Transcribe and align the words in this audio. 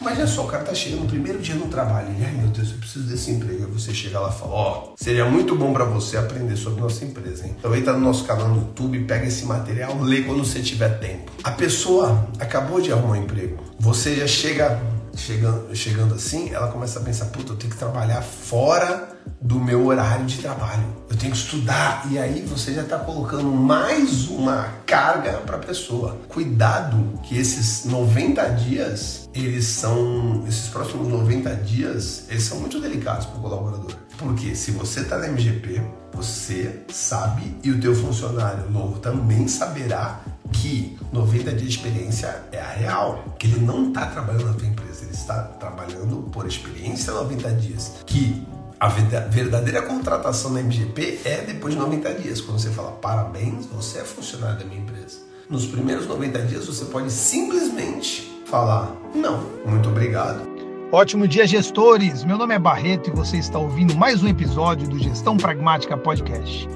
Imagina 0.00 0.26
só, 0.26 0.46
o 0.46 0.48
cara 0.48 0.64
tá 0.64 0.74
chegando 0.74 1.02
no 1.02 1.08
primeiro 1.08 1.38
dia 1.40 1.54
no 1.54 1.66
trabalho, 1.66 2.08
ele, 2.08 2.24
ai 2.24 2.32
meu 2.32 2.48
Deus, 2.48 2.70
eu 2.70 2.78
preciso 2.78 3.06
desse 3.06 3.30
emprego. 3.32 3.66
Aí 3.66 3.70
você 3.70 3.92
chega 3.92 4.18
lá 4.18 4.30
e 4.30 4.38
fala, 4.38 4.52
ó, 4.52 4.88
oh, 4.88 4.94
seria 4.96 5.26
muito 5.26 5.54
bom 5.54 5.74
para 5.74 5.84
você 5.84 6.16
aprender 6.16 6.56
sobre 6.56 6.80
nossa 6.80 7.04
empresa, 7.04 7.46
hein? 7.46 7.54
Então 7.58 7.74
entra 7.76 7.92
no 7.92 8.00
nosso 8.00 8.24
canal 8.24 8.48
no 8.48 8.56
YouTube, 8.56 8.98
pega 9.04 9.26
esse 9.26 9.44
material, 9.44 10.00
lê 10.00 10.22
quando 10.22 10.42
você 10.42 10.60
tiver 10.60 10.98
tempo. 11.00 11.30
A 11.44 11.50
pessoa 11.50 12.26
acabou 12.38 12.80
de 12.80 12.90
arrumar 12.90 13.12
um 13.12 13.22
emprego. 13.22 13.58
Você 13.78 14.16
já 14.16 14.26
chega 14.26 14.80
chegando, 15.14 15.74
chegando 15.76 16.14
assim, 16.14 16.50
ela 16.50 16.68
começa 16.68 16.98
a 16.98 17.02
pensar, 17.02 17.26
puta, 17.26 17.52
eu 17.52 17.56
tenho 17.56 17.70
que 17.70 17.78
trabalhar 17.78 18.22
fora 18.22 19.09
do 19.40 19.58
meu 19.58 19.86
horário 19.86 20.26
de 20.26 20.38
trabalho. 20.38 20.84
Eu 21.08 21.16
tenho 21.16 21.32
que 21.32 21.38
estudar. 21.38 22.06
E 22.10 22.18
aí 22.18 22.42
você 22.42 22.74
já 22.74 22.82
está 22.82 22.98
colocando 22.98 23.50
mais 23.50 24.28
uma 24.28 24.74
carga 24.86 25.32
para 25.38 25.56
a 25.56 25.60
pessoa. 25.60 26.18
Cuidado 26.28 27.18
que 27.22 27.36
esses 27.36 27.84
90 27.84 28.48
dias, 28.50 29.28
eles 29.34 29.66
são, 29.66 30.44
esses 30.46 30.68
próximos 30.68 31.08
90 31.08 31.54
dias, 31.56 32.24
eles 32.28 32.44
são 32.44 32.60
muito 32.60 32.78
delicados 32.80 33.26
para 33.26 33.38
o 33.38 33.40
colaborador. 33.40 33.92
Porque 34.18 34.54
se 34.54 34.70
você 34.72 35.00
está 35.00 35.16
na 35.16 35.28
MGP, 35.28 35.80
você 36.12 36.80
sabe 36.88 37.56
e 37.64 37.70
o 37.70 37.80
teu 37.80 37.94
funcionário 37.94 38.70
novo 38.70 38.98
também 38.98 39.48
saberá 39.48 40.20
que 40.52 40.98
90 41.12 41.50
dias 41.52 41.62
de 41.62 41.68
experiência 41.68 42.44
é 42.52 42.60
a 42.60 42.68
real, 42.68 43.36
que 43.38 43.46
ele 43.46 43.60
não 43.60 43.88
está 43.88 44.06
trabalhando 44.06 44.46
na 44.46 44.52
tua 44.52 44.66
empresa, 44.66 45.04
ele 45.04 45.12
está 45.12 45.42
trabalhando 45.42 46.28
por 46.30 46.46
experiência 46.46 47.12
90 47.12 47.52
dias, 47.52 47.92
que 48.04 48.44
a 48.80 48.88
verdadeira 48.88 49.82
contratação 49.82 50.52
na 50.52 50.60
MGP 50.60 51.20
é 51.26 51.42
depois 51.42 51.74
de 51.74 51.80
90 51.80 52.14
dias, 52.14 52.40
quando 52.40 52.58
você 52.58 52.70
fala 52.70 52.92
parabéns, 52.92 53.66
você 53.66 53.98
é 53.98 54.04
funcionário 54.04 54.58
da 54.58 54.64
minha 54.64 54.80
empresa. 54.80 55.18
Nos 55.50 55.66
primeiros 55.66 56.06
90 56.06 56.38
dias 56.46 56.64
você 56.64 56.86
pode 56.86 57.12
simplesmente 57.12 58.40
falar 58.46 58.96
não, 59.14 59.44
muito 59.66 59.90
obrigado. 59.90 60.48
Ótimo 60.90 61.28
dia, 61.28 61.46
gestores! 61.46 62.24
Meu 62.24 62.38
nome 62.38 62.54
é 62.54 62.58
Barreto 62.58 63.10
e 63.10 63.12
você 63.12 63.36
está 63.36 63.58
ouvindo 63.58 63.94
mais 63.94 64.22
um 64.22 64.28
episódio 64.28 64.88
do 64.88 64.98
Gestão 64.98 65.36
Pragmática 65.36 65.94
Podcast. 65.96 66.66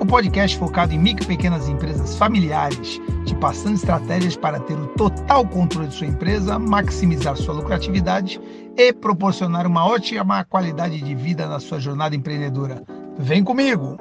O 0.00 0.04
podcast 0.04 0.58
focado 0.58 0.92
em 0.92 0.98
micro 0.98 1.22
e 1.22 1.28
pequenas 1.28 1.68
empresas 1.68 2.16
familiares, 2.16 3.00
te 3.24 3.36
passando 3.36 3.76
estratégias 3.76 4.34
para 4.34 4.58
ter 4.58 4.74
o 4.74 4.88
total 4.88 5.46
controle 5.46 5.86
de 5.86 5.94
sua 5.94 6.08
empresa, 6.08 6.58
maximizar 6.58 7.36
sua 7.36 7.54
lucratividade 7.54 8.40
e 8.76 8.92
proporcionar 8.92 9.66
uma 9.66 9.84
ótima 9.84 10.44
qualidade 10.44 11.00
de 11.00 11.14
vida 11.14 11.46
na 11.46 11.60
sua 11.60 11.78
jornada 11.78 12.16
empreendedora. 12.16 12.82
Vem 13.18 13.44
comigo! 13.44 13.96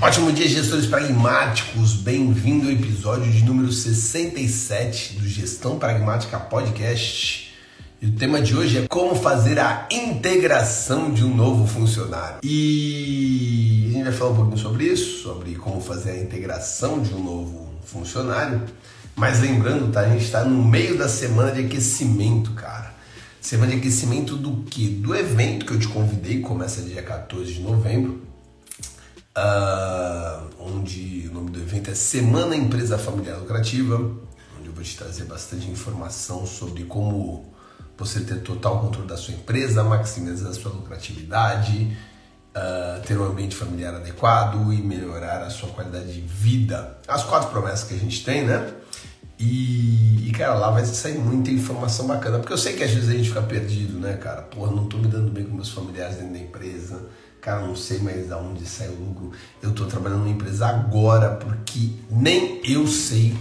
Ótimo 0.00 0.32
dia, 0.32 0.48
gestores 0.48 0.86
pragmáticos! 0.86 1.94
Bem-vindo 1.94 2.66
ao 2.66 2.72
episódio 2.72 3.30
de 3.30 3.44
número 3.44 3.70
67 3.70 5.14
do 5.18 5.28
Gestão 5.28 5.78
Pragmática 5.78 6.38
Podcast. 6.38 7.52
E 8.00 8.06
o 8.06 8.12
tema 8.12 8.40
de 8.40 8.56
hoje 8.56 8.78
é 8.78 8.86
como 8.86 9.16
fazer 9.16 9.58
a 9.58 9.88
integração 9.90 11.10
de 11.10 11.24
um 11.24 11.34
novo 11.34 11.66
funcionário. 11.66 12.38
E 12.44 13.88
a 13.88 13.92
gente 13.92 14.04
vai 14.04 14.12
falar 14.12 14.30
um 14.30 14.36
pouquinho 14.36 14.58
sobre 14.58 14.84
isso, 14.84 15.22
sobre 15.24 15.56
como 15.56 15.80
fazer 15.80 16.12
a 16.12 16.22
integração 16.22 17.02
de 17.02 17.12
um 17.12 17.22
novo 17.22 17.68
funcionário. 17.84 18.62
Mas 19.18 19.40
lembrando, 19.40 19.90
tá? 19.90 20.02
A 20.02 20.08
gente 20.10 20.24
está 20.24 20.44
no 20.44 20.64
meio 20.64 20.96
da 20.96 21.08
semana 21.08 21.50
de 21.50 21.66
aquecimento, 21.66 22.52
cara. 22.52 22.94
Semana 23.40 23.72
de 23.72 23.78
aquecimento 23.78 24.36
do 24.36 24.62
que? 24.62 24.88
Do 24.88 25.12
evento 25.12 25.66
que 25.66 25.72
eu 25.72 25.78
te 25.80 25.88
convidei, 25.88 26.40
começa 26.40 26.82
dia 26.82 27.02
14 27.02 27.54
de 27.54 27.60
novembro. 27.60 28.22
Uh, 29.36 30.48
onde 30.60 31.28
o 31.28 31.34
nome 31.34 31.50
do 31.50 31.58
evento 31.58 31.90
é 31.90 31.96
Semana 31.96 32.54
Empresa 32.54 32.96
Familiar 32.96 33.38
Lucrativa, 33.38 33.96
onde 34.56 34.68
eu 34.68 34.72
vou 34.72 34.84
te 34.84 34.96
trazer 34.96 35.24
bastante 35.24 35.68
informação 35.68 36.46
sobre 36.46 36.84
como 36.84 37.52
você 37.96 38.20
ter 38.20 38.40
total 38.42 38.80
controle 38.80 39.08
da 39.08 39.16
sua 39.16 39.34
empresa, 39.34 39.82
maximizar 39.82 40.50
a 40.50 40.54
sua 40.54 40.70
lucratividade, 40.70 41.96
uh, 42.54 43.04
ter 43.04 43.18
um 43.18 43.24
ambiente 43.24 43.56
familiar 43.56 43.96
adequado 43.96 44.72
e 44.72 44.76
melhorar 44.76 45.42
a 45.42 45.50
sua 45.50 45.70
qualidade 45.70 46.12
de 46.12 46.20
vida. 46.20 46.98
As 47.08 47.24
quatro 47.24 47.50
promessas 47.50 47.82
que 47.82 47.94
a 47.94 47.98
gente 47.98 48.24
tem, 48.24 48.46
né? 48.46 48.74
E, 49.38 50.28
e, 50.28 50.32
cara, 50.32 50.54
lá 50.54 50.70
vai 50.70 50.84
sair 50.84 51.18
muita 51.18 51.50
informação 51.50 52.06
bacana, 52.06 52.38
porque 52.38 52.52
eu 52.52 52.58
sei 52.58 52.74
que 52.74 52.82
às 52.82 52.90
vezes 52.90 53.08
a 53.08 53.12
gente 53.12 53.28
fica 53.28 53.42
perdido, 53.42 53.98
né, 54.00 54.14
cara? 54.16 54.42
Porra, 54.42 54.72
não 54.72 54.86
tô 54.86 54.98
me 54.98 55.06
dando 55.06 55.30
bem 55.30 55.44
com 55.44 55.54
meus 55.54 55.70
familiares 55.70 56.16
dentro 56.16 56.32
da 56.32 56.40
empresa, 56.40 57.06
cara, 57.40 57.66
não 57.66 57.76
sei 57.76 58.00
mais 58.00 58.26
de 58.26 58.34
onde 58.34 58.66
sai 58.66 58.88
o 58.88 58.94
lucro. 58.94 59.32
Eu 59.62 59.72
tô 59.72 59.86
trabalhando 59.86 60.20
numa 60.20 60.30
empresa 60.30 60.66
agora 60.66 61.36
porque 61.36 61.90
nem 62.10 62.60
eu 62.64 62.86
sei 62.86 63.36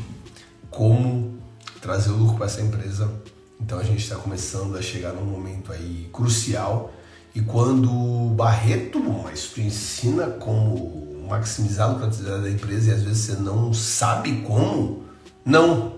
como 0.69 1.39
trazer 1.81 2.11
o 2.11 2.17
lucro 2.17 2.37
para 2.37 2.45
essa 2.45 2.61
empresa 2.61 3.11
então 3.59 3.79
a 3.79 3.83
gente 3.83 4.03
está 4.03 4.15
começando 4.15 4.77
a 4.77 4.81
chegar 4.81 5.13
num 5.13 5.25
momento 5.25 5.71
aí 5.73 6.09
crucial 6.13 6.93
e 7.33 7.41
quando 7.41 8.33
Barreto, 8.35 8.99
mas 8.99 9.45
tu 9.47 9.61
ensina 9.61 10.27
como 10.27 11.25
maximizar 11.27 11.89
a 11.89 11.93
lucratividade 11.93 12.43
da 12.43 12.49
empresa 12.49 12.91
e 12.91 12.93
às 12.93 13.03
vezes 13.03 13.25
você 13.25 13.33
não 13.33 13.73
sabe 13.73 14.41
como, 14.41 15.03
não. 15.47 15.93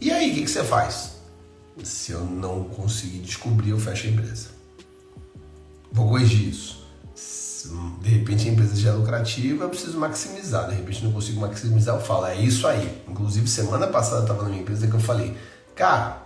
E 0.00 0.10
aí, 0.10 0.30
o 0.30 0.34
que, 0.34 0.42
que 0.42 0.50
você 0.50 0.62
faz? 0.62 1.12
Se 1.82 2.12
eu 2.12 2.20
não 2.20 2.64
conseguir 2.64 3.20
descobrir, 3.20 3.70
eu 3.70 3.80
fecho 3.80 4.06
a 4.06 4.10
empresa. 4.10 4.48
Vou 5.90 6.08
corrigir 6.08 6.50
isso. 6.50 6.80
De 8.00 8.08
repente 8.08 8.48
a 8.48 8.52
empresa 8.52 8.74
já 8.76 8.90
é 8.90 8.92
lucrativa, 8.92 9.64
eu 9.64 9.68
preciso 9.68 9.98
maximizar. 9.98 10.68
De 10.68 10.74
repente 10.74 11.04
não 11.04 11.12
consigo 11.12 11.40
maximizar, 11.40 11.96
eu 11.96 12.00
falo, 12.00 12.26
é 12.26 12.36
isso 12.36 12.66
aí. 12.66 13.02
Inclusive, 13.08 13.46
semana 13.48 13.86
passada 13.86 14.18
eu 14.18 14.22
estava 14.22 14.42
na 14.42 14.48
minha 14.48 14.62
empresa 14.62 14.86
que 14.86 14.94
eu 14.94 15.00
falei, 15.00 15.36
cara, 15.74 16.22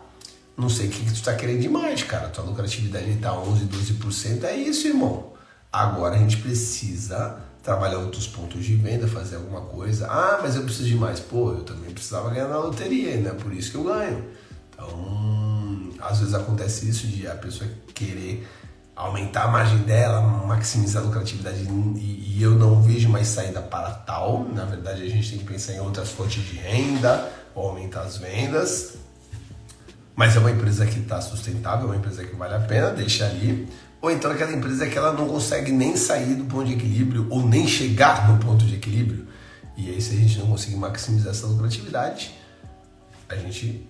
não 0.57 0.69
sei 0.69 0.87
o 0.87 0.91
que, 0.91 1.01
que 1.01 1.13
tu 1.13 1.15
está 1.15 1.35
querendo 1.35 1.61
demais, 1.61 2.03
cara. 2.03 2.29
Tua 2.29 2.45
lucratividade 2.45 3.11
está 3.11 3.33
11, 3.33 3.67
12%. 3.67 4.45
É 4.45 4.57
isso, 4.57 4.87
irmão. 4.87 5.33
Agora 5.73 6.15
a 6.15 6.19
gente 6.19 6.37
precisa 6.37 7.39
trabalhar 7.65 7.99
outros 7.99 8.29
pontos 8.29 8.63
de 8.63 8.77
venda, 8.77 9.09
fazer 9.09 9.37
alguma 9.37 9.63
coisa. 9.63 10.07
Ah, 10.07 10.39
mas 10.43 10.55
eu 10.55 10.63
preciso 10.63 10.89
de 10.89 10.95
mais. 10.95 11.19
Pô, 11.19 11.51
eu 11.53 11.65
também 11.65 11.91
precisava 11.91 12.31
ganhar 12.31 12.47
na 12.47 12.59
loteria, 12.59 13.17
né? 13.17 13.31
Por 13.31 13.53
isso 13.53 13.71
que 13.71 13.77
eu 13.79 13.85
ganho. 13.85 14.25
Então, 14.71 15.91
às 15.99 16.19
vezes 16.19 16.35
acontece 16.35 16.89
isso 16.89 17.07
de 17.07 17.27
a 17.27 17.35
pessoa 17.35 17.69
querer 17.95 18.47
aumentar 18.95 19.45
a 19.45 19.49
margem 19.49 19.79
dela, 19.79 20.21
maximizar 20.21 21.03
a 21.03 21.07
lucratividade 21.07 21.67
e, 21.97 22.37
e 22.37 22.43
eu 22.43 22.53
não 22.53 22.81
vejo 22.83 23.09
mais 23.09 23.29
saída 23.29 23.63
para 23.63 23.91
tal. 23.91 24.45
Na 24.45 24.67
verdade, 24.67 25.03
a 25.03 25.09
gente 25.09 25.31
tem 25.31 25.39
que 25.39 25.45
pensar 25.47 25.73
em 25.73 25.81
outras 25.81 26.11
fontes 26.11 26.45
de 26.45 26.57
renda 26.57 27.33
ou 27.55 27.71
aumentar 27.71 28.03
as 28.03 28.19
vendas 28.19 28.99
mas 30.17 30.37
é 30.37 30.39
uma 30.39 30.51
empresa 30.51 30.87
que 30.87 31.01
está 31.01 31.21
sustentável, 31.21 31.87
é 31.87 31.91
uma 31.91 31.97
empresa 31.97 32.25
que 32.25 32.37
vale 32.37 32.55
a 32.55 32.61
pena, 32.61 32.91
deixa 32.91 33.27
ali. 33.27 33.69
Ou 34.05 34.11
então 34.11 34.31
aquela 34.31 34.53
empresa 34.53 34.87
que 34.87 34.99
ela 34.99 35.15
não 35.15 35.27
consegue 35.27 35.73
nem 35.73 35.97
sair 35.97 36.35
do 36.35 36.45
ponto 36.45 36.67
de 36.67 36.75
equilíbrio 36.75 37.27
ou 37.31 37.43
nem 37.43 37.67
chegar 37.67 38.31
no 38.31 38.39
ponto 38.39 38.63
de 38.67 38.75
equilíbrio. 38.75 39.27
E 39.79 39.89
aí, 39.89 39.99
se 39.99 40.13
a 40.13 40.19
gente 40.19 40.39
não 40.39 40.47
conseguir 40.47 40.77
maximizar 40.77 41.31
essa 41.31 41.47
lucratividade, 41.47 42.35
a 43.31 43.35
gente 43.35 43.89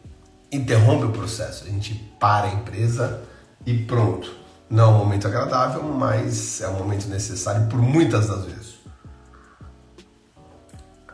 interrompe 0.53 1.07
o 1.07 1.11
processo, 1.11 1.65
a 1.65 1.69
gente 1.69 1.95
para 2.21 2.47
a 2.47 2.55
empresa 2.55 3.23
e 3.67 3.77
pronto. 3.77 4.33
Não 4.71 4.85
é 4.85 4.87
um 4.95 4.99
momento 4.99 5.27
agradável, 5.27 5.83
mas 5.83 6.61
é 6.61 6.69
um 6.69 6.79
momento 6.79 7.09
necessário 7.09 7.67
por 7.67 7.83
muitas 7.83 8.29
das 8.29 8.45
vezes. 8.45 8.75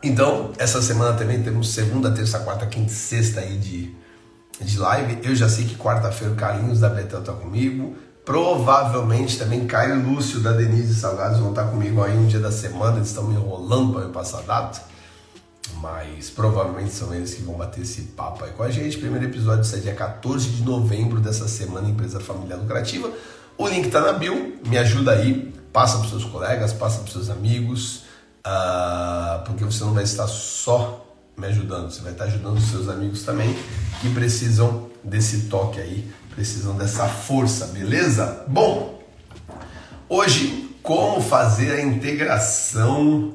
Então, 0.03 0.51
essa 0.59 0.79
semana 0.79 1.17
também 1.17 1.41
temos 1.41 1.73
segunda, 1.73 2.11
terça, 2.11 2.37
quarta, 2.41 2.67
quinta 2.67 2.91
e 2.91 2.95
sexta 2.95 3.39
aí 3.39 3.57
de 3.57 3.99
de 4.63 4.77
live. 4.77 5.19
Eu 5.23 5.35
já 5.35 5.49
sei 5.49 5.65
que 5.65 5.75
quarta-feira 5.75 6.33
o 6.33 6.37
Carlinhos 6.37 6.79
da 6.79 6.89
Betel 6.89 7.21
está 7.21 7.33
comigo. 7.33 7.95
Provavelmente 8.31 9.37
também 9.37 9.67
Caio 9.67 9.99
e 9.99 10.03
Lúcio 10.03 10.39
da 10.39 10.53
Denise 10.53 10.95
Salgados 10.95 11.37
vão 11.39 11.49
estar 11.49 11.65
comigo 11.65 12.01
aí 12.01 12.17
um 12.17 12.27
dia 12.27 12.39
da 12.39 12.49
semana. 12.49 12.95
Eles 12.95 13.09
estão 13.09 13.25
me 13.25 13.35
enrolando 13.35 13.91
para 13.91 14.03
eu 14.03 14.09
passar 14.09 14.41
data. 14.43 14.81
Mas 15.81 16.29
provavelmente 16.29 16.93
são 16.93 17.13
eles 17.13 17.33
que 17.33 17.41
vão 17.41 17.55
bater 17.55 17.81
esse 17.81 18.03
papo 18.03 18.45
aí 18.45 18.51
com 18.51 18.63
a 18.63 18.71
gente. 18.71 18.97
Primeiro 18.97 19.25
episódio 19.25 19.65
sai 19.65 19.81
dia 19.81 19.93
14 19.93 20.47
de 20.47 20.63
novembro 20.63 21.19
dessa 21.19 21.45
semana 21.49 21.89
Empresa 21.89 22.21
Familiar 22.21 22.57
Lucrativa. 22.57 23.11
O 23.57 23.67
link 23.67 23.87
está 23.87 23.99
na 23.99 24.13
bio. 24.13 24.57
Me 24.65 24.77
ajuda 24.77 25.11
aí. 25.11 25.53
Passa 25.73 25.97
para 25.97 26.07
seus 26.07 26.23
colegas, 26.23 26.71
passa 26.71 27.01
para 27.01 27.11
seus 27.11 27.29
amigos. 27.29 28.05
Uh, 28.47 29.43
porque 29.45 29.65
você 29.65 29.83
não 29.83 29.93
vai 29.93 30.05
estar 30.05 30.29
só 30.29 31.05
me 31.35 31.47
ajudando, 31.47 31.91
você 31.91 32.01
vai 32.01 32.13
estar 32.13 32.25
ajudando 32.25 32.57
os 32.57 32.69
seus 32.69 32.87
amigos 32.87 33.23
também 33.23 33.53
que 33.99 34.09
precisam 34.13 34.89
desse 35.03 35.47
toque 35.47 35.79
aí, 35.79 36.11
precisam 36.31 36.75
dessa 36.75 37.07
força, 37.07 37.67
beleza? 37.67 38.43
Bom, 38.47 39.01
hoje 40.09 40.69
como 40.81 41.21
fazer 41.21 41.73
a 41.73 41.81
integração 41.81 43.33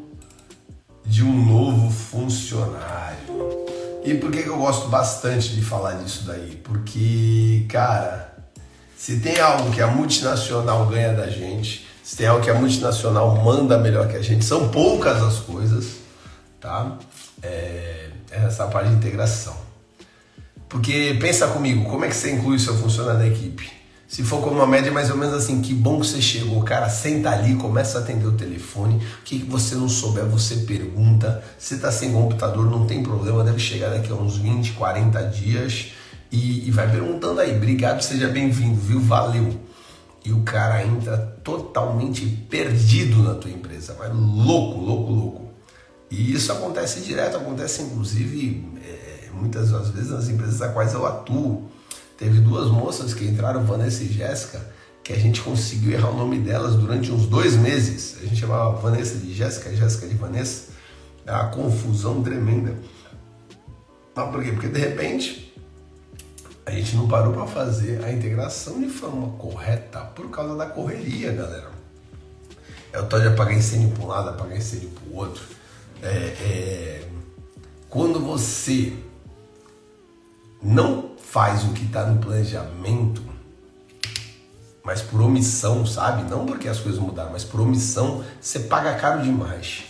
de 1.05 1.23
um 1.23 1.47
novo 1.47 1.91
funcionário. 1.91 3.17
E 4.05 4.15
por 4.15 4.31
que 4.31 4.41
eu 4.41 4.57
gosto 4.57 4.89
bastante 4.89 5.55
de 5.55 5.63
falar 5.63 5.95
disso 5.95 6.25
daí? 6.27 6.61
Porque, 6.63 7.65
cara, 7.69 8.37
se 8.97 9.21
tem 9.21 9.41
algo 9.41 9.71
que 9.71 9.81
a 9.81 9.87
multinacional 9.87 10.87
ganha 10.87 11.13
da 11.13 11.29
gente, 11.29 11.87
se 12.03 12.17
tem 12.17 12.27
algo 12.27 12.43
que 12.43 12.51
a 12.51 12.55
multinacional 12.55 13.37
manda 13.37 13.79
melhor 13.79 14.09
que 14.09 14.17
a 14.17 14.23
gente, 14.23 14.45
são 14.45 14.69
poucas 14.69 15.23
as 15.23 15.39
coisas, 15.39 15.97
tá? 16.61 16.99
É, 17.43 18.11
é 18.31 18.45
essa 18.47 18.67
parte 18.67 18.91
de 18.91 18.97
integração. 18.97 19.66
Porque 20.69 21.17
pensa 21.21 21.47
comigo, 21.49 21.89
como 21.89 22.05
é 22.05 22.09
que 22.09 22.17
você 22.17 22.33
inclui 22.33 22.57
o 22.57 22.61
seu 22.61 22.75
funcionário 22.75 23.21
na 23.21 23.27
equipe? 23.27 23.71
Se 24.09 24.23
for 24.23 24.41
como 24.41 24.57
uma 24.57 24.67
média 24.67 24.93
mais 24.93 25.11
ou 25.11 25.17
menos 25.17 25.35
assim, 25.35 25.61
que 25.61 25.75
bom 25.75 26.01
que 26.01 26.07
você 26.07 26.23
chegou, 26.23 26.63
cara, 26.63 26.89
senta 26.89 27.31
ali, 27.31 27.57
começa 27.57 27.99
a 27.99 28.01
atender 28.01 28.27
o 28.27 28.33
telefone, 28.33 28.97
o 28.97 29.25
que, 29.25 29.39
você 29.39 29.75
não 29.75 29.89
souber, 29.89 30.25
você 30.25 30.59
pergunta. 30.59 31.43
Se 31.59 31.79
tá 31.79 31.91
sem 31.91 32.13
computador, 32.13 32.71
não 32.71 32.87
tem 32.87 33.03
problema, 33.03 33.43
deve 33.43 33.59
chegar 33.59 33.91
daqui 33.91 34.13
a 34.13 34.15
uns 34.15 34.37
20, 34.37 34.73
40 34.75 35.23
dias 35.25 35.93
e, 36.31 36.69
e 36.69 36.71
vai 36.71 36.89
perguntando 36.89 37.41
aí, 37.41 37.57
obrigado, 37.57 38.01
seja 38.01 38.29
bem-vindo, 38.29 38.77
viu? 38.81 39.01
Valeu. 39.01 39.59
E 40.25 40.33
o 40.33 40.43
cara 40.43 40.85
entra 40.85 41.17
totalmente 41.43 42.25
perdido 42.49 43.23
na 43.23 43.35
tua 43.35 43.51
empresa, 43.51 43.95
vai 43.95 44.09
louco, 44.13 44.81
louco, 44.81 45.13
louco. 45.13 45.51
E 46.11 46.33
isso 46.33 46.53
acontece 46.53 47.01
direto, 47.01 47.37
acontece 47.37 47.83
inclusive 47.83 48.76
muitas 49.37 49.71
das 49.71 49.91
vezes 49.91 50.11
nas 50.11 50.29
empresas 50.29 50.61
a 50.63 50.71
quais 50.71 50.95
eu 50.95 51.07
atuo 51.07 51.71
Teve 52.17 52.41
duas 52.41 52.71
moças 52.71 53.13
que 53.13 53.27
entraram, 53.27 53.63
Vanessa 53.65 54.03
e 54.03 54.09
Jéssica, 54.09 54.67
que 55.05 55.13
a 55.13 55.19
gente 55.19 55.43
conseguiu 55.43 55.93
errar 55.93 56.11
o 56.11 56.17
nome 56.17 56.39
delas 56.39 56.75
durante 56.75 57.13
uns 57.13 57.27
dois 57.27 57.55
meses. 57.55 58.17
A 58.19 58.25
gente 58.25 58.37
chamava 58.37 58.75
Vanessa 58.77 59.19
de 59.19 59.35
Jéssica, 59.35 59.75
Jéssica 59.77 60.07
de 60.07 60.15
Vanessa. 60.15 60.73
É 61.27 61.33
uma 61.33 61.49
confusão 61.49 62.23
tremenda. 62.23 62.75
Mas 64.15 64.31
por 64.31 64.43
quê? 64.43 64.53
Porque 64.53 64.69
de 64.69 64.81
repente 64.81 65.55
a 66.65 66.71
gente 66.71 66.97
não 66.97 67.07
parou 67.07 67.35
para 67.35 67.47
fazer 67.47 68.03
a 68.03 68.11
integração 68.11 68.81
de 68.81 68.89
forma 68.89 69.29
correta 69.37 70.01
por 70.01 70.31
causa 70.31 70.57
da 70.57 70.67
correria, 70.67 71.33
galera. 71.33 71.71
É 72.93 72.99
o 72.99 73.05
tal 73.05 73.21
de 73.21 73.29
apagar 73.29 73.55
incêndio 73.55 73.91
para 73.91 74.05
um 74.05 74.07
lado, 74.07 74.31
apagar 74.31 74.57
incêndio 74.57 74.89
para 74.89 75.13
o 75.13 75.17
outro. 75.17 75.45
É, 76.03 76.09
é... 76.09 77.09
Quando 77.91 78.19
você 78.21 78.95
não 80.67 81.13
faz 81.17 81.63
o 81.65 81.69
que 81.69 81.85
está 81.85 82.05
no 82.05 82.19
planejamento, 82.21 83.23
mas 84.85 85.01
por 85.01 85.21
omissão, 85.21 85.87
sabe? 85.87 86.29
Não 86.29 86.45
porque 86.45 86.69
as 86.69 86.81
coisas 86.81 87.01
mudaram, 87.01 87.31
mas 87.31 87.45
por 87.45 87.61
omissão, 87.61 88.25
você 88.41 88.61
paga 88.61 88.95
caro 88.95 89.23
demais. 89.23 89.85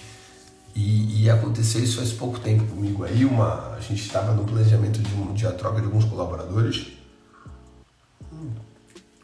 E, 0.75 1.23
e 1.23 1.31
aconteceu 1.31 1.83
isso 1.83 1.97
faz 1.97 2.13
pouco 2.13 2.39
tempo 2.39 2.67
comigo 2.67 3.05
aí, 3.05 3.25
uma, 3.25 3.75
a 3.75 3.81
gente 3.81 4.03
estava 4.03 4.35
no 4.35 4.45
planejamento 4.45 5.01
de, 5.01 5.15
um, 5.15 5.33
de 5.33 5.47
a 5.47 5.53
troca 5.53 5.81
de 5.81 5.87
alguns 5.87 6.05
colaboradores. 6.05 6.89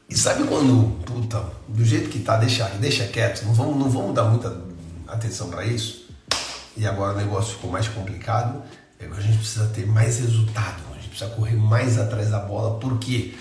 E 0.08 0.16
sabe 0.16 0.44
quando, 0.44 1.02
puta, 1.04 1.44
do 1.69 1.84
jeito 1.84 2.08
que 2.08 2.20
tá, 2.20 2.38
deixa, 2.38 2.66
deixa 2.81 3.06
quieto, 3.06 3.44
não 3.44 3.52
vamos, 3.52 3.76
não 3.76 3.90
vamos 3.90 4.14
dar 4.14 4.25
muita 4.25 4.58
atenção 5.06 5.50
para 5.50 5.66
isso. 5.66 6.08
E 6.76 6.87
agora 6.87 7.12
o 7.12 7.16
negócio 7.16 7.54
ficou 7.56 7.70
mais 7.70 7.88
complicado, 7.88 8.62
agora 8.99 9.20
a 9.20 9.22
gente 9.22 9.37
precisa 9.38 9.66
ter 9.66 9.87
mais 9.87 10.19
resultado 10.19 10.92
precisa 11.12 11.31
correr 11.31 11.56
mais 11.56 11.99
atrás 11.99 12.31
da 12.31 12.41
bola. 12.41 12.79
Por 12.79 12.99
quê? 12.99 13.35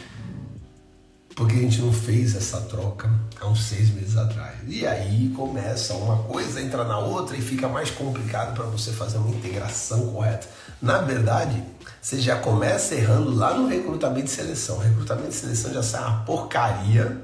Porque 1.35 1.55
a 1.55 1.59
gente 1.59 1.81
não 1.81 1.93
fez 1.93 2.35
essa 2.35 2.61
troca 2.61 3.09
há 3.39 3.47
uns 3.47 3.63
seis 3.63 3.89
meses 3.89 4.17
atrás. 4.17 4.57
E 4.67 4.85
aí 4.85 5.29
começa 5.35 5.93
uma 5.93 6.17
coisa, 6.23 6.61
entra 6.61 6.83
na 6.83 6.99
outra 6.99 7.37
e 7.37 7.41
fica 7.41 7.67
mais 7.67 7.89
complicado 7.89 8.53
para 8.53 8.65
você 8.65 8.91
fazer 8.91 9.17
uma 9.17 9.29
integração 9.29 10.11
correta. 10.11 10.47
Na 10.81 10.99
verdade, 10.99 11.63
você 12.01 12.19
já 12.19 12.37
começa 12.37 12.95
errando 12.95 13.33
lá 13.33 13.53
no 13.53 13.67
recrutamento 13.67 14.25
de 14.25 14.31
seleção. 14.31 14.77
O 14.77 14.79
recrutamento 14.79 15.29
de 15.29 15.35
seleção 15.35 15.73
já 15.73 15.81
sai 15.81 16.01
uma 16.01 16.23
porcaria 16.25 17.17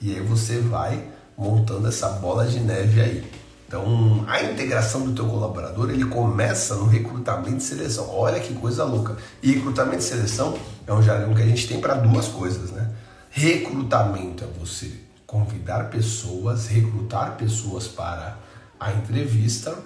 e 0.00 0.14
aí 0.14 0.20
você 0.20 0.58
vai 0.60 1.08
montando 1.36 1.86
essa 1.86 2.08
bola 2.08 2.46
de 2.46 2.60
neve 2.60 3.00
aí. 3.00 3.43
Então, 3.74 4.24
a 4.28 4.40
integração 4.40 5.00
do 5.00 5.12
teu 5.12 5.26
colaborador, 5.26 5.90
ele 5.90 6.04
começa 6.04 6.76
no 6.76 6.86
recrutamento 6.86 7.56
e 7.56 7.60
seleção. 7.60 8.08
Olha 8.08 8.38
que 8.38 8.54
coisa 8.54 8.84
louca. 8.84 9.16
E 9.42 9.50
recrutamento 9.50 9.98
e 9.98 10.02
seleção 10.02 10.56
é 10.86 10.92
um 10.92 11.02
jargão 11.02 11.34
que 11.34 11.42
a 11.42 11.44
gente 11.46 11.66
tem 11.66 11.80
para 11.80 11.94
duas 11.94 12.28
coisas, 12.28 12.70
né? 12.70 12.88
Recrutamento 13.30 14.44
é 14.44 14.46
você 14.60 14.92
convidar 15.26 15.90
pessoas, 15.90 16.68
recrutar 16.68 17.36
pessoas 17.36 17.88
para 17.88 18.38
a 18.78 18.92
entrevista, 18.92 19.76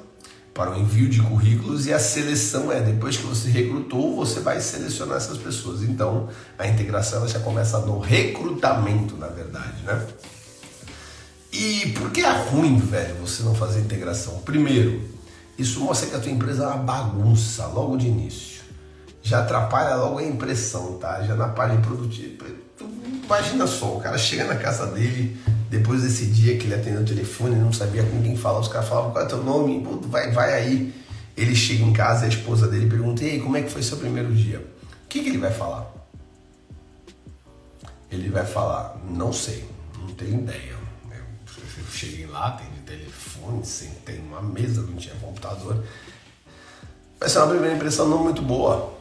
para 0.52 0.72
o 0.72 0.78
envio 0.78 1.08
de 1.08 1.22
currículos 1.22 1.86
e 1.86 1.92
a 1.94 1.98
seleção 1.98 2.70
é 2.70 2.82
depois 2.82 3.16
que 3.16 3.24
você 3.24 3.48
recrutou, 3.48 4.14
você 4.14 4.40
vai 4.40 4.60
selecionar 4.60 5.16
essas 5.16 5.38
pessoas. 5.38 5.82
Então, 5.82 6.28
a 6.58 6.66
integração 6.66 7.26
já 7.26 7.40
começa 7.40 7.78
no 7.78 7.98
recrutamento, 8.00 9.16
na 9.16 9.28
verdade, 9.28 9.82
né? 9.86 10.06
E 11.52 11.92
por 11.98 12.10
que 12.10 12.20
é 12.20 12.30
ruim, 12.30 12.78
velho, 12.78 13.14
você 13.16 13.42
não 13.42 13.54
fazer 13.54 13.80
integração? 13.80 14.38
Primeiro, 14.40 15.02
isso 15.58 15.80
mostra 15.80 16.08
que 16.08 16.16
a 16.16 16.18
tua 16.18 16.30
empresa 16.30 16.64
é 16.64 16.66
uma 16.66 16.76
bagunça 16.76 17.66
logo 17.66 17.96
de 17.96 18.06
início. 18.06 18.62
Já 19.22 19.40
atrapalha 19.40 19.96
logo 19.96 20.18
a 20.18 20.22
impressão, 20.22 20.98
tá? 20.98 21.22
Já 21.22 21.34
na 21.34 21.48
página 21.48 21.80
produtiva. 21.80 22.44
Imagina 23.24 23.66
só, 23.66 23.96
o 23.96 24.00
cara 24.00 24.16
chega 24.16 24.44
na 24.44 24.56
casa 24.56 24.86
dele, 24.86 25.36
depois 25.68 26.02
desse 26.02 26.26
dia 26.26 26.56
que 26.56 26.64
ele 26.64 26.74
atendeu 26.74 27.02
o 27.02 27.04
telefone, 27.04 27.56
não 27.56 27.72
sabia 27.72 28.02
com 28.02 28.22
quem 28.22 28.36
falar, 28.36 28.60
os 28.60 28.68
caras 28.68 28.88
falavam, 28.88 29.10
qual 29.10 29.24
é 29.24 29.28
teu 29.28 29.42
nome? 29.42 29.86
vai, 30.02 30.30
vai 30.30 30.54
aí. 30.54 30.94
Ele 31.36 31.54
chega 31.54 31.84
em 31.84 31.92
casa, 31.92 32.24
a 32.24 32.28
esposa 32.28 32.66
dele 32.66 32.88
pergunta, 32.88 33.24
e 33.24 33.30
aí, 33.30 33.40
como 33.40 33.56
é 33.56 33.62
que 33.62 33.70
foi 33.70 33.82
seu 33.82 33.96
primeiro 33.96 34.34
dia? 34.34 34.58
O 35.04 35.08
que, 35.08 35.22
que 35.22 35.28
ele 35.28 35.38
vai 35.38 35.52
falar? 35.52 35.86
Ele 38.10 38.28
vai 38.30 38.46
falar, 38.46 38.96
não 39.10 39.32
sei, 39.32 39.64
não 40.00 40.08
tenho 40.14 40.40
ideia 40.40 40.77
cheguei 41.90 42.26
lá, 42.26 42.52
tem 42.52 42.66
telefone, 42.84 43.64
sentei 43.64 44.18
numa 44.18 44.42
mesa, 44.42 44.82
não 44.82 44.96
tinha 44.96 45.14
computador. 45.16 45.84
Vai 47.18 47.28
ser 47.28 47.38
uma 47.38 47.48
primeira 47.48 47.74
impressão 47.74 48.08
não 48.08 48.22
muito 48.22 48.42
boa. 48.42 48.94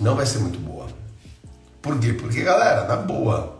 Não 0.00 0.14
vai 0.14 0.26
ser 0.26 0.38
muito 0.38 0.58
boa. 0.58 0.86
Por 1.82 1.98
quê? 1.98 2.12
Porque, 2.12 2.42
galera, 2.42 2.86
na 2.86 2.96
boa, 2.96 3.58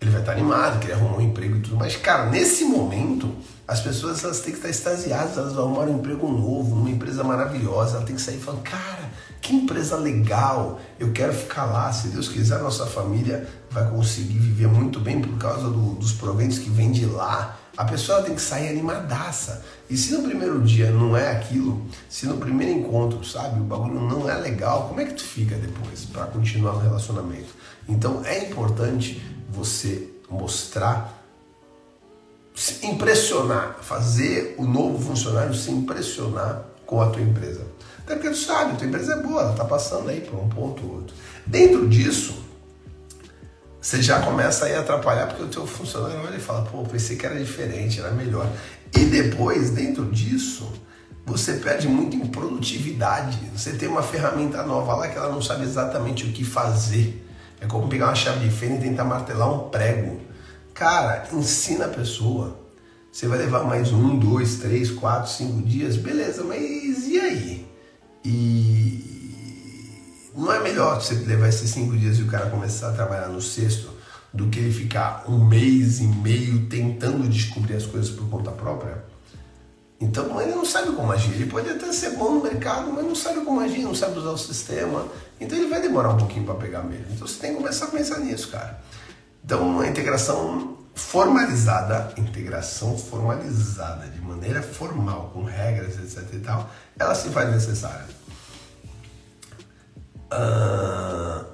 ele 0.00 0.10
vai 0.10 0.20
estar 0.20 0.32
animado, 0.32 0.78
que 0.78 0.86
ele 0.86 0.92
arrumou 0.94 1.18
um 1.18 1.20
emprego 1.20 1.56
e 1.56 1.60
tudo 1.60 1.76
mais. 1.76 1.96
Cara, 1.96 2.30
nesse 2.30 2.64
momento, 2.64 3.34
as 3.66 3.80
pessoas 3.80 4.22
elas 4.22 4.40
têm 4.40 4.52
que 4.52 4.58
estar 4.58 4.68
extasiadas, 4.68 5.36
elas 5.36 5.54
vão 5.54 5.64
arrumar 5.64 5.84
um 5.84 5.98
emprego 5.98 6.28
novo, 6.28 6.76
uma 6.76 6.90
empresa 6.90 7.24
maravilhosa, 7.24 7.96
ela 7.96 8.06
tem 8.06 8.14
que 8.14 8.22
sair 8.22 8.38
falando, 8.38 8.62
cara, 8.62 9.10
que 9.40 9.54
empresa 9.54 9.96
legal, 9.96 10.80
eu 10.98 11.12
quero 11.12 11.32
ficar 11.32 11.64
lá, 11.64 11.92
se 11.92 12.08
Deus 12.08 12.28
quiser, 12.28 12.58
nossa 12.60 12.86
família 12.86 13.46
vai 13.70 13.88
conseguir 13.90 14.38
viver 14.38 14.68
muito 14.68 15.00
bem 15.00 15.20
por 15.20 15.36
causa 15.38 15.68
do, 15.68 15.94
dos 15.94 16.12
proventos 16.12 16.58
que 16.58 16.70
vem 16.70 16.92
de 16.92 17.06
lá. 17.06 17.58
A 17.76 17.84
pessoa 17.84 18.22
tem 18.22 18.34
que 18.34 18.40
sair 18.40 18.68
animadaça. 18.68 19.64
E 19.90 19.96
se 19.96 20.12
no 20.12 20.22
primeiro 20.22 20.60
dia 20.62 20.90
não 20.90 21.16
é 21.16 21.32
aquilo, 21.32 21.84
se 22.08 22.26
no 22.26 22.36
primeiro 22.36 22.78
encontro, 22.78 23.24
sabe, 23.24 23.60
o 23.60 23.64
bagulho 23.64 24.00
não 24.00 24.30
é 24.30 24.34
legal, 24.36 24.88
como 24.88 25.00
é 25.00 25.04
que 25.04 25.14
tu 25.14 25.24
fica 25.24 25.56
depois 25.56 26.04
para 26.04 26.26
continuar 26.26 26.74
o 26.74 26.78
relacionamento? 26.78 27.48
Então 27.88 28.24
é 28.24 28.44
importante 28.44 29.20
você 29.50 30.08
mostrar, 30.30 31.22
se 32.54 32.86
impressionar, 32.86 33.78
fazer 33.82 34.54
o 34.56 34.64
novo 34.64 34.98
funcionário 35.04 35.54
se 35.54 35.70
impressionar 35.70 36.64
com 36.86 37.00
a 37.00 37.10
tua 37.10 37.22
empresa. 37.22 37.66
Até 37.98 38.14
porque 38.14 38.30
tu 38.30 38.36
sabe, 38.36 38.76
tua 38.76 38.86
empresa 38.86 39.14
é 39.14 39.22
boa, 39.22 39.42
ela 39.42 39.52
está 39.52 39.64
passando 39.64 40.10
aí 40.10 40.20
por 40.20 40.38
um 40.38 40.48
ponto 40.48 40.86
ou 40.86 40.94
outro. 40.96 41.16
Dentro 41.46 41.88
disso, 41.88 42.43
você 43.84 44.02
já 44.02 44.18
começa 44.22 44.64
a 44.64 44.70
ir 44.70 44.76
atrapalhar 44.76 45.26
porque 45.26 45.42
o 45.42 45.46
teu 45.46 45.66
funcionário 45.66 46.18
olha 46.24 46.36
e 46.36 46.40
fala, 46.40 46.62
pô, 46.62 46.82
pensei 46.84 47.18
que 47.18 47.26
era 47.26 47.38
diferente, 47.38 48.00
era 48.00 48.12
melhor. 48.12 48.50
E 48.96 49.00
depois, 49.00 49.68
dentro 49.68 50.06
disso, 50.06 50.72
você 51.26 51.52
perde 51.56 51.86
muito 51.86 52.16
em 52.16 52.26
produtividade. 52.26 53.38
Você 53.54 53.74
tem 53.74 53.86
uma 53.86 54.02
ferramenta 54.02 54.62
nova 54.62 54.94
lá 54.94 55.08
que 55.08 55.18
ela 55.18 55.28
não 55.28 55.42
sabe 55.42 55.64
exatamente 55.64 56.24
o 56.24 56.32
que 56.32 56.42
fazer. 56.42 57.28
É 57.60 57.66
como 57.66 57.86
pegar 57.86 58.06
uma 58.06 58.14
chave 58.14 58.48
de 58.48 58.54
fenda 58.54 58.76
e 58.76 58.88
tentar 58.88 59.04
martelar 59.04 59.52
um 59.52 59.68
prego. 59.68 60.18
Cara, 60.72 61.28
ensina 61.30 61.84
a 61.84 61.88
pessoa. 61.88 62.58
Você 63.12 63.28
vai 63.28 63.36
levar 63.36 63.64
mais 63.64 63.92
um, 63.92 64.18
dois, 64.18 64.56
três, 64.60 64.90
quatro, 64.90 65.30
cinco 65.30 65.60
dias, 65.60 65.98
beleza, 65.98 66.42
mas 66.42 67.06
e 67.06 67.20
aí? 67.20 67.66
E 68.24 69.13
não 70.36 70.52
é 70.52 70.60
melhor 70.60 71.00
você 71.00 71.14
levar 71.14 71.48
esses 71.48 71.70
cinco 71.70 71.96
dias 71.96 72.18
e 72.18 72.22
o 72.22 72.26
cara 72.26 72.50
começar 72.50 72.90
a 72.90 72.92
trabalhar 72.92 73.28
no 73.28 73.40
sexto 73.40 73.88
do 74.32 74.48
que 74.48 74.58
ele 74.58 74.72
ficar 74.72 75.24
um 75.28 75.44
mês 75.44 76.00
e 76.00 76.06
meio 76.06 76.66
tentando 76.66 77.28
descobrir 77.28 77.76
as 77.76 77.86
coisas 77.86 78.10
por 78.10 78.28
conta 78.28 78.50
própria? 78.50 79.04
Então 80.00 80.40
ele 80.40 80.54
não 80.54 80.64
sabe 80.64 80.92
como 80.92 81.12
agir. 81.12 81.32
Ele 81.32 81.46
pode 81.46 81.70
até 81.70 81.92
ser 81.92 82.10
bom 82.10 82.32
no 82.32 82.42
mercado, 82.42 82.92
mas 82.92 83.04
não 83.04 83.14
sabe 83.14 83.40
como 83.44 83.60
agir, 83.60 83.82
não 83.82 83.94
sabe 83.94 84.18
usar 84.18 84.30
o 84.30 84.38
sistema. 84.38 85.06
Então 85.40 85.56
ele 85.56 85.68
vai 85.68 85.80
demorar 85.80 86.10
um 86.10 86.18
pouquinho 86.18 86.44
para 86.44 86.54
pegar 86.54 86.82
mesmo. 86.82 87.06
Então 87.12 87.26
você 87.26 87.38
tem 87.38 87.52
que 87.52 87.56
começar 87.56 87.86
a 87.86 87.88
pensar 87.88 88.18
nisso, 88.18 88.48
cara. 88.48 88.82
Então 89.44 89.80
a 89.80 89.86
integração 89.86 90.78
formalizada, 90.94 92.12
integração 92.16 92.96
formalizada, 92.96 94.06
de 94.06 94.20
maneira 94.20 94.62
formal, 94.62 95.30
com 95.32 95.42
regras, 95.42 95.98
etc 95.98 96.34
e 96.34 96.38
tal, 96.38 96.70
ela 96.98 97.14
se 97.14 97.28
faz 97.30 97.50
necessária. 97.50 98.06
Ah, 100.36 101.44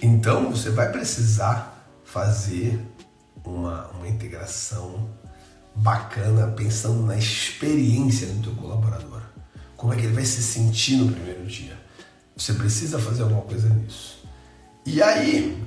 então 0.00 0.50
você 0.50 0.70
vai 0.70 0.92
precisar 0.92 1.88
fazer 2.04 2.80
uma, 3.44 3.88
uma 3.88 4.06
integração 4.06 5.10
bacana 5.74 6.46
pensando 6.52 7.02
na 7.02 7.16
experiência 7.16 8.28
do 8.28 8.42
teu 8.42 8.54
colaborador. 8.54 9.22
Como 9.76 9.92
é 9.92 9.96
que 9.96 10.02
ele 10.02 10.14
vai 10.14 10.24
se 10.24 10.40
sentir 10.40 10.96
no 10.98 11.10
primeiro 11.10 11.44
dia. 11.46 11.76
Você 12.36 12.52
precisa 12.52 12.98
fazer 12.98 13.22
alguma 13.22 13.42
coisa 13.42 13.68
nisso. 13.68 14.24
E 14.86 15.02
aí, 15.02 15.60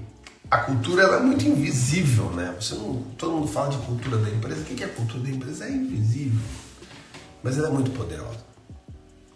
a 0.50 0.60
cultura 0.60 1.04
ela 1.04 1.18
é 1.18 1.20
muito 1.20 1.46
invisível, 1.46 2.32
né? 2.32 2.56
Você 2.60 2.76
não, 2.76 3.04
todo 3.18 3.34
mundo 3.34 3.48
fala 3.48 3.70
de 3.70 3.78
cultura 3.86 4.18
da 4.18 4.30
empresa. 4.30 4.62
O 4.62 4.64
que 4.64 4.82
é 4.82 4.88
a 4.88 4.90
cultura 4.90 5.24
da 5.24 5.30
empresa? 5.30 5.66
É 5.66 5.72
invisível, 5.72 6.40
mas 7.44 7.58
ela 7.58 7.68
é 7.68 7.72
muito 7.72 7.92
poderosa. 7.92 8.46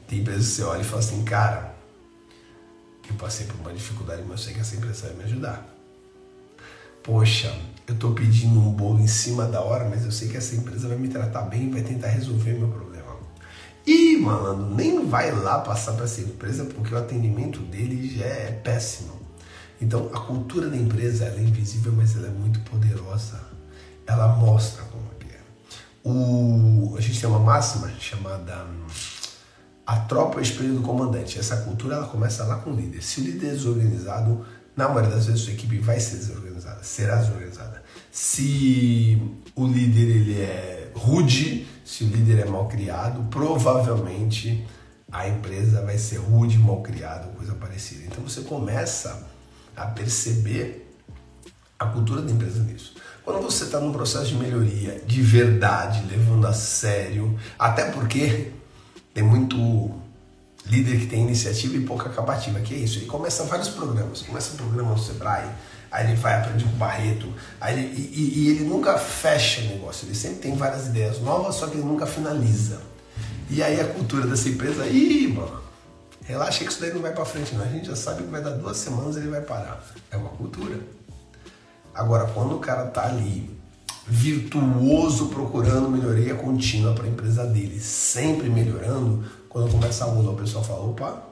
Tem 0.07 0.19
empresas 0.19 0.47
que 0.47 0.53
você 0.53 0.63
olha 0.63 0.81
e 0.81 0.85
fala 0.85 0.99
assim, 0.99 1.23
cara, 1.23 1.70
eu 3.11 3.17
passei 3.17 3.45
por 3.45 3.55
uma 3.59 3.73
dificuldade, 3.73 4.23
mas 4.27 4.41
sei 4.41 4.53
que 4.53 4.59
essa 4.59 4.75
empresa 4.75 5.07
vai 5.07 5.17
me 5.17 5.23
ajudar. 5.25 5.67
Poxa, 7.03 7.55
eu 7.87 7.93
estou 7.93 8.13
pedindo 8.13 8.59
um 8.59 8.71
bolo 8.71 8.99
em 8.99 9.07
cima 9.07 9.45
da 9.45 9.61
hora, 9.61 9.89
mas 9.89 10.05
eu 10.05 10.11
sei 10.11 10.29
que 10.29 10.37
essa 10.37 10.55
empresa 10.55 10.87
vai 10.87 10.97
me 10.97 11.07
tratar 11.07 11.41
bem 11.43 11.67
e 11.67 11.71
vai 11.71 11.81
tentar 11.81 12.07
resolver 12.07 12.53
meu 12.53 12.67
problema. 12.67 13.11
E, 13.85 14.17
malandro, 14.17 14.75
nem 14.75 15.07
vai 15.07 15.31
lá 15.31 15.59
passar 15.59 15.93
para 15.93 16.05
essa 16.05 16.21
empresa 16.21 16.65
porque 16.65 16.93
o 16.93 16.97
atendimento 16.97 17.59
dele 17.59 18.15
já 18.15 18.25
é 18.25 18.51
péssimo. 18.51 19.19
Então, 19.81 20.11
a 20.13 20.19
cultura 20.19 20.69
da 20.69 20.77
empresa 20.77 21.25
é 21.25 21.41
invisível, 21.41 21.91
mas 21.91 22.15
ela 22.15 22.27
é 22.27 22.31
muito 22.31 22.59
poderosa. 22.61 23.41
Ela 24.05 24.27
mostra 24.27 24.83
como 24.83 25.03
é. 25.31 25.39
O, 26.03 26.95
a 26.95 27.01
gente 27.01 27.19
tem 27.19 27.29
uma 27.29 27.39
máxima 27.39 27.91
chamada 27.99 28.65
a 29.91 29.97
tropa 29.97 30.37
é 30.37 30.39
o 30.39 30.41
espelho 30.41 30.75
do 30.75 30.81
comandante. 30.81 31.37
Essa 31.37 31.57
cultura 31.57 31.97
ela 31.97 32.07
começa 32.07 32.45
lá 32.45 32.55
com 32.55 32.71
o 32.71 32.73
líder. 32.73 33.03
Se 33.03 33.19
o 33.19 33.25
líder 33.25 33.47
é 33.47 33.51
desorganizado, 33.51 34.45
na 34.73 34.87
maioria 34.87 35.09
das 35.09 35.25
vezes 35.25 35.41
sua 35.41 35.51
equipe 35.51 35.79
vai 35.79 35.99
ser 35.99 36.15
desorganizada, 36.15 36.81
será 36.81 37.17
desorganizada. 37.17 37.83
Se 38.09 39.21
o 39.53 39.67
líder 39.67 40.15
ele 40.15 40.39
é 40.39 40.91
rude, 40.95 41.67
se 41.83 42.05
o 42.05 42.07
líder 42.07 42.39
é 42.39 42.45
mal 42.45 42.69
criado, 42.69 43.27
provavelmente 43.29 44.65
a 45.11 45.27
empresa 45.27 45.81
vai 45.81 45.97
ser 45.97 46.19
rude, 46.19 46.57
mal 46.57 46.81
criada, 46.81 47.27
coisa 47.35 47.53
parecida. 47.55 48.05
Então 48.05 48.23
você 48.23 48.43
começa 48.43 49.27
a 49.75 49.87
perceber 49.87 50.89
a 51.77 51.85
cultura 51.87 52.21
da 52.21 52.31
empresa 52.31 52.63
nisso. 52.63 52.95
Quando 53.25 53.41
você 53.41 53.65
está 53.65 53.77
num 53.77 53.91
processo 53.91 54.27
de 54.27 54.35
melhoria 54.35 55.01
de 55.05 55.21
verdade, 55.21 56.05
levando 56.09 56.47
a 56.47 56.53
sério, 56.53 57.37
até 57.59 57.91
porque 57.91 58.53
tem 59.13 59.23
muito 59.23 59.91
líder 60.65 60.99
que 60.99 61.07
tem 61.07 61.21
iniciativa 61.21 61.75
e 61.75 61.81
pouca 61.81 62.09
capativa, 62.09 62.59
que 62.59 62.73
é 62.73 62.77
isso. 62.77 62.99
Ele 62.99 63.05
começa 63.07 63.43
vários 63.43 63.69
programas, 63.69 64.21
começa 64.21 64.53
um 64.53 64.57
programa 64.57 64.91
no 64.91 64.99
Sebrae, 64.99 65.49
aí 65.91 66.07
ele 66.07 66.15
vai 66.15 66.39
aprender 66.39 66.63
com 66.63 66.69
o 66.69 66.73
Barreto, 66.73 67.33
aí 67.59 67.77
ele, 67.77 67.95
e, 67.95 68.39
e, 68.39 68.49
ele 68.49 68.63
nunca 68.63 68.97
fecha 68.97 69.61
o 69.61 69.65
negócio, 69.65 70.07
ele 70.07 70.15
sempre 70.15 70.39
tem 70.39 70.55
várias 70.55 70.87
ideias 70.87 71.19
novas, 71.19 71.55
só 71.55 71.67
que 71.67 71.75
ele 71.75 71.83
nunca 71.83 72.05
finaliza. 72.05 72.81
E 73.49 73.61
aí 73.61 73.79
a 73.81 73.85
cultura 73.85 74.25
dessa 74.25 74.47
empresa, 74.47 74.85
ih, 74.87 75.27
mano, 75.27 75.61
relaxa 76.23 76.63
que 76.63 76.71
isso 76.71 76.79
daí 76.79 76.93
não 76.93 77.01
vai 77.01 77.11
para 77.11 77.25
frente, 77.25 77.53
não. 77.53 77.63
A 77.63 77.67
gente 77.67 77.87
já 77.87 77.95
sabe 77.95 78.23
que 78.23 78.29
vai 78.29 78.41
dar 78.41 78.51
duas 78.51 78.77
semanas 78.77 79.17
ele 79.17 79.27
vai 79.27 79.41
parar. 79.41 79.83
É 80.09 80.15
uma 80.15 80.29
cultura. 80.29 80.79
Agora, 81.93 82.25
quando 82.27 82.55
o 82.55 82.59
cara 82.59 82.85
tá 82.85 83.05
ali 83.05 83.49
virtuoso 84.07 85.27
procurando 85.27 85.89
melhoria 85.89 86.35
contínua 86.35 86.93
para 86.93 87.05
a 87.05 87.09
empresa 87.09 87.45
dele, 87.45 87.79
sempre 87.79 88.49
melhorando, 88.49 89.23
quando 89.47 89.71
começa 89.71 90.05
a 90.05 90.07
onda, 90.07 90.31
o 90.31 90.35
pessoal 90.35 90.63
fala, 90.63 90.85
opa, 90.85 91.23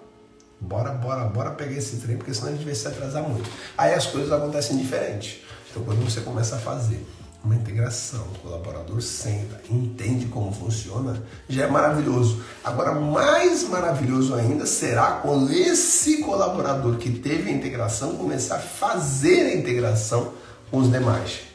bora, 0.59 0.91
bora, 0.91 1.25
bora 1.25 1.51
pegar 1.51 1.77
esse 1.77 1.97
trem, 1.97 2.17
porque 2.17 2.33
senão 2.33 2.49
a 2.49 2.51
gente 2.51 2.65
vai 2.65 2.75
se 2.75 2.87
atrasar 2.87 3.23
muito. 3.23 3.49
Aí 3.77 3.93
as 3.93 4.07
coisas 4.07 4.31
acontecem 4.31 4.77
diferente. 4.77 5.43
Então 5.71 5.83
quando 5.83 6.03
você 6.03 6.21
começa 6.21 6.55
a 6.55 6.59
fazer 6.59 7.05
uma 7.43 7.55
integração, 7.55 8.21
o 8.35 8.39
colaborador 8.39 9.01
senta, 9.01 9.61
entende 9.69 10.25
como 10.25 10.51
funciona, 10.51 11.23
já 11.47 11.63
é 11.63 11.67
maravilhoso. 11.67 12.43
Agora, 12.63 12.93
mais 12.93 13.63
maravilhoso 13.69 14.35
ainda 14.35 14.65
será 14.65 15.21
quando 15.21 15.51
esse 15.51 16.17
colaborador 16.21 16.97
que 16.97 17.09
teve 17.09 17.49
a 17.49 17.53
integração 17.53 18.17
começar 18.17 18.57
a 18.57 18.59
fazer 18.59 19.45
a 19.45 19.55
integração 19.55 20.33
com 20.69 20.79
os 20.79 20.91
demais. 20.91 21.48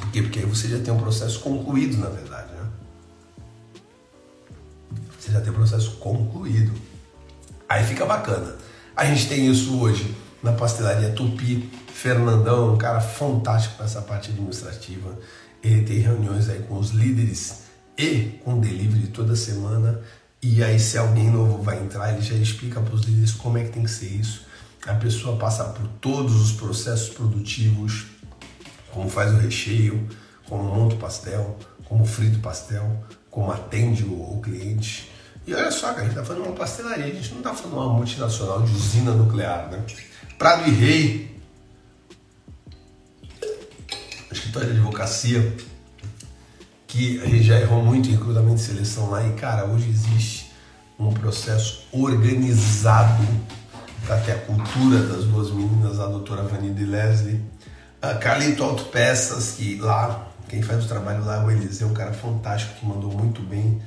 Por 0.00 0.10
quê? 0.10 0.22
Porque 0.22 0.38
aí 0.40 0.44
você 0.44 0.68
já 0.68 0.78
tem 0.78 0.92
um 0.92 0.98
processo 0.98 1.40
concluído, 1.40 1.98
na 1.98 2.08
verdade. 2.08 2.52
Né? 2.52 2.68
Você 5.18 5.30
já 5.30 5.40
tem 5.40 5.52
um 5.52 5.56
processo 5.56 5.92
concluído. 5.96 6.72
Aí 7.68 7.84
fica 7.84 8.04
bacana. 8.04 8.56
A 8.96 9.04
gente 9.04 9.28
tem 9.28 9.46
isso 9.48 9.78
hoje 9.78 10.16
na 10.42 10.52
pastelaria 10.52 11.10
Tupi. 11.10 11.70
Fernandão, 11.92 12.74
um 12.74 12.78
cara 12.78 13.00
fantástico 13.00 13.82
nessa 13.82 14.00
parte 14.00 14.30
administrativa. 14.30 15.18
Ele 15.62 15.82
tem 15.82 15.98
reuniões 15.98 16.48
aí 16.48 16.60
com 16.62 16.78
os 16.78 16.90
líderes 16.90 17.64
e 17.96 18.40
com 18.42 18.58
delivery 18.58 19.08
toda 19.08 19.36
semana. 19.36 20.00
E 20.42 20.64
aí, 20.64 20.80
se 20.80 20.96
alguém 20.96 21.30
novo 21.30 21.62
vai 21.62 21.78
entrar, 21.78 22.14
ele 22.14 22.22
já 22.22 22.34
explica 22.34 22.80
para 22.80 22.94
os 22.94 23.02
líderes 23.02 23.32
como 23.32 23.58
é 23.58 23.64
que 23.64 23.70
tem 23.70 23.82
que 23.82 23.90
ser 23.90 24.08
isso. 24.08 24.46
A 24.86 24.94
pessoa 24.94 25.36
passa 25.36 25.64
por 25.64 25.86
todos 26.00 26.34
os 26.40 26.52
processos 26.52 27.10
produtivos, 27.10 28.06
como 28.92 29.08
faz 29.08 29.32
o 29.32 29.36
recheio, 29.36 30.08
como 30.48 30.64
monta 30.64 30.94
o 30.94 30.98
pastel, 30.98 31.56
como 31.84 32.04
frita 32.04 32.36
o 32.36 32.40
pastel, 32.40 33.04
como 33.30 33.50
atende 33.50 34.04
o, 34.04 34.36
o 34.36 34.40
cliente. 34.42 35.10
E 35.46 35.54
olha 35.54 35.70
só, 35.70 35.90
a 35.90 36.00
gente 36.00 36.10
está 36.10 36.24
fazendo 36.24 36.44
uma 36.44 36.54
pastelaria, 36.54 37.06
a 37.06 37.10
gente 37.10 37.30
não 37.30 37.38
está 37.38 37.54
fazendo 37.54 37.74
uma 37.74 37.92
multinacional 37.92 38.62
de 38.62 38.72
usina 38.72 39.12
nuclear, 39.12 39.70
né? 39.70 39.82
Prado 40.38 40.68
e 40.68 40.72
Rei, 40.72 41.40
escritório 44.30 44.72
de 44.72 44.78
advocacia, 44.78 45.56
que 46.86 47.20
a 47.20 47.26
gente 47.26 47.44
já 47.44 47.60
errou 47.60 47.84
muito 47.84 48.08
em 48.08 48.12
recrutamento 48.12 48.56
de 48.56 48.62
seleção 48.62 49.10
lá, 49.10 49.26
e 49.26 49.32
cara, 49.34 49.64
hoje 49.64 49.88
existe 49.88 50.50
um 50.98 51.12
processo 51.12 51.86
organizado 51.92 53.26
para 54.06 54.18
ter 54.20 54.32
a 54.32 54.38
cultura 54.38 55.02
das 55.02 55.24
duas 55.24 55.50
meninas, 55.50 56.00
a 56.00 56.06
doutora 56.06 56.42
Vanida 56.42 56.80
e 56.80 56.84
Leslie, 56.84 57.40
a 58.02 58.14
Carlito 58.14 58.64
Autopeças, 58.64 59.52
que 59.56 59.76
lá, 59.76 60.28
quem 60.48 60.62
faz 60.62 60.84
o 60.84 60.88
trabalho 60.88 61.24
lá 61.24 61.42
é 61.42 61.44
o 61.44 61.50
Eliseu, 61.50 61.88
um 61.88 61.94
cara 61.94 62.12
fantástico 62.12 62.74
que 62.80 62.86
mandou 62.86 63.12
muito 63.12 63.42
bem, 63.42 63.80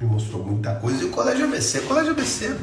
me 0.00 0.06
mostrou 0.06 0.44
muita 0.44 0.74
coisa. 0.74 1.02
E 1.02 1.06
o 1.06 1.10
Colégio 1.10 1.44
ABC, 1.44 1.78
o 1.78 1.86
Colégio 1.86 2.12
ABC, 2.12 2.56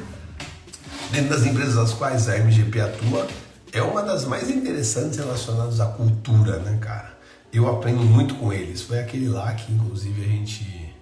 dentro 1.12 1.30
das 1.30 1.46
empresas 1.46 1.76
das 1.76 1.94
quais 1.94 2.28
a 2.28 2.38
MGP 2.38 2.82
atua, 2.82 3.28
é 3.72 3.82
uma 3.82 4.02
das 4.02 4.26
mais 4.26 4.50
interessantes 4.50 5.18
relacionadas 5.18 5.80
à 5.80 5.86
cultura, 5.86 6.60
né, 6.60 6.78
cara? 6.82 7.16
Eu 7.54 7.70
aprendo 7.70 8.02
muito 8.02 8.36
com 8.36 8.52
eles. 8.52 8.82
Foi 8.82 9.00
aquele 9.00 9.30
lá 9.30 9.54
que, 9.54 9.72
inclusive, 9.72 10.22
a 10.22 10.28
gente, 10.28 10.96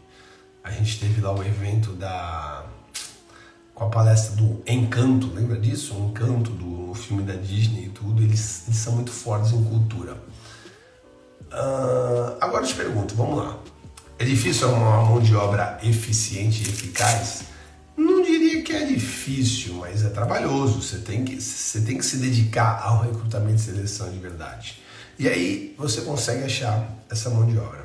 a 0.63 0.71
gente 0.71 0.99
teve 0.99 1.21
lá 1.21 1.33
o 1.33 1.43
evento 1.43 1.93
da 1.93 2.63
com 3.75 3.83
a 3.83 3.89
palestra 3.89 4.37
do 4.37 4.63
Encanto, 4.65 5.27
lembra 5.35 5.59
disso? 5.59 5.93
O 5.93 6.09
Encanto 6.09 6.49
do 6.51 6.93
filme 6.95 7.23
da 7.23 7.35
Disney 7.35 7.87
e 7.87 7.89
tudo, 7.89 8.23
eles, 8.23 8.63
eles 8.65 8.79
são 8.79 8.93
muito 8.93 9.11
fortes 9.11 9.51
em 9.51 9.61
cultura. 9.65 10.13
Uh, 11.51 12.37
agora 12.39 12.63
eu 12.63 12.67
te 12.67 12.73
pergunto, 12.73 13.13
vamos 13.15 13.37
lá. 13.37 13.59
É 14.17 14.23
difícil 14.23 14.69
uma 14.69 15.03
mão 15.03 15.19
de 15.19 15.35
obra 15.35 15.77
eficiente 15.83 16.63
e 16.63 16.69
eficaz? 16.69 17.43
Não 17.97 18.23
diria 18.23 18.63
que 18.63 18.71
é 18.71 18.85
difícil, 18.85 19.75
mas 19.75 20.05
é 20.05 20.09
trabalhoso. 20.09 20.81
Você 20.81 20.99
tem 20.99 21.25
que, 21.25 21.39
você 21.41 21.81
tem 21.81 21.97
que 21.97 22.05
se 22.05 22.17
dedicar 22.17 22.81
ao 22.81 23.01
recrutamento 23.01 23.55
e 23.55 23.59
seleção 23.59 24.09
de 24.09 24.19
verdade. 24.19 24.81
E 25.19 25.27
aí 25.27 25.75
você 25.77 26.01
consegue 26.01 26.45
achar 26.45 26.89
essa 27.09 27.29
mão 27.29 27.45
de 27.45 27.57
obra. 27.57 27.84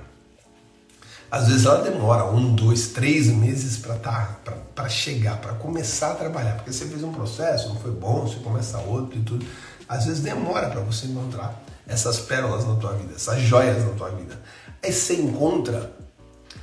Às 1.31 1.47
vezes 1.47 1.65
ela 1.65 1.83
demora 1.83 2.25
um, 2.25 2.55
dois, 2.55 2.89
três 2.89 3.29
meses 3.29 3.77
para 3.77 3.95
tá, 3.95 4.37
para 4.75 4.89
chegar, 4.89 5.41
para 5.41 5.53
começar 5.53 6.13
a 6.13 6.15
trabalhar, 6.17 6.57
porque 6.57 6.73
você 6.73 6.87
fez 6.87 7.05
um 7.05 7.13
processo, 7.13 7.69
não 7.69 7.77
foi 7.77 7.93
bom, 7.93 8.27
você 8.27 8.41
começa 8.41 8.79
outro 8.79 9.17
e 9.17 9.23
tudo. 9.23 9.47
Às 9.89 10.07
vezes 10.07 10.23
demora 10.23 10.69
para 10.69 10.81
você 10.81 11.07
encontrar 11.07 11.63
essas 11.87 12.19
pérolas 12.19 12.67
na 12.67 12.75
tua 12.77 12.95
vida, 12.95 13.15
essas 13.15 13.41
joias 13.43 13.85
na 13.85 13.93
tua 13.93 14.11
vida. 14.11 14.41
Aí 14.83 14.93
você 14.93 15.15
encontra, 15.15 15.93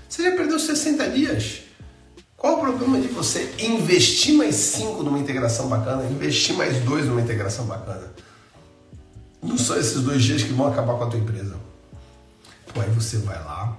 você 0.10 0.24
já 0.24 0.36
perdeu 0.36 0.60
60 0.60 1.10
dias. 1.12 1.62
Qual 2.36 2.58
o 2.58 2.60
problema 2.60 3.00
de 3.00 3.08
você 3.08 3.56
investir 3.60 4.36
mais 4.36 4.56
cinco 4.56 5.02
numa 5.02 5.18
integração 5.18 5.70
bacana, 5.70 6.04
investir 6.06 6.56
mais 6.56 6.78
dois 6.84 7.06
numa 7.06 7.22
integração 7.22 7.66
bacana? 7.66 8.12
Não 9.42 9.58
são 9.58 9.78
esses 9.78 10.02
dois 10.02 10.24
dias 10.24 10.44
que 10.44 10.52
vão 10.52 10.68
acabar 10.68 10.98
com 10.98 11.06
a 11.06 11.08
tua 11.08 11.20
empresa. 11.20 11.56
Pô, 12.74 12.82
aí 12.82 12.90
você 12.92 13.18
vai 13.18 13.42
lá, 13.44 13.78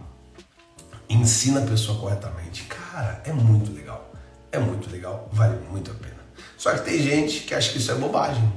ensina 1.08 1.60
a 1.60 1.66
pessoa 1.66 1.98
corretamente. 1.98 2.64
Cara, 2.64 3.22
é 3.24 3.32
muito 3.32 3.72
legal. 3.72 4.12
É 4.50 4.58
muito 4.58 4.90
legal, 4.90 5.28
vale 5.32 5.58
muito 5.70 5.90
a 5.90 5.94
pena. 5.94 6.16
Só 6.56 6.72
que 6.72 6.84
tem 6.84 7.02
gente 7.02 7.40
que 7.40 7.54
acha 7.54 7.70
que 7.70 7.78
isso 7.78 7.90
é 7.90 7.94
bobagem. 7.94 8.52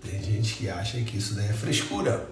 Tem 0.00 0.22
gente 0.22 0.54
que 0.54 0.68
acha 0.68 1.00
que 1.00 1.16
isso 1.16 1.34
daí 1.34 1.48
é 1.48 1.52
frescura. 1.52 2.28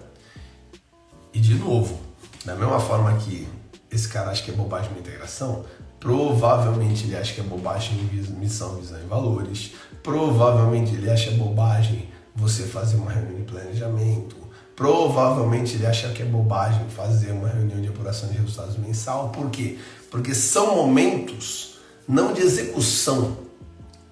E 1.33 1.39
de 1.39 1.55
novo, 1.55 1.99
da 2.45 2.55
mesma 2.55 2.79
forma 2.79 3.17
que 3.17 3.47
esse 3.89 4.07
cara 4.07 4.31
acha 4.31 4.43
que 4.43 4.51
é 4.51 4.53
bobagem 4.53 4.91
uma 4.91 4.99
integração, 4.99 5.65
provavelmente 5.99 7.05
ele 7.05 7.15
acha 7.15 7.33
que 7.33 7.39
é 7.39 7.43
bobagem 7.43 7.97
missão, 8.37 8.75
visão 8.75 8.99
e 8.99 9.05
valores. 9.05 9.71
Provavelmente 10.03 10.93
ele 10.93 11.09
acha 11.09 11.31
bobagem 11.31 12.09
você 12.35 12.63
fazer 12.63 12.97
uma 12.97 13.11
reunião 13.11 13.37
de 13.37 13.43
planejamento, 13.43 14.35
Provavelmente 14.83 15.75
ele 15.75 15.85
acha 15.85 16.09
que 16.09 16.21
é 16.21 16.25
bobagem 16.25 16.89
fazer 16.89 17.31
uma 17.31 17.47
reunião 17.47 17.79
de 17.79 17.87
apuração 17.87 18.27
de 18.27 18.35
resultados 18.35 18.75
mensal. 18.75 19.29
Por 19.29 19.49
quê? 19.49 19.79
Porque 20.11 20.35
são 20.35 20.75
momentos 20.75 21.77
não 22.05 22.33
de 22.33 22.41
execução, 22.41 23.37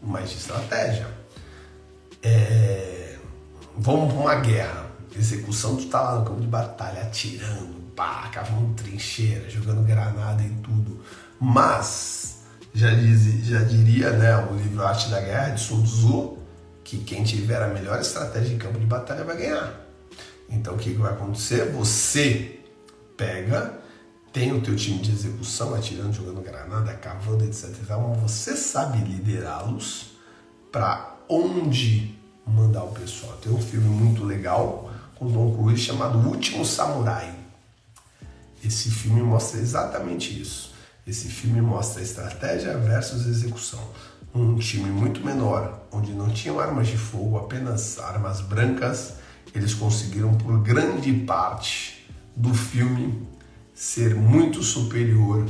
mas 0.01 0.29
de 0.29 0.37
estratégia. 0.37 1.07
É, 2.23 3.17
vamos 3.77 4.13
para 4.13 4.21
uma 4.21 4.35
guerra. 4.35 4.85
Execução, 5.13 5.75
tu 5.75 5.87
tá 5.87 6.01
lá 6.03 6.19
no 6.19 6.25
campo 6.25 6.39
de 6.39 6.47
batalha, 6.47 7.01
atirando, 7.01 7.73
pá, 7.93 8.29
cavando 8.31 8.73
trincheira, 8.75 9.49
jogando 9.49 9.85
granada 9.85 10.41
e 10.41 10.51
tudo. 10.63 11.01
Mas, 11.37 12.43
já, 12.73 12.91
diz, 12.91 13.45
já 13.45 13.59
diria 13.59 14.11
né, 14.11 14.37
o 14.49 14.55
livro 14.55 14.87
Arte 14.87 15.09
da 15.09 15.19
Guerra 15.19 15.49
de 15.49 15.59
Sun 15.59 15.83
Tzu, 15.83 16.37
que 16.81 16.99
quem 16.99 17.25
tiver 17.25 17.61
a 17.61 17.67
melhor 17.67 17.99
estratégia 17.99 18.53
em 18.53 18.57
campo 18.57 18.79
de 18.79 18.85
batalha 18.85 19.25
vai 19.25 19.35
ganhar. 19.35 19.80
Então 20.51 20.75
o 20.75 20.77
que, 20.77 20.91
vai 20.91 21.13
acontecer? 21.13 21.71
Você 21.71 22.59
pega, 23.15 23.79
tem 24.33 24.51
o 24.51 24.61
teu 24.61 24.75
time 24.75 24.99
de 24.99 25.11
execução, 25.11 25.73
atirando, 25.73 26.13
jogando 26.13 26.41
granada, 26.41 26.93
cavando, 26.93 27.45
etc. 27.45 27.69
Então 27.81 28.13
você 28.15 28.55
sabe 28.55 28.99
liderá-los 28.99 30.11
para 30.71 31.15
onde 31.29 32.19
mandar 32.45 32.83
o 32.83 32.91
pessoal. 32.91 33.37
Tem 33.41 33.51
um 33.51 33.61
filme 33.61 33.87
muito 33.87 34.23
legal 34.25 34.91
com 35.15 35.31
Tom 35.31 35.55
Cruise 35.55 35.81
chamado 35.81 36.17
Último 36.17 36.65
Samurai. 36.65 37.33
Esse 38.63 38.91
filme 38.91 39.21
mostra 39.21 39.59
exatamente 39.59 40.39
isso. 40.39 40.73
Esse 41.05 41.29
filme 41.29 41.61
mostra 41.61 42.01
estratégia 42.01 42.77
versus 42.77 43.25
execução. 43.25 43.81
Um 44.33 44.55
time 44.57 44.89
muito 44.89 45.25
menor, 45.25 45.81
onde 45.91 46.11
não 46.13 46.29
tinham 46.29 46.59
armas 46.59 46.87
de 46.87 46.97
fogo, 46.97 47.37
apenas 47.37 47.99
armas 47.99 48.39
brancas, 48.41 49.15
eles 49.53 49.73
conseguiram 49.73 50.33
por 50.35 50.59
grande 50.61 51.13
parte 51.13 52.07
do 52.35 52.53
filme 52.53 53.27
ser 53.73 54.15
muito 54.15 54.61
superior 54.63 55.45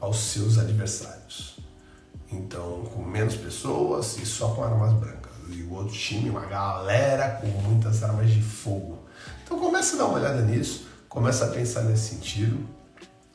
aos 0.00 0.18
seus 0.18 0.58
adversários. 0.58 1.58
Então, 2.30 2.84
com 2.92 3.02
menos 3.02 3.36
pessoas 3.36 4.18
e 4.18 4.26
só 4.26 4.48
com 4.48 4.64
armas 4.64 4.92
brancas. 4.94 5.32
E 5.48 5.62
o 5.62 5.72
outro 5.74 5.94
time, 5.94 6.28
uma 6.28 6.44
galera 6.46 7.38
com 7.40 7.46
muitas 7.46 8.02
armas 8.02 8.30
de 8.30 8.42
fogo. 8.42 8.98
Então, 9.44 9.58
começa 9.58 9.94
a 9.94 9.98
dar 9.98 10.06
uma 10.06 10.18
olhada 10.18 10.42
nisso, 10.42 10.88
começa 11.08 11.46
a 11.46 11.48
pensar 11.48 11.82
nesse 11.82 12.14
sentido 12.14 12.58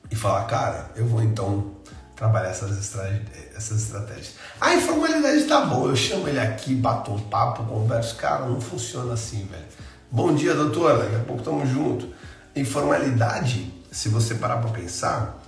e 0.09 0.15
falar, 0.15 0.43
cara, 0.45 0.91
eu 0.95 1.07
vou 1.07 1.23
então 1.23 1.71
trabalhar 2.15 2.49
essas, 2.49 2.95
essas 3.55 3.81
estratégias. 3.83 4.35
A 4.59 4.75
informalidade 4.75 5.45
tá 5.45 5.65
bom, 5.65 5.87
eu 5.87 5.95
chamo 5.95 6.27
ele 6.27 6.39
aqui, 6.39 6.75
bato 6.75 7.11
um 7.11 7.19
papo, 7.19 7.63
converso, 7.63 8.15
cara, 8.17 8.45
não 8.45 8.59
funciona 8.59 9.13
assim, 9.13 9.45
velho. 9.45 9.65
Bom 10.13 10.35
dia, 10.35 10.53
doutor, 10.53 10.97
daqui 10.97 11.15
a 11.15 11.19
pouco 11.19 11.39
estamos 11.39 11.69
juntos. 11.69 12.09
Informalidade, 12.53 13.73
se 13.89 14.09
você 14.09 14.35
parar 14.35 14.57
para 14.57 14.69
pensar, 14.71 15.41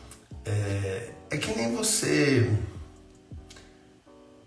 é, 0.45 1.09
é 1.29 1.37
que 1.37 1.53
nem 1.53 1.75
você 1.75 2.49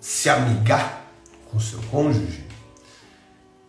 se 0.01 0.31
amigar 0.31 1.05
com 1.51 1.61
seu 1.61 1.79
cônjuge 1.91 2.47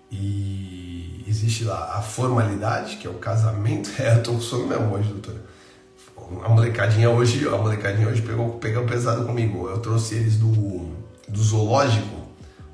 e 0.10 1.26
existe 1.28 1.66
lá 1.66 1.98
a 1.98 2.02
formalidade, 2.02 2.96
que 2.96 3.06
é 3.06 3.10
o 3.10 3.16
casamento. 3.16 3.92
É, 4.00 4.16
eu 4.16 4.24
tô 4.24 4.32
com 4.32 4.40
sono 4.40 4.68
mesmo 4.68 4.96
hoje, 4.96 5.10
doutora. 5.10 5.44
A 6.46 6.48
molecadinha 6.48 7.10
hoje, 7.10 7.46
a 7.46 7.58
molecadinha 7.58 8.08
hoje 8.08 8.22
pegou, 8.22 8.52
pegou 8.52 8.86
pesado 8.86 9.26
comigo. 9.26 9.68
Eu 9.68 9.80
trouxe 9.80 10.16
eles 10.16 10.38
do, 10.38 10.96
do 11.28 11.44
zoológico 11.44 12.17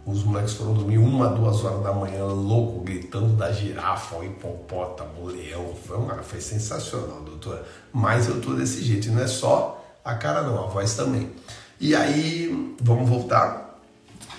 os 0.06 0.24
moleques 0.24 0.54
foram 0.54 0.74
dormir 0.74 0.98
uma, 0.98 1.30
duas 1.30 1.64
horas 1.64 1.82
da 1.82 1.94
manhã, 1.94 2.26
louco, 2.26 2.82
gritando 2.82 3.38
da 3.38 3.52
girafa, 3.54 4.18
o 4.18 4.24
hipopótamo, 4.24 5.22
o 5.22 5.28
leão. 5.28 5.74
Foi, 5.86 5.98
uma, 5.98 6.16
foi 6.22 6.42
sensacional, 6.42 7.22
doutora. 7.22 7.66
Mas 7.92 8.28
eu 8.28 8.42
tô 8.42 8.54
desse 8.54 8.84
jeito. 8.84 9.08
E 9.08 9.12
não 9.12 9.24
é 9.24 9.28
só 9.28 9.82
a 10.04 10.16
cara, 10.16 10.42
não, 10.42 10.62
a 10.62 10.68
voz 10.68 10.94
também. 10.96 11.32
E 11.80 11.96
aí, 11.96 12.76
vamos 12.82 13.08
voltar. 13.10 13.80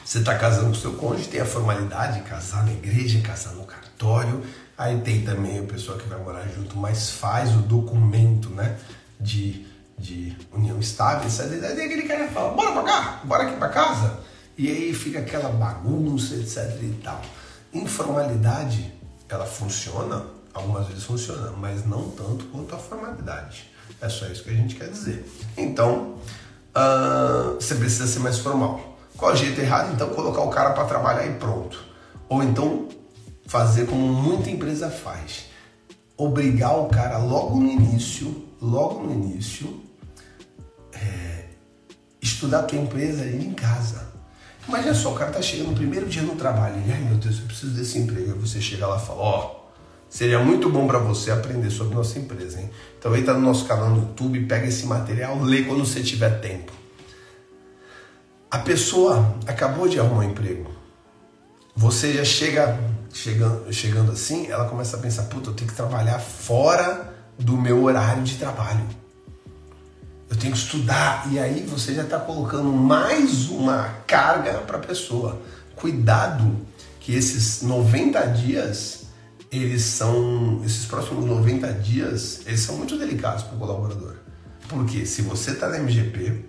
Você 0.04 0.18
está 0.18 0.36
casando 0.36 0.68
com 0.68 0.74
seu 0.74 0.92
cônjuge, 0.94 1.28
tem 1.28 1.40
a 1.40 1.46
formalidade, 1.46 2.20
casar 2.20 2.66
na 2.66 2.72
igreja, 2.72 3.22
casar 3.22 3.54
no 3.54 3.64
cartório. 3.64 4.42
Aí 4.76 5.00
tem 5.00 5.24
também 5.24 5.60
a 5.60 5.62
pessoa 5.62 5.96
que 5.96 6.06
vai 6.06 6.18
morar 6.18 6.46
junto, 6.48 6.76
mas 6.76 7.10
faz 7.10 7.54
o 7.54 7.60
documento, 7.60 8.50
né? 8.50 8.76
De, 9.18 9.66
de 9.98 10.36
união 10.52 10.78
estável. 10.78 11.26
Aí 11.26 11.74
tem 11.74 11.86
aquele 11.86 12.02
cara 12.02 12.28
fala: 12.28 12.52
bora 12.52 12.72
pra 12.72 12.82
cá, 12.82 13.20
bora 13.24 13.44
aqui 13.44 13.56
pra 13.56 13.68
casa. 13.70 14.33
E 14.56 14.70
aí 14.70 14.94
fica 14.94 15.18
aquela 15.18 15.48
bagunça, 15.48 16.34
etc 16.36 16.80
e 16.80 17.00
tal. 17.02 17.20
Informalidade, 17.72 18.92
ela 19.28 19.44
funciona, 19.44 20.26
algumas 20.52 20.86
vezes 20.86 21.02
funciona, 21.02 21.50
mas 21.58 21.84
não 21.84 22.08
tanto 22.10 22.44
quanto 22.46 22.74
a 22.74 22.78
formalidade. 22.78 23.68
É 24.00 24.08
só 24.08 24.26
isso 24.26 24.44
que 24.44 24.50
a 24.50 24.54
gente 24.54 24.76
quer 24.76 24.88
dizer. 24.88 25.28
Então, 25.56 26.18
uh, 26.70 27.54
você 27.54 27.74
precisa 27.74 28.06
ser 28.06 28.20
mais 28.20 28.38
formal. 28.38 28.96
Qual 29.16 29.32
é 29.32 29.34
o 29.34 29.36
jeito 29.36 29.60
errado? 29.60 29.92
Então, 29.92 30.08
colocar 30.10 30.42
o 30.42 30.50
cara 30.50 30.70
para 30.72 30.84
trabalhar 30.84 31.26
e 31.26 31.34
pronto. 31.34 31.84
Ou 32.28 32.42
então, 32.42 32.88
fazer 33.46 33.86
como 33.86 34.12
muita 34.12 34.50
empresa 34.50 34.88
faz. 34.88 35.46
Obrigar 36.16 36.78
o 36.78 36.88
cara 36.88 37.18
logo 37.18 37.58
no 37.58 37.68
início, 37.68 38.48
logo 38.62 39.02
no 39.02 39.12
início, 39.12 39.82
é, 40.92 41.46
estudar 42.22 42.60
a 42.60 42.62
tua 42.62 42.78
empresa 42.78 43.26
em 43.26 43.52
casa 43.52 44.13
Imagina 44.66 44.94
só, 44.94 45.12
o 45.12 45.14
cara 45.14 45.30
tá 45.30 45.42
chegando 45.42 45.70
no 45.70 45.76
primeiro 45.76 46.06
dia 46.06 46.22
no 46.22 46.36
trabalho, 46.36 46.82
e 46.86 46.92
ai 46.92 47.00
meu 47.00 47.16
Deus, 47.16 47.38
eu 47.38 47.46
preciso 47.46 47.72
desse 47.74 47.98
emprego. 47.98 48.32
Aí 48.32 48.38
você 48.38 48.60
chega 48.60 48.86
lá 48.86 48.96
e 48.96 49.06
fala, 49.06 49.20
ó, 49.20 49.46
oh, 49.46 49.70
seria 50.08 50.38
muito 50.38 50.70
bom 50.70 50.86
para 50.86 50.98
você 50.98 51.30
aprender 51.30 51.70
sobre 51.70 51.94
nossa 51.94 52.18
empresa, 52.18 52.60
hein? 52.60 52.70
Então 52.98 53.14
entra 53.14 53.34
no 53.34 53.40
nosso 53.40 53.66
canal 53.66 53.90
no 53.90 54.00
YouTube, 54.00 54.46
pega 54.46 54.66
esse 54.66 54.86
material, 54.86 55.38
lê 55.40 55.62
quando 55.62 55.84
você 55.84 56.02
tiver 56.02 56.40
tempo. 56.40 56.72
A 58.50 58.58
pessoa 58.58 59.34
acabou 59.46 59.88
de 59.88 60.00
arrumar 60.00 60.20
um 60.20 60.30
emprego. 60.30 60.70
Você 61.76 62.14
já 62.14 62.24
chega 62.24 62.78
chegando, 63.12 63.72
chegando 63.72 64.12
assim, 64.12 64.46
ela 64.46 64.68
começa 64.68 64.96
a 64.96 65.00
pensar, 65.00 65.24
puta, 65.24 65.50
eu 65.50 65.54
tenho 65.54 65.68
que 65.68 65.76
trabalhar 65.76 66.18
fora 66.20 67.12
do 67.38 67.56
meu 67.56 67.82
horário 67.82 68.22
de 68.22 68.36
trabalho 68.36 69.03
eu 70.34 70.38
tenho 70.38 70.52
que 70.52 70.58
estudar. 70.58 71.28
E 71.30 71.38
aí 71.38 71.64
você 71.66 71.94
já 71.94 72.02
está 72.02 72.18
colocando 72.18 72.70
mais 72.70 73.48
uma 73.48 73.84
carga 74.06 74.54
para 74.58 74.78
a 74.78 74.80
pessoa. 74.80 75.40
Cuidado 75.76 76.56
que 77.00 77.14
esses 77.14 77.62
90 77.62 78.20
dias, 78.28 79.04
eles 79.50 79.82
são, 79.82 80.60
esses 80.64 80.86
próximos 80.86 81.24
90 81.24 81.72
dias, 81.74 82.40
eles 82.46 82.60
são 82.60 82.76
muito 82.76 82.98
delicados 82.98 83.44
para 83.44 83.56
o 83.56 83.58
colaborador. 83.58 84.16
Porque 84.68 85.06
se 85.06 85.22
você 85.22 85.52
está 85.52 85.68
na 85.68 85.78
MGP, 85.78 86.44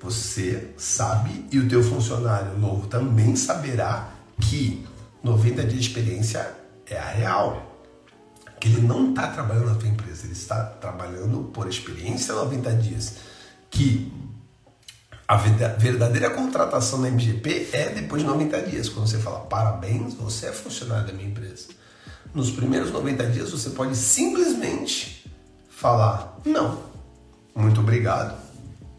você 0.00 0.68
sabe 0.76 1.44
e 1.50 1.58
o 1.58 1.68
teu 1.68 1.82
funcionário 1.82 2.56
novo 2.58 2.86
também 2.86 3.34
saberá 3.36 4.10
que 4.40 4.86
90 5.22 5.62
dias 5.64 5.84
de 5.84 5.88
experiência 5.88 6.50
é 6.86 6.96
a 6.96 7.08
real 7.08 7.67
que 8.60 8.68
ele 8.68 8.80
não 8.80 9.10
está 9.10 9.28
trabalhando 9.28 9.66
na 9.66 9.74
tua 9.74 9.88
empresa, 9.88 10.24
ele 10.24 10.32
está 10.32 10.64
trabalhando 10.64 11.50
por 11.52 11.68
experiência 11.68 12.34
90 12.34 12.72
dias. 12.74 13.16
Que 13.70 14.12
a 15.26 15.36
verdadeira 15.36 16.30
contratação 16.30 17.00
na 17.00 17.08
MGP 17.08 17.68
é 17.72 17.90
depois 17.90 18.22
de 18.22 18.28
90 18.28 18.62
dias, 18.62 18.88
quando 18.88 19.08
você 19.08 19.18
fala 19.18 19.40
parabéns, 19.40 20.14
você 20.14 20.46
é 20.46 20.52
funcionário 20.52 21.06
da 21.06 21.12
minha 21.12 21.28
empresa. 21.28 21.68
Nos 22.34 22.50
primeiros 22.50 22.90
90 22.90 23.26
dias 23.26 23.50
você 23.50 23.70
pode 23.70 23.94
simplesmente 23.94 25.30
falar 25.68 26.38
não, 26.44 26.82
muito 27.54 27.80
obrigado 27.80 28.38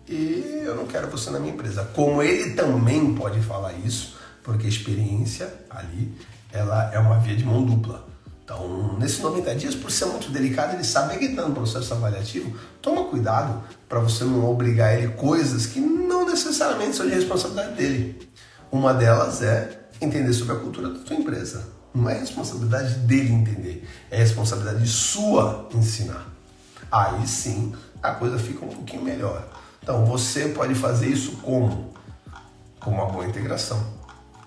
e 0.08 0.64
eu 0.66 0.76
não 0.76 0.86
quero 0.86 1.08
você 1.08 1.30
na 1.30 1.40
minha 1.40 1.54
empresa. 1.54 1.84
Como 1.96 2.22
ele 2.22 2.54
também 2.54 3.14
pode 3.16 3.40
falar 3.42 3.74
isso, 3.74 4.18
porque 4.44 4.66
a 4.66 4.70
experiência 4.70 5.52
ali 5.70 6.14
ela 6.52 6.92
é 6.94 7.00
uma 7.00 7.20
via 7.20 7.36
de 7.36 7.44
mão 7.44 7.64
dupla. 7.64 8.09
Então, 8.52 8.98
nesses 8.98 9.20
90 9.20 9.54
dias, 9.54 9.76
por 9.76 9.92
ser 9.92 10.06
muito 10.06 10.32
delicado, 10.32 10.74
ele 10.74 10.84
sabe 10.84 11.20
que 11.20 11.26
está 11.26 11.48
no 11.48 11.54
processo 11.54 11.94
avaliativo, 11.94 12.58
toma 12.82 13.04
cuidado 13.04 13.64
para 13.88 14.00
você 14.00 14.24
não 14.24 14.50
obrigar 14.50 14.98
ele 14.98 15.10
coisas 15.10 15.68
que 15.68 15.80
não 15.80 16.26
necessariamente 16.26 16.96
são 16.96 17.08
de 17.08 17.14
responsabilidade 17.14 17.76
dele. 17.76 18.28
Uma 18.72 18.92
delas 18.92 19.44
é 19.44 19.82
entender 20.02 20.34
sobre 20.34 20.56
a 20.56 20.60
cultura 20.60 20.90
da 20.90 20.98
tua 20.98 21.16
empresa. 21.16 21.64
Não 21.94 22.10
é 22.10 22.18
responsabilidade 22.18 22.96
dele 23.02 23.32
entender, 23.32 23.88
é 24.10 24.18
responsabilidade 24.18 24.88
sua 24.88 25.70
ensinar. 25.76 26.28
Aí 26.92 27.28
sim 27.28 27.76
a 28.02 28.14
coisa 28.14 28.40
fica 28.40 28.66
um 28.66 28.70
pouquinho 28.70 29.04
melhor. 29.04 29.48
Então 29.84 30.06
você 30.06 30.48
pode 30.48 30.74
fazer 30.74 31.08
isso 31.08 31.34
como? 31.44 31.94
Com 32.80 32.90
uma 32.90 33.06
boa 33.06 33.28
integração. 33.28 33.80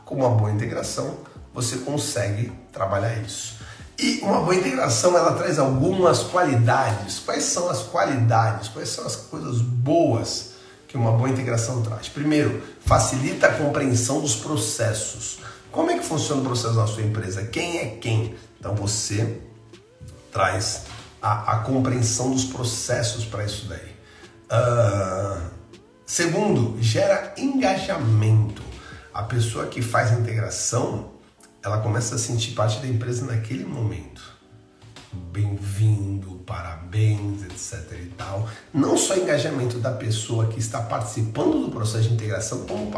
Com 0.05 0.17
uma 0.17 0.31
boa 0.31 0.51
integração, 0.51 1.19
você 1.55 1.77
consegue 1.79 2.51
trabalhar 2.73 3.17
isso. 3.19 3.63
E 4.03 4.19
uma 4.21 4.41
boa 4.41 4.57
integração 4.57 5.17
ela 5.17 5.35
traz 5.35 5.61
algumas 5.61 6.25
qualidades. 6.25 7.21
Quais 7.21 7.45
são 7.45 7.71
as 7.71 7.83
qualidades? 7.83 8.67
Quais 8.67 8.89
são 8.89 9.07
as 9.07 9.15
coisas 9.15 9.61
boas 9.61 10.55
que 10.89 10.97
uma 10.97 11.13
boa 11.13 11.31
integração 11.31 11.83
traz? 11.83 12.09
Primeiro, 12.09 12.61
facilita 12.85 13.47
a 13.47 13.53
compreensão 13.53 14.21
dos 14.21 14.35
processos. 14.35 15.39
Como 15.71 15.89
é 15.89 15.99
que 15.99 16.05
funciona 16.05 16.43
o 16.43 16.45
processo 16.45 16.75
na 16.75 16.87
sua 16.89 17.05
empresa? 17.05 17.45
Quem 17.45 17.79
é 17.79 17.87
quem? 18.01 18.35
Então 18.59 18.75
você 18.75 19.41
traz 20.33 20.83
a, 21.23 21.53
a 21.53 21.59
compreensão 21.61 22.33
dos 22.33 22.45
processos 22.45 23.25
para 23.25 23.45
isso 23.45 23.67
daí. 23.69 23.93
Uh, 24.51 25.43
segundo, 26.05 26.77
gera 26.83 27.35
engajamento. 27.37 28.65
A 29.15 29.23
pessoa 29.23 29.67
que 29.67 29.81
faz 29.81 30.11
a 30.11 30.15
integração 30.15 31.12
ela 31.65 31.79
começa 31.79 32.17
a 32.17 32.19
sentir 32.19 32.53
parte 32.53 32.81
da 32.81 32.89
empresa 32.89 33.25
naquele 33.25 33.65
momento. 33.65 34.33
Bem-vindo, 35.31 36.43
parabéns, 36.47 37.43
etc 37.43 37.99
e 38.03 38.07
tal. 38.17 38.49
Não 38.73 38.97
só 38.97 39.17
engajamento 39.17 39.79
da 39.79 39.93
pessoa 39.93 40.47
que 40.47 40.59
está 40.59 40.81
participando 40.81 41.67
do 41.67 41.71
processo 41.71 42.09
de 42.09 42.15
integração, 42.15 42.67
como 42.67 42.91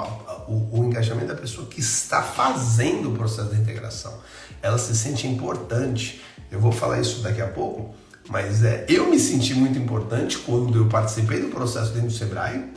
o, 0.48 0.81
o 0.81 0.85
engajamento 0.85 1.29
da 1.29 1.35
pessoa 1.35 1.66
que 1.66 1.81
está 1.81 2.22
fazendo 2.22 3.12
o 3.12 3.16
processo 3.16 3.50
de 3.50 3.61
integração. 3.61 4.14
Ela 4.62 4.79
se 4.79 4.96
sente 4.96 5.27
importante. 5.27 6.22
Eu 6.50 6.61
vou 6.61 6.72
falar 6.72 7.00
isso 7.00 7.20
daqui 7.20 7.42
a 7.42 7.48
pouco, 7.48 7.94
mas 8.29 8.62
é, 8.62 8.87
eu 8.88 9.11
me 9.11 9.18
senti 9.18 9.53
muito 9.53 9.79
importante 9.79 10.38
quando 10.38 10.79
eu 10.79 10.87
participei 10.88 11.40
do 11.40 11.48
processo 11.48 11.92
dentro 11.92 12.09
do 12.09 12.14
Sebrae 12.14 12.72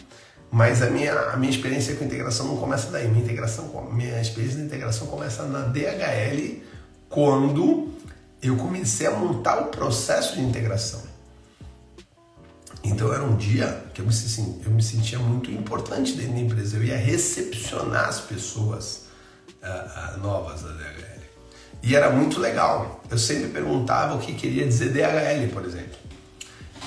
mas 0.52 0.82
a 0.82 0.90
minha, 0.90 1.14
a 1.14 1.38
minha 1.38 1.52
experiência 1.52 1.96
com 1.96 2.06
integração 2.06 2.48
não 2.48 2.58
começa 2.58 2.90
daí. 2.90 3.08
Minha, 3.08 3.24
integração, 3.24 3.90
minha 3.92 4.22
experiência 4.22 4.60
de 4.60 4.66
integração 4.66 5.08
começa 5.08 5.44
na 5.44 5.62
DHL, 5.62 6.62
quando 7.10 7.90
eu 8.42 8.56
comecei 8.56 9.08
a 9.08 9.12
montar 9.12 9.60
o 9.60 9.66
processo 9.66 10.36
de 10.36 10.42
integração. 10.42 11.02
Então 12.84 13.14
era 13.14 13.24
um 13.24 13.36
dia 13.36 13.86
que 13.94 14.02
eu 14.02 14.06
me, 14.06 14.14
eu 14.66 14.72
me 14.72 14.82
sentia 14.82 15.20
muito 15.20 15.52
importante 15.52 16.14
dentro 16.14 16.34
da 16.34 16.40
empresa. 16.40 16.78
Eu 16.78 16.84
ia 16.84 16.98
recepcionar 16.98 18.08
as 18.08 18.22
pessoas 18.22 19.08
uh, 19.62 20.18
uh, 20.18 20.20
novas 20.22 20.62
da 20.62 20.70
DHL. 20.70 21.18
E 21.84 21.96
era 21.96 22.10
muito 22.10 22.40
legal. 22.40 23.04
Eu 23.10 23.18
sempre 23.18 23.50
perguntava 23.50 24.16
o 24.16 24.20
que 24.20 24.34
queria 24.34 24.66
dizer 24.66 24.94
DHL, 24.94 25.52
por 25.54 25.66
exemplo. 25.66 25.98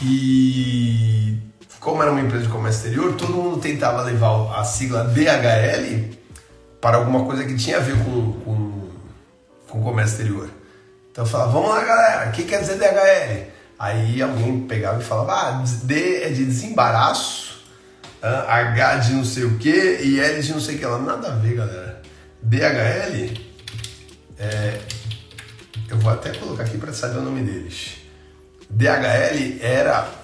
E 0.02 1.38
como 1.80 2.02
era 2.02 2.12
uma 2.12 2.20
empresa 2.20 2.44
de 2.44 2.50
comércio 2.50 2.86
exterior, 2.86 3.16
todo 3.16 3.32
mundo 3.32 3.58
tentava 3.58 4.02
levar 4.02 4.60
a 4.60 4.64
sigla 4.64 5.04
DHL 5.04 6.14
para 6.80 6.98
alguma 6.98 7.24
coisa 7.24 7.44
que 7.44 7.56
tinha 7.56 7.78
a 7.78 7.80
ver 7.80 7.96
com, 8.04 8.32
com, 8.44 8.88
com 9.66 9.82
comércio 9.82 10.20
exterior. 10.20 10.50
Então 11.10 11.24
eu 11.24 11.28
falava, 11.28 11.52
vamos 11.52 11.70
lá 11.70 11.82
galera, 11.82 12.28
o 12.28 12.32
que 12.32 12.44
quer 12.44 12.60
dizer 12.60 12.76
DHL? 12.76 13.50
Aí 13.78 14.20
alguém 14.20 14.60
pegava 14.60 15.00
e 15.00 15.04
falava, 15.04 15.32
ah, 15.32 15.64
D 15.82 16.22
é 16.22 16.28
de 16.28 16.44
desembaraço, 16.44 17.64
H 18.22 18.96
de 18.96 19.12
não 19.14 19.24
sei 19.24 19.44
o 19.44 19.56
que 19.58 20.00
e 20.02 20.20
L 20.20 20.42
de 20.42 20.52
não 20.52 20.60
sei 20.60 20.76
o 20.76 20.78
que 20.78 20.84
lá. 20.84 20.98
Nada 20.98 21.28
a 21.28 21.36
ver, 21.36 21.54
galera. 21.54 22.02
DHL, 22.42 23.40
é, 24.38 24.80
eu 25.88 25.96
vou 25.98 26.12
até 26.12 26.30
colocar 26.30 26.64
aqui 26.64 26.76
para 26.76 26.92
saber 26.92 27.18
o 27.18 27.22
nome 27.22 27.42
deles. 27.42 27.96
DHL 28.68 29.58
era 29.62 30.19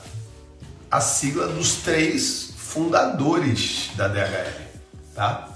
a 0.90 1.00
sigla 1.00 1.48
dos 1.48 1.76
três 1.76 2.52
fundadores 2.56 3.90
da 3.96 4.08
DHL, 4.08 4.62
tá? 5.14 5.48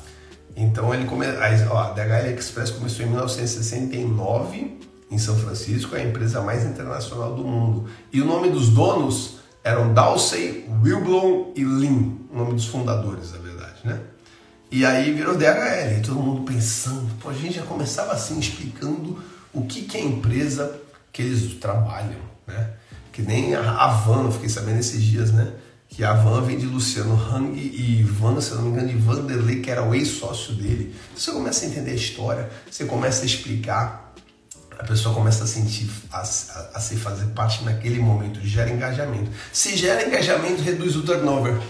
Então 0.57 0.93
ele 0.95 1.07
come... 1.07 1.27
a 1.27 1.91
DHL 1.91 2.39
Express 2.39 2.71
começou 2.71 3.05
em 3.05 3.09
1969 3.09 4.81
em 5.11 5.19
São 5.19 5.37
Francisco, 5.37 5.97
é 5.97 6.03
a 6.03 6.05
empresa 6.05 6.41
mais 6.41 6.65
internacional 6.65 7.35
do 7.35 7.45
mundo. 7.45 7.89
E 8.13 8.21
o 8.21 8.25
nome 8.25 8.51
dos 8.51 8.69
donos 8.69 9.41
eram 9.63 9.93
Dawsey, 9.93 10.69
Wilblom 10.83 11.53
e 11.57 11.65
Lin, 11.65 12.27
o 12.33 12.39
nome 12.39 12.55
dos 12.55 12.67
fundadores, 12.67 13.33
na 13.33 13.39
verdade, 13.39 13.81
né? 13.85 14.01
E 14.71 14.87
aí 14.87 15.13
virou 15.13 15.37
DHL, 15.37 15.99
e 15.99 16.03
todo 16.03 16.21
mundo 16.21 16.43
pensando, 16.43 17.11
pô, 17.21 17.29
a 17.29 17.35
gente 17.35 17.57
já 17.57 17.63
começava 17.63 18.13
assim 18.13 18.39
explicando 18.39 19.21
o 19.53 19.67
que, 19.67 19.83
que 19.83 19.99
é 19.99 20.01
a 20.01 20.05
empresa 20.05 20.81
que 21.13 21.23
eles 21.23 21.55
trabalham, 21.55 22.21
né? 22.47 22.71
Que 23.21 23.27
nem 23.27 23.55
a, 23.55 23.61
a 23.61 23.89
Van, 23.89 24.25
eu 24.25 24.33
fiquei 24.33 24.49
sabendo 24.49 24.81
esses 24.81 25.03
dias, 25.03 25.31
né? 25.31 25.53
Que 25.89 26.03
a 26.03 26.15
Van 26.15 26.41
vem 26.41 26.57
de 26.57 26.65
Luciano 26.65 27.15
Hang 27.15 27.55
e 27.55 28.01
Ivan, 28.01 28.41
se 28.41 28.55
não 28.55 28.63
me 28.63 28.71
engano, 28.71 28.89
de 28.89 28.97
Vanderlei, 28.97 29.61
que 29.61 29.71
era 29.71 29.83
o 29.83 29.95
ex-sócio 29.95 30.55
dele. 30.55 30.95
Você 31.15 31.31
começa 31.31 31.67
a 31.67 31.69
entender 31.69 31.91
a 31.91 31.95
história, 31.95 32.49
você 32.71 32.87
começa 32.87 33.23
a 33.23 33.27
explicar, 33.27 34.15
a 34.79 34.85
pessoa 34.85 35.15
começa 35.15 35.45
a 35.45 35.47
sentir, 35.47 35.91
a, 36.11 36.21
a, 36.21 36.23
a 36.23 36.81
se 36.81 36.97
fazer 36.97 37.27
parte 37.33 37.63
naquele 37.63 38.01
momento, 38.01 38.41
gera 38.43 38.71
engajamento. 38.71 39.31
Se 39.53 39.77
gera 39.77 40.07
engajamento, 40.07 40.63
reduz 40.63 40.97
o 40.97 41.03
turnover. 41.03 41.61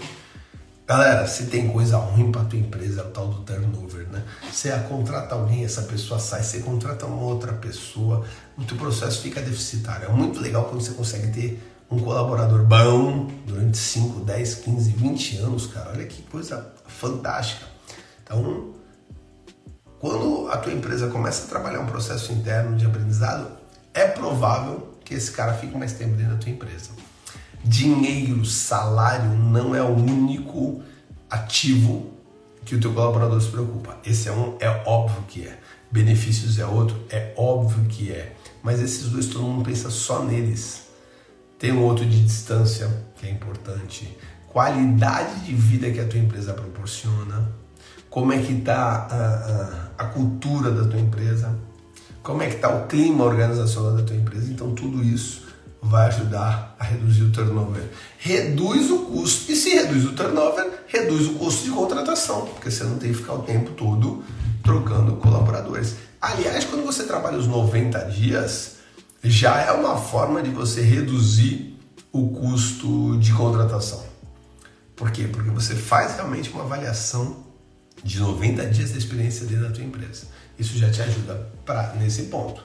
Galera, 0.87 1.25
se 1.25 1.45
tem 1.45 1.69
coisa 1.69 1.97
ruim 1.97 2.31
para 2.31 2.43
tua 2.43 2.59
empresa, 2.59 3.01
é 3.01 3.03
o 3.05 3.09
tal 3.11 3.27
do 3.27 3.43
turnover, 3.43 4.07
né? 4.09 4.23
Você 4.51 4.71
contrata 4.89 5.35
alguém, 5.35 5.63
essa 5.63 5.83
pessoa 5.83 6.19
sai, 6.19 6.43
você 6.43 6.59
contrata 6.59 7.05
uma 7.05 7.21
outra 7.21 7.53
pessoa, 7.53 8.25
o 8.57 8.63
teu 8.63 8.75
processo 8.75 9.21
fica 9.21 9.41
deficitário. 9.41 10.09
É 10.09 10.11
muito 10.11 10.41
legal 10.41 10.65
quando 10.65 10.81
você 10.81 10.91
consegue 10.91 11.31
ter 11.31 11.63
um 11.89 11.99
colaborador 11.99 12.63
bom 12.63 13.29
durante 13.45 13.77
5, 13.77 14.21
10, 14.21 14.55
15, 14.55 14.91
20 14.91 15.37
anos, 15.37 15.67
cara. 15.67 15.91
Olha 15.91 16.05
que 16.05 16.21
coisa 16.23 16.73
fantástica. 16.87 17.65
Então, 18.23 18.73
quando 19.99 20.49
a 20.49 20.57
tua 20.57 20.73
empresa 20.73 21.07
começa 21.09 21.45
a 21.45 21.47
trabalhar 21.47 21.79
um 21.79 21.85
processo 21.85 22.31
interno 22.33 22.75
de 22.75 22.85
aprendizado, 22.85 23.51
é 23.93 24.07
provável 24.07 24.97
que 25.03 25.13
esse 25.13 25.31
cara 25.31 25.53
fique 25.53 25.77
mais 25.77 25.93
tempo 25.93 26.15
dentro 26.15 26.33
da 26.33 26.39
tua 26.39 26.49
empresa. 26.49 26.89
Dinheiro, 27.63 28.43
salário 28.43 29.29
não 29.37 29.75
é 29.75 29.83
o 29.83 29.95
único 29.95 30.81
ativo 31.29 32.11
que 32.65 32.75
o 32.75 32.79
teu 32.79 32.91
colaborador 32.93 33.39
se 33.39 33.49
preocupa. 33.49 33.97
Esse 34.05 34.29
é 34.29 34.31
um, 34.31 34.55
é 34.59 34.83
óbvio 34.85 35.23
que 35.27 35.47
é. 35.47 35.59
Benefícios 35.91 36.57
é 36.57 36.65
outro, 36.65 36.99
é 37.09 37.33
óbvio 37.37 37.85
que 37.85 38.11
é. 38.11 38.35
Mas 38.63 38.79
esses 38.81 39.09
dois 39.09 39.27
todo 39.27 39.43
mundo 39.43 39.63
pensa 39.63 39.89
só 39.89 40.23
neles. 40.23 40.87
Tem 41.59 41.71
um 41.71 41.83
outro 41.83 42.05
de 42.05 42.23
distância 42.23 42.89
que 43.15 43.27
é 43.27 43.29
importante. 43.29 44.17
Qualidade 44.47 45.41
de 45.45 45.53
vida 45.53 45.91
que 45.91 45.99
a 45.99 46.07
tua 46.07 46.19
empresa 46.19 46.53
proporciona. 46.53 47.51
Como 48.09 48.33
é 48.33 48.39
que 48.39 48.53
está 48.53 49.07
a, 49.97 50.01
a, 50.01 50.05
a 50.05 50.07
cultura 50.07 50.71
da 50.71 50.89
tua 50.89 50.99
empresa. 50.99 51.55
Como 52.23 52.41
é 52.41 52.47
que 52.47 52.55
está 52.55 52.69
o 52.69 52.87
clima 52.87 53.23
organizacional 53.23 53.95
da 53.95 54.03
tua 54.03 54.15
empresa. 54.15 54.51
Então 54.51 54.73
tudo 54.73 55.03
isso 55.03 55.40
vai 55.81 56.07
ajudar 56.07 56.75
a 56.79 56.83
reduzir 56.83 57.23
o 57.23 57.31
turnover. 57.31 57.83
Reduz 58.19 58.91
o 58.91 58.99
custo, 58.99 59.51
e 59.51 59.55
se 59.55 59.71
reduz 59.71 60.05
o 60.05 60.13
turnover, 60.13 60.83
reduz 60.87 61.27
o 61.27 61.33
custo 61.33 61.63
de 61.63 61.71
contratação, 61.71 62.45
porque 62.45 62.69
você 62.69 62.83
não 62.83 62.97
tem 62.97 63.11
que 63.11 63.17
ficar 63.17 63.33
o 63.33 63.43
tempo 63.43 63.71
todo 63.71 64.23
trocando 64.63 65.15
colaboradores. 65.15 65.95
Aliás, 66.21 66.65
quando 66.65 66.85
você 66.85 67.03
trabalha 67.03 67.37
os 67.37 67.47
90 67.47 67.97
dias, 68.11 68.75
já 69.23 69.59
é 69.59 69.71
uma 69.71 69.97
forma 69.97 70.41
de 70.41 70.51
você 70.51 70.81
reduzir 70.81 71.79
o 72.11 72.29
custo 72.29 73.17
de 73.17 73.33
contratação. 73.33 74.03
Por 74.95 75.09
quê? 75.11 75.27
Porque 75.31 75.49
você 75.49 75.73
faz 75.73 76.15
realmente 76.15 76.51
uma 76.51 76.63
avaliação 76.63 77.37
de 78.03 78.19
90 78.19 78.67
dias 78.67 78.91
de 78.91 78.99
experiência 78.99 79.45
dentro 79.45 79.67
da 79.67 79.73
tua 79.73 79.83
empresa. 79.83 80.27
Isso 80.59 80.77
já 80.77 80.91
te 80.91 81.01
ajuda 81.01 81.49
pra, 81.65 81.93
nesse 81.95 82.23
ponto. 82.23 82.63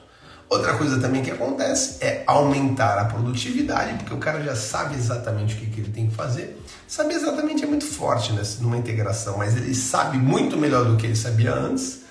Outra 0.49 0.77
coisa 0.77 0.97
também 0.99 1.21
que 1.21 1.29
acontece 1.29 1.97
é 1.99 2.23
aumentar 2.25 2.97
a 2.97 3.05
produtividade, 3.05 3.95
porque 3.95 4.13
o 4.13 4.17
cara 4.17 4.41
já 4.41 4.55
sabe 4.55 4.95
exatamente 4.95 5.55
o 5.55 5.57
que, 5.57 5.65
que 5.65 5.81
ele 5.81 5.91
tem 5.91 6.07
que 6.07 6.15
fazer. 6.15 6.57
Saber 6.87 7.15
exatamente 7.15 7.63
é 7.63 7.67
muito 7.67 7.85
forte 7.85 8.31
nessa, 8.31 8.61
numa 8.61 8.77
integração, 8.77 9.37
mas 9.37 9.57
ele 9.57 9.75
sabe 9.75 10.17
muito 10.17 10.55
melhor 10.55 10.85
do 10.85 10.95
que 10.95 11.05
ele 11.05 11.17
sabia 11.17 11.53
antes. 11.53 12.01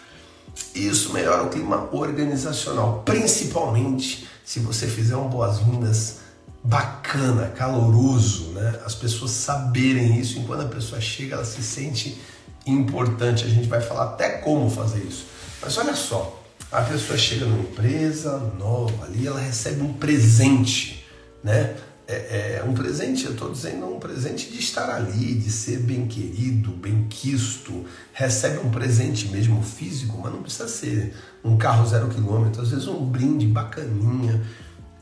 E 0.75 0.87
isso 0.87 1.15
melhora 1.15 1.45
o 1.45 1.49
clima 1.49 1.89
organizacional, 1.93 3.03
principalmente 3.07 4.29
se 4.45 4.61
você 4.61 4.87
fizer 4.87 5.17
um 5.17 5.29
boas-vindas 5.29 6.19
bacana, 6.63 7.49
caloroso, 7.49 8.51
né? 8.51 8.81
As 8.85 8.95
pessoas 8.95 9.31
saberem 9.31 10.21
isso, 10.21 10.39
enquanto 10.39 10.63
a 10.63 10.69
pessoa 10.69 11.01
chega, 11.01 11.37
ela 11.37 11.45
se 11.45 11.63
sente 11.63 12.21
importante. 12.67 13.45
A 13.45 13.49
gente 13.49 13.69
vai 13.69 13.81
falar 13.81 14.05
até 14.05 14.29
como 14.29 14.69
fazer 14.71 15.03
isso. 15.05 15.27
Mas 15.63 15.77
olha 15.79 15.95
só, 15.95 16.36
a 16.71 16.83
pessoa 16.83 17.17
chega 17.17 17.47
numa 17.47 17.63
empresa 17.63 18.39
nova 18.59 19.05
ali, 19.05 19.27
ela 19.27 19.41
recebe 19.41 19.83
um 19.83 19.93
presente, 19.93 21.05
né? 21.43 21.77
É, 22.09 22.61
é 22.61 22.65
um 22.65 22.73
presente, 22.73 23.25
eu 23.25 23.33
estou 23.33 23.51
dizendo 23.51 23.85
um 23.85 23.99
presente 23.99 24.49
de 24.49 24.61
estar 24.61 24.89
ali, 24.89 25.35
de 25.35 25.51
ser 25.51 25.81
bem 25.81 26.07
querido, 26.07 26.71
bem 26.71 27.05
quisto. 27.09 27.85
Recebe 28.13 28.59
um 28.59 28.71
presente 28.71 29.27
mesmo 29.29 29.61
físico, 29.61 30.17
mas 30.23 30.33
não 30.33 30.41
precisa 30.41 30.69
ser 30.69 31.15
um 31.43 31.57
carro 31.57 31.85
zero 31.85 32.09
quilômetro, 32.09 32.63
às 32.63 32.71
vezes 32.71 32.87
um 32.87 33.05
brinde 33.05 33.47
bacaninha. 33.49 34.41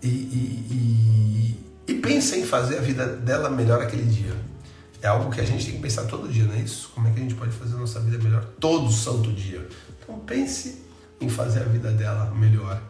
E, 0.03 0.09
e, 0.09 0.66
e, 0.70 1.92
e 1.92 1.94
pensa 2.00 2.38
em 2.38 2.44
fazer 2.44 2.79
a 2.79 2.81
vida 2.81 3.07
dela 3.07 3.50
melhor 3.50 3.83
aquele 3.83 4.05
dia. 4.05 4.35
É 5.03 5.07
algo 5.07 5.31
que 5.31 5.42
a 5.42 5.44
gente 5.44 5.66
tem 5.66 5.74
que 5.74 5.83
pensar 5.83 6.05
todo 6.05 6.27
dia, 6.27 6.44
não 6.44 6.55
é 6.55 6.61
isso? 6.61 6.90
Como 6.94 7.07
é 7.07 7.11
que 7.11 7.18
a 7.18 7.22
gente 7.22 7.35
pode 7.35 7.53
fazer 7.53 7.74
a 7.74 7.79
nossa 7.79 8.00
vida 8.00 8.16
melhor 8.24 8.46
todo 8.59 8.90
santo 8.90 9.31
dia? 9.31 9.68
Então 10.03 10.18
pense 10.20 10.84
em 11.20 11.29
fazer 11.29 11.61
a 11.61 11.64
vida 11.64 11.90
dela 11.90 12.33
melhor 12.35 12.81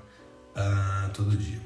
uh, 0.56 1.10
todo 1.12 1.36
dia. 1.36 1.60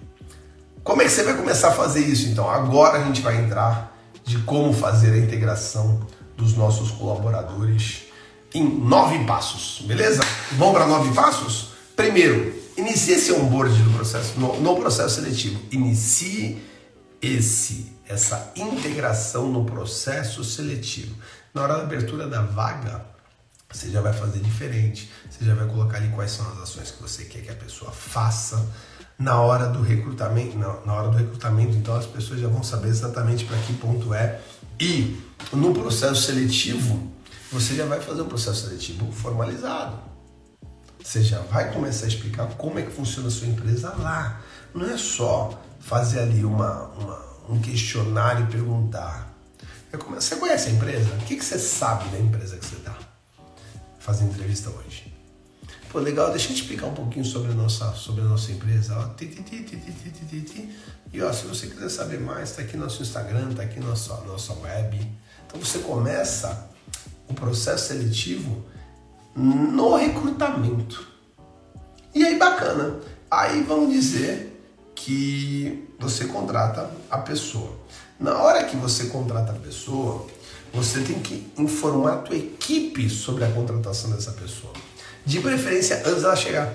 Como 0.83 1.03
é 1.03 1.05
que 1.05 1.11
você 1.11 1.23
vai 1.23 1.37
começar 1.37 1.69
a 1.69 1.73
fazer 1.73 2.01
isso 2.01 2.29
então? 2.29 2.49
Agora 2.49 2.99
a 2.99 3.05
gente 3.05 3.21
vai 3.21 3.37
entrar 3.37 3.97
de 4.25 4.39
como 4.39 4.73
fazer 4.73 5.13
a 5.13 5.19
integração 5.19 6.07
dos 6.37 6.57
nossos 6.57 6.91
colaboradores 6.91 8.05
em 8.55 8.65
nove 8.65 9.25
passos, 9.25 9.85
beleza? 9.87 10.23
Vamos 10.53 10.75
para 10.75 10.87
nove 10.87 11.13
passos? 11.15 11.71
Primeiro, 11.95 12.55
inicie 12.77 13.15
esse 13.15 13.33
onboard 13.33 13.77
no 13.83 13.93
processo, 13.93 14.39
no, 14.39 14.61
no 14.61 14.77
processo 14.77 15.17
seletivo. 15.17 15.61
Inicie 15.71 16.63
esse, 17.21 17.93
essa 18.07 18.53
integração 18.57 19.49
no 19.49 19.65
processo 19.65 20.43
seletivo. 20.45 21.15
Na 21.53 21.63
hora 21.63 21.77
da 21.77 21.83
abertura 21.83 22.27
da 22.27 22.43
vaga, 22.43 23.05
Você 23.71 23.91
já 23.91 24.01
vai 24.01 24.13
fazer 24.13 24.39
diferente, 24.41 25.11
você 25.29 25.45
já 25.45 25.55
vai 25.55 25.67
colocar 25.67 25.99
ali 25.99 26.09
quais 26.09 26.31
são 26.31 26.49
as 26.53 26.59
ações 26.59 26.91
que 26.91 27.03
você 27.03 27.25
quer 27.25 27.43
que 27.43 27.51
a 27.51 27.55
pessoa 27.55 27.91
faça 27.91 28.67
na 29.19 29.41
hora 29.41 29.69
do 29.69 29.83
recrutamento, 29.83 30.57
na, 30.57 30.81
na 30.87 30.95
hora 30.95 31.09
do 31.09 31.17
recrutamento, 31.17 31.77
então 31.77 31.95
as 31.95 32.07
pessoas 32.07 32.41
já 32.41 32.49
vão 32.49 32.63
saber 32.63 32.89
exatamente 32.89 33.45
para 33.45 33.59
que 33.59 33.75
ponto 33.75 34.15
é. 34.15 34.41
E 34.81 35.21
no 35.53 35.75
processo 35.75 36.23
seletivo, 36.23 37.13
você 37.53 37.75
já 37.75 37.85
vai 37.85 38.01
fazer 38.01 38.23
um 38.23 38.29
processo 38.29 38.67
seletivo 38.67 39.11
formalizado. 39.13 39.99
Você 41.03 41.23
já 41.23 41.41
vai 41.41 41.73
começar 41.73 42.07
a 42.07 42.09
explicar 42.09 42.47
como 42.57 42.79
é 42.79 42.83
que 42.83 42.91
funciona 42.91 43.29
a 43.29 43.31
sua 43.31 43.49
empresa 43.49 43.95
lá. 43.99 44.41
Não 44.75 44.89
é 44.89 44.97
só 44.97 45.61
fazer 45.81 46.21
ali 46.21 46.45
uma, 46.45 46.85
uma 46.99 47.29
um 47.49 47.59
questionário 47.61 48.45
e 48.45 48.51
perguntar. 48.51 49.35
É 49.93 49.97
você 49.97 50.37
conhece 50.37 50.69
a 50.69 50.73
empresa? 50.73 51.09
O 51.15 51.25
que, 51.25 51.37
que 51.37 51.45
você 51.45 51.59
sabe 51.59 52.09
da 52.11 52.19
empresa 52.19 52.57
que 52.57 52.67
você 52.67 52.77
fazendo 54.09 54.31
entrevista 54.31 54.71
hoje. 54.71 55.13
Pô, 55.93 55.99
legal, 55.99 56.31
deixa 56.31 56.49
eu 56.49 56.55
te 56.55 56.63
explicar 56.63 56.87
um 56.87 56.95
pouquinho 56.95 57.27
sobre 57.27 57.53
a 57.53 57.55
nossa, 57.55 57.93
sobre 57.93 58.23
a 58.23 58.25
nossa 58.25 58.51
empresa. 58.51 58.97
Ó. 58.97 59.25
E 61.13 61.23
ó, 61.23 61.31
se 61.31 61.47
você 61.47 61.67
quiser 61.67 61.91
saber 61.91 62.19
mais, 62.19 62.49
está 62.51 62.63
aqui 62.63 62.75
nosso 62.79 63.03
Instagram, 63.03 63.51
está 63.51 63.65
aqui 63.65 63.79
nossa, 63.81 64.15
nossa 64.23 64.55
web. 64.55 64.99
Então 65.47 65.61
você 65.61 65.81
começa 65.81 66.71
o 67.29 67.35
processo 67.35 67.89
seletivo 67.89 68.65
no 69.37 69.95
recrutamento. 69.97 71.07
E 72.15 72.25
aí 72.25 72.39
bacana. 72.39 73.01
Aí 73.31 73.63
vamos 73.63 73.93
dizer 73.93 74.59
que 74.95 75.87
você 76.01 76.25
contrata 76.25 76.91
a 77.11 77.19
pessoa. 77.19 77.77
Na 78.19 78.39
hora 78.39 78.65
que 78.65 78.77
você 78.77 79.09
contrata 79.09 79.53
a 79.53 79.57
pessoa, 79.57 80.27
você 80.73 81.01
tem 81.01 81.19
que 81.21 81.51
informar 81.57 82.15
a 82.15 82.17
tua 82.19 82.37
equipe 82.37 83.09
sobre 83.09 83.45
a 83.45 83.51
contratação 83.51 84.11
dessa 84.11 84.33
pessoa. 84.33 84.73
De 85.25 85.41
preferência 85.41 86.03
antes 86.07 86.23
dela 86.23 86.37
chegar. 86.37 86.73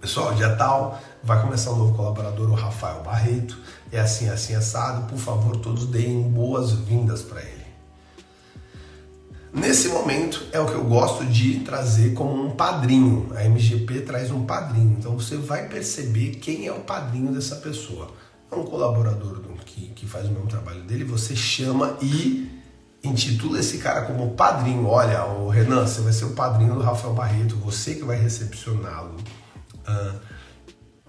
Pessoal, 0.00 0.34
dia 0.34 0.54
tal, 0.56 1.00
vai 1.22 1.40
começar 1.42 1.72
um 1.72 1.76
novo 1.76 1.94
colaborador, 1.94 2.48
o 2.50 2.54
Rafael 2.54 3.02
Barreto. 3.02 3.58
É 3.90 3.98
assim, 3.98 4.28
assim, 4.28 4.54
assado. 4.54 5.06
Por 5.08 5.18
favor, 5.18 5.56
todos 5.56 5.86
deem 5.86 6.22
boas-vindas 6.22 7.22
para 7.22 7.42
ele. 7.42 7.66
Nesse 9.52 9.88
momento 9.88 10.46
é 10.52 10.60
o 10.60 10.66
que 10.66 10.74
eu 10.74 10.84
gosto 10.84 11.24
de 11.24 11.60
trazer 11.60 12.12
como 12.12 12.44
um 12.44 12.50
padrinho. 12.50 13.32
A 13.34 13.44
MGP 13.44 14.02
traz 14.02 14.30
um 14.30 14.44
padrinho. 14.44 14.96
Então 14.98 15.18
você 15.18 15.36
vai 15.36 15.68
perceber 15.68 16.36
quem 16.36 16.66
é 16.66 16.72
o 16.72 16.80
padrinho 16.80 17.32
dessa 17.32 17.56
pessoa. 17.56 18.10
É 18.50 18.54
um 18.54 18.64
colaborador 18.64 19.36
que, 19.76 19.88
que 19.88 20.06
faz 20.06 20.26
o 20.26 20.30
mesmo 20.30 20.46
trabalho 20.46 20.82
dele, 20.82 21.04
você 21.04 21.36
chama 21.36 21.96
e 22.00 22.50
intitula 23.04 23.60
esse 23.60 23.78
cara 23.78 24.02
como 24.02 24.30
padrinho. 24.30 24.86
Olha, 24.86 25.26
o 25.26 25.48
Renan, 25.48 25.86
você 25.86 26.00
vai 26.00 26.12
ser 26.12 26.24
o 26.24 26.30
padrinho 26.30 26.74
do 26.74 26.80
Rafael 26.80 27.12
Barreto, 27.12 27.56
você 27.56 27.94
que 27.94 28.04
vai 28.04 28.16
recepcioná-lo. 28.16 29.16
Ah, 29.86 30.14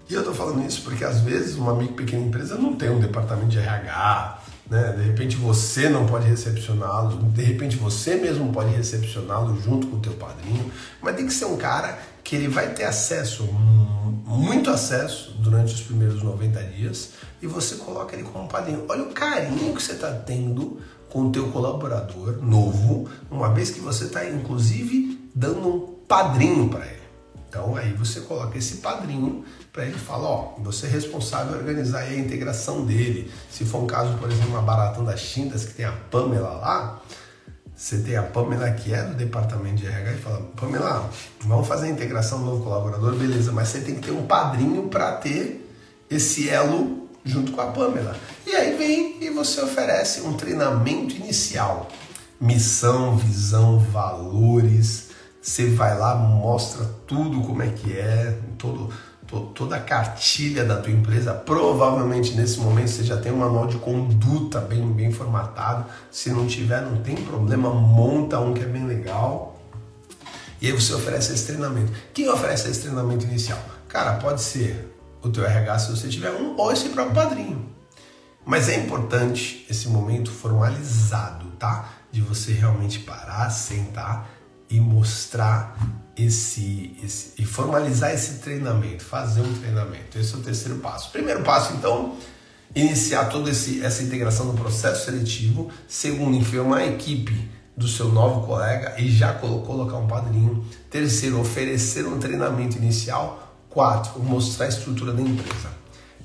e 0.08 0.14
eu 0.14 0.24
tô 0.24 0.32
falando 0.32 0.66
isso 0.66 0.82
porque 0.82 1.04
às 1.04 1.20
vezes 1.20 1.56
uma 1.56 1.76
pequena 1.76 2.24
empresa 2.24 2.56
não 2.56 2.76
tem 2.76 2.90
um 2.90 3.00
departamento 3.00 3.48
de 3.48 3.58
RH, 3.58 4.42
né? 4.70 4.92
De 4.92 5.02
repente 5.02 5.36
você 5.36 5.88
não 5.88 6.06
pode 6.06 6.26
recepcioná-lo, 6.26 7.22
de 7.24 7.42
repente 7.42 7.76
você 7.76 8.16
mesmo 8.16 8.52
pode 8.52 8.74
recepcioná-lo 8.74 9.60
junto 9.60 9.86
com 9.86 9.96
o 9.96 10.00
teu 10.00 10.14
padrinho, 10.14 10.70
mas 11.02 11.16
tem 11.16 11.26
que 11.26 11.32
ser 11.32 11.46
um 11.46 11.56
cara 11.56 11.98
que 12.28 12.36
ele 12.36 12.46
vai 12.46 12.74
ter 12.74 12.84
acesso, 12.84 13.42
muito 14.26 14.68
acesso 14.68 15.32
durante 15.38 15.72
os 15.72 15.80
primeiros 15.80 16.22
90 16.22 16.62
dias 16.64 17.12
e 17.40 17.46
você 17.46 17.76
coloca 17.76 18.14
ele 18.14 18.22
como 18.22 18.46
padrinho. 18.46 18.84
Olha 18.86 19.04
o 19.04 19.14
carinho 19.14 19.74
que 19.74 19.82
você 19.82 19.92
está 19.92 20.12
tendo 20.12 20.78
com 21.08 21.28
o 21.28 21.32
teu 21.32 21.48
colaborador 21.48 22.42
novo, 22.42 23.08
uma 23.30 23.48
vez 23.54 23.70
que 23.70 23.80
você 23.80 24.04
está 24.04 24.28
inclusive 24.28 25.18
dando 25.34 25.66
um 25.66 25.80
padrinho 26.06 26.68
para 26.68 26.84
ele. 26.84 27.00
Então 27.48 27.74
aí 27.74 27.94
você 27.94 28.20
coloca 28.20 28.58
esse 28.58 28.76
padrinho 28.76 29.42
para 29.72 29.86
ele 29.86 29.96
falar, 29.96 30.28
ó, 30.28 30.54
você 30.58 30.86
é 30.86 30.90
responsável 30.90 31.54
por 31.54 31.60
organizar 31.60 32.00
a 32.00 32.14
integração 32.14 32.84
dele. 32.84 33.32
Se 33.50 33.64
for 33.64 33.82
um 33.82 33.86
caso, 33.86 34.18
por 34.18 34.30
exemplo, 34.30 34.50
uma 34.50 34.60
baratão 34.60 35.02
das 35.02 35.22
tintas 35.22 35.64
que 35.64 35.72
tem 35.72 35.86
a 35.86 35.92
Pamela 35.92 36.50
lá, 36.50 37.02
você 37.78 37.98
tem 37.98 38.16
a 38.16 38.24
Pamela 38.24 38.68
que 38.72 38.92
é 38.92 39.04
do 39.04 39.14
departamento 39.14 39.76
de 39.76 39.86
RH 39.86 40.12
e 40.12 40.16
fala, 40.16 40.42
Pamela, 40.56 41.08
vamos 41.42 41.68
fazer 41.68 41.86
a 41.86 41.90
integração 41.90 42.40
do 42.40 42.46
novo 42.46 42.64
colaborador, 42.64 43.14
beleza, 43.14 43.52
mas 43.52 43.68
você 43.68 43.78
tem 43.78 43.94
que 43.94 44.00
ter 44.00 44.10
um 44.10 44.26
padrinho 44.26 44.88
para 44.88 45.12
ter 45.12 45.64
esse 46.10 46.48
elo 46.48 47.08
junto 47.24 47.52
com 47.52 47.60
a 47.60 47.66
Pamela. 47.66 48.16
E 48.44 48.50
aí 48.50 48.76
vem 48.76 49.22
e 49.22 49.30
você 49.30 49.60
oferece 49.60 50.22
um 50.22 50.32
treinamento 50.32 51.14
inicial. 51.14 51.88
Missão, 52.40 53.16
visão, 53.16 53.78
valores. 53.78 55.10
Você 55.40 55.70
vai 55.70 55.96
lá, 55.96 56.16
mostra 56.16 56.84
tudo 57.06 57.42
como 57.42 57.62
é 57.62 57.68
que 57.68 57.96
é, 57.96 58.36
todo, 58.58 58.92
toda 59.54 59.76
a 59.76 59.80
cartilha 59.80 60.64
da 60.64 60.76
tua 60.76 60.92
empresa. 60.92 61.34
Provavelmente 61.34 62.34
nesse 62.34 62.58
momento 62.58 62.88
você 62.88 63.04
já 63.04 63.16
tem 63.16 63.30
um 63.30 63.36
manual 63.36 63.66
de 63.66 63.76
conduta 63.76 64.60
bem, 64.60 64.90
bem 64.90 65.12
formatado. 65.12 65.84
Se 66.10 66.30
não 66.30 66.46
tiver, 66.46 66.80
não 66.82 67.02
tem 67.02 67.14
problema, 67.16 67.70
monta 67.70 68.40
um 68.40 68.54
que 68.54 68.62
é 68.62 68.66
bem 68.66 68.86
legal. 68.86 69.60
E 70.60 70.66
aí 70.66 70.72
você 70.72 70.94
oferece 70.94 71.32
esse 71.32 71.46
treinamento. 71.46 71.92
Quem 72.12 72.28
oferece 72.28 72.68
esse 72.68 72.82
treinamento 72.82 73.26
inicial? 73.26 73.58
Cara, 73.86 74.14
pode 74.14 74.40
ser 74.40 74.94
o 75.22 75.28
teu 75.28 75.44
RH 75.44 75.78
se 75.80 75.90
você 75.90 76.08
tiver 76.08 76.30
um 76.30 76.56
ou 76.56 76.72
esse 76.72 76.88
próprio 76.88 77.14
padrinho. 77.14 77.68
Mas 78.44 78.68
é 78.68 78.76
importante 78.76 79.66
esse 79.68 79.88
momento 79.88 80.30
formalizado, 80.30 81.46
tá? 81.58 81.90
De 82.10 82.22
você 82.22 82.52
realmente 82.52 83.00
parar, 83.00 83.50
sentar 83.50 84.30
e 84.70 84.80
mostrar 84.80 85.76
esse, 86.18 86.96
esse 87.02 87.32
e 87.38 87.44
formalizar 87.44 88.12
esse 88.12 88.38
treinamento, 88.38 89.04
fazer 89.04 89.40
um 89.40 89.54
treinamento. 89.54 90.18
Esse 90.18 90.34
é 90.34 90.36
o 90.36 90.40
terceiro 90.40 90.78
passo. 90.78 91.10
Primeiro 91.10 91.42
passo, 91.42 91.72
então, 91.74 92.16
iniciar 92.74 93.26
toda 93.26 93.50
essa 93.50 94.02
integração 94.02 94.46
no 94.46 94.54
processo 94.54 95.04
seletivo. 95.04 95.70
Segundo, 95.86 96.36
informar 96.36 96.78
a 96.78 96.86
equipe 96.86 97.48
do 97.76 97.86
seu 97.86 98.08
novo 98.08 98.46
colega 98.46 98.94
e 98.98 99.10
já 99.10 99.32
colocar 99.32 99.96
um 99.96 100.06
padrinho. 100.06 100.64
Terceiro, 100.90 101.40
oferecer 101.40 102.06
um 102.06 102.18
treinamento 102.18 102.76
inicial 102.76 103.48
Quatro, 103.70 104.20
mostrar 104.22 104.66
a 104.66 104.68
estrutura 104.68 105.12
da 105.12 105.20
empresa. 105.20 105.68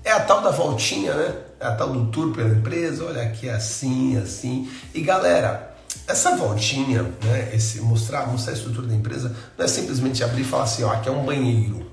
É 0.03 0.11
a 0.11 0.19
tal 0.21 0.41
da 0.41 0.49
voltinha, 0.49 1.13
né? 1.13 1.35
É 1.59 1.67
a 1.67 1.75
tal 1.75 1.89
do 1.91 2.05
tour 2.05 2.33
pela 2.33 2.49
empresa, 2.49 3.05
olha 3.05 3.21
aqui 3.21 3.49
assim, 3.49 4.17
assim. 4.17 4.69
E 4.93 5.01
galera, 5.01 5.72
essa 6.07 6.35
voltinha, 6.35 7.03
né? 7.23 7.53
Esse 7.53 7.81
mostrar, 7.81 8.27
mostrar 8.27 8.53
a 8.53 8.55
estrutura 8.55 8.87
da 8.87 8.95
empresa, 8.95 9.35
não 9.57 9.65
é 9.65 9.67
simplesmente 9.67 10.23
abrir 10.23 10.41
e 10.41 10.45
falar 10.45 10.63
assim, 10.63 10.83
ó, 10.83 10.91
aqui 10.91 11.09
é 11.09 11.11
um 11.11 11.25
banheiro. 11.25 11.91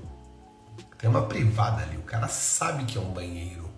Tem 0.97 1.09
uma 1.09 1.23
privada 1.23 1.81
ali, 1.81 1.97
o 1.97 2.01
cara 2.03 2.27
sabe 2.27 2.83
que 2.85 2.97
é 2.97 3.01
um 3.01 3.11
banheiro. 3.11 3.69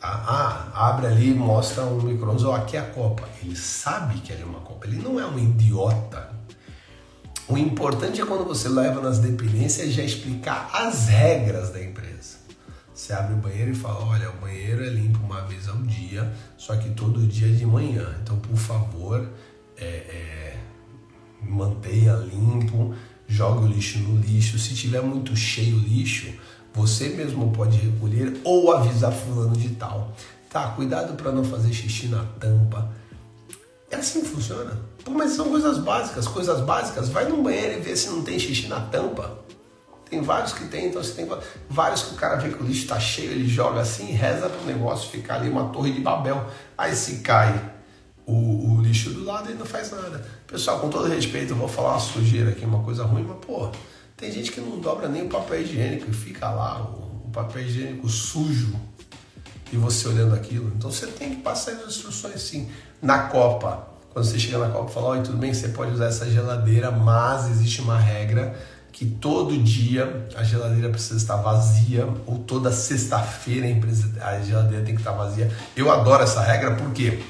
Ah, 0.00 0.70
ah 0.74 0.88
abre 0.88 1.06
ali, 1.06 1.34
mostra 1.34 1.84
um 1.84 2.00
micro-ondas, 2.02 2.44
ó, 2.44 2.54
aqui 2.54 2.76
é 2.76 2.80
a 2.80 2.84
copa. 2.84 3.28
Ele 3.42 3.56
sabe 3.56 4.20
que 4.20 4.32
ali 4.32 4.42
é 4.42 4.44
uma 4.44 4.60
copa, 4.60 4.86
ele 4.86 4.96
não 4.96 5.18
é 5.18 5.26
um 5.26 5.38
idiota 5.38 6.32
o 7.48 7.58
importante 7.58 8.20
é 8.20 8.24
quando 8.24 8.44
você 8.44 8.68
leva 8.68 9.00
nas 9.00 9.18
dependências 9.18 9.92
já 9.92 10.02
explicar 10.02 10.70
as 10.72 11.08
regras 11.08 11.70
da 11.70 11.82
empresa. 11.82 12.11
Você 13.02 13.12
abre 13.14 13.34
o 13.34 13.36
banheiro 13.38 13.72
e 13.72 13.74
fala: 13.74 14.04
olha, 14.04 14.30
o 14.30 14.34
banheiro 14.34 14.84
é 14.84 14.88
limpo 14.88 15.18
uma 15.24 15.40
vez 15.40 15.68
ao 15.68 15.74
dia, 15.78 16.32
só 16.56 16.76
que 16.76 16.90
todo 16.90 17.26
dia 17.26 17.48
de 17.48 17.66
manhã. 17.66 18.14
Então, 18.22 18.38
por 18.38 18.56
favor, 18.56 19.28
é, 19.76 19.84
é, 19.84 20.56
mantenha 21.42 22.12
limpo, 22.12 22.94
jogue 23.26 23.64
o 23.64 23.66
lixo 23.66 23.98
no 23.98 24.20
lixo. 24.20 24.56
Se 24.56 24.72
tiver 24.76 25.02
muito 25.02 25.34
cheio 25.34 25.78
o 25.78 25.80
lixo, 25.80 26.32
você 26.72 27.08
mesmo 27.08 27.50
pode 27.50 27.76
recolher 27.76 28.40
ou 28.44 28.70
avisar 28.70 29.10
fulano 29.10 29.56
de 29.56 29.70
tal. 29.70 30.14
Tá, 30.48 30.68
cuidado 30.68 31.16
para 31.16 31.32
não 31.32 31.42
fazer 31.42 31.72
xixi 31.72 32.06
na 32.06 32.22
tampa 32.38 32.88
é 33.90 33.96
assim 33.96 34.20
que 34.20 34.28
funciona. 34.28 34.80
Pô, 35.04 35.10
mas 35.10 35.32
são 35.32 35.48
coisas 35.50 35.78
básicas, 35.78 36.28
coisas 36.28 36.60
básicas. 36.60 37.08
Vai 37.08 37.28
no 37.28 37.42
banheiro 37.42 37.78
e 37.78 37.80
vê 37.80 37.96
se 37.96 38.08
não 38.10 38.22
tem 38.22 38.38
xixi 38.38 38.68
na 38.68 38.80
tampa. 38.80 39.42
Tem 40.12 40.20
vários 40.20 40.52
que 40.52 40.66
tem, 40.66 40.88
então 40.88 41.02
você 41.02 41.14
tem 41.14 41.26
vários 41.70 42.02
que 42.02 42.14
o 42.14 42.18
cara 42.18 42.36
vê 42.36 42.50
que 42.50 42.62
o 42.62 42.66
lixo 42.66 42.82
está 42.82 43.00
cheio, 43.00 43.30
ele 43.30 43.48
joga 43.48 43.80
assim 43.80 44.12
reza 44.12 44.46
para 44.46 44.60
o 44.60 44.66
negócio 44.66 45.10
ficar 45.10 45.36
ali 45.36 45.48
uma 45.48 45.70
torre 45.70 45.90
de 45.90 46.02
Babel. 46.02 46.44
Aí 46.76 46.94
se 46.94 47.20
cai 47.20 47.72
o, 48.26 48.74
o, 48.74 48.82
lixo 48.82 49.08
do 49.08 49.24
lado 49.24 49.50
e 49.50 49.54
não 49.54 49.64
faz 49.64 49.90
nada. 49.90 50.22
Pessoal, 50.46 50.80
com 50.80 50.90
todo 50.90 51.08
respeito, 51.08 51.54
eu 51.54 51.56
vou 51.56 51.66
falar 51.66 51.92
uma 51.92 51.98
sujeira 51.98 52.50
aqui, 52.50 52.62
uma 52.62 52.82
coisa 52.82 53.04
ruim, 53.04 53.24
mas 53.26 53.38
pô, 53.38 53.70
tem 54.14 54.30
gente 54.30 54.52
que 54.52 54.60
não 54.60 54.78
dobra 54.78 55.08
nem 55.08 55.24
o 55.24 55.28
papel 55.30 55.62
higiênico 55.62 56.10
e 56.10 56.12
fica 56.12 56.50
lá 56.50 56.82
o, 56.82 57.28
o 57.28 57.30
papel 57.32 57.62
higiênico 57.62 58.06
sujo 58.06 58.78
e 59.72 59.78
você 59.78 60.08
olhando 60.08 60.34
aquilo. 60.34 60.70
Então 60.76 60.92
você 60.92 61.06
tem 61.06 61.36
que 61.36 61.40
passar 61.40 61.70
as 61.70 61.86
instruções 61.86 62.34
assim. 62.34 62.68
Na 63.00 63.28
Copa, 63.28 63.88
quando 64.10 64.26
você 64.26 64.38
chega 64.38 64.58
na 64.58 64.68
Copa 64.68 64.90
e 64.90 64.92
fala, 64.92 65.08
oi, 65.08 65.22
tudo 65.22 65.38
bem, 65.38 65.54
você 65.54 65.68
pode 65.68 65.92
usar 65.92 66.08
essa 66.08 66.28
geladeira, 66.30 66.90
mas 66.90 67.48
existe 67.48 67.80
uma 67.80 67.98
regra 67.98 68.54
que 68.92 69.06
todo 69.06 69.56
dia 69.56 70.28
a 70.36 70.44
geladeira 70.44 70.90
precisa 70.90 71.16
estar 71.16 71.36
vazia, 71.36 72.06
ou 72.26 72.38
toda 72.40 72.70
sexta-feira 72.70 73.66
a 74.20 74.40
geladeira 74.40 74.84
tem 74.84 74.94
que 74.94 75.00
estar 75.00 75.12
vazia. 75.12 75.50
Eu 75.74 75.90
adoro 75.90 76.22
essa 76.22 76.42
regra, 76.42 76.74
por 76.74 76.92
quê? 76.92 77.22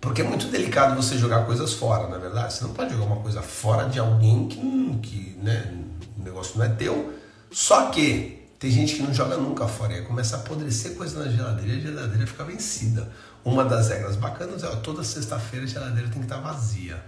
Porque 0.00 0.20
é 0.20 0.24
muito 0.24 0.46
delicado 0.48 0.94
você 0.94 1.16
jogar 1.16 1.46
coisas 1.46 1.72
fora, 1.72 2.08
na 2.08 2.16
é 2.16 2.18
verdade. 2.18 2.52
Você 2.52 2.64
não 2.64 2.74
pode 2.74 2.92
jogar 2.92 3.06
uma 3.06 3.22
coisa 3.22 3.40
fora 3.40 3.88
de 3.88 3.98
alguém 3.98 4.46
que, 4.46 4.98
que 5.02 5.38
né, 5.42 5.74
o 6.18 6.22
negócio 6.22 6.58
não 6.58 6.66
é 6.66 6.68
teu. 6.68 7.14
Só 7.50 7.88
que 7.90 8.46
tem 8.58 8.70
gente 8.70 8.96
que 8.96 9.02
não 9.02 9.14
joga 9.14 9.38
nunca 9.38 9.66
fora. 9.66 9.96
E 9.96 10.02
começa 10.02 10.36
a 10.36 10.40
apodrecer 10.40 10.94
coisa 10.94 11.24
na 11.24 11.30
geladeira 11.30 11.72
e 11.72 11.78
a 11.78 11.80
geladeira 11.80 12.26
fica 12.26 12.44
vencida. 12.44 13.10
Uma 13.42 13.64
das 13.64 13.88
regras 13.88 14.16
bacanas 14.16 14.62
é 14.62 14.66
ó, 14.66 14.76
toda 14.76 15.02
sexta-feira 15.02 15.64
a 15.64 15.68
geladeira 15.68 16.10
tem 16.10 16.18
que 16.18 16.26
estar 16.26 16.38
vazia. 16.38 17.02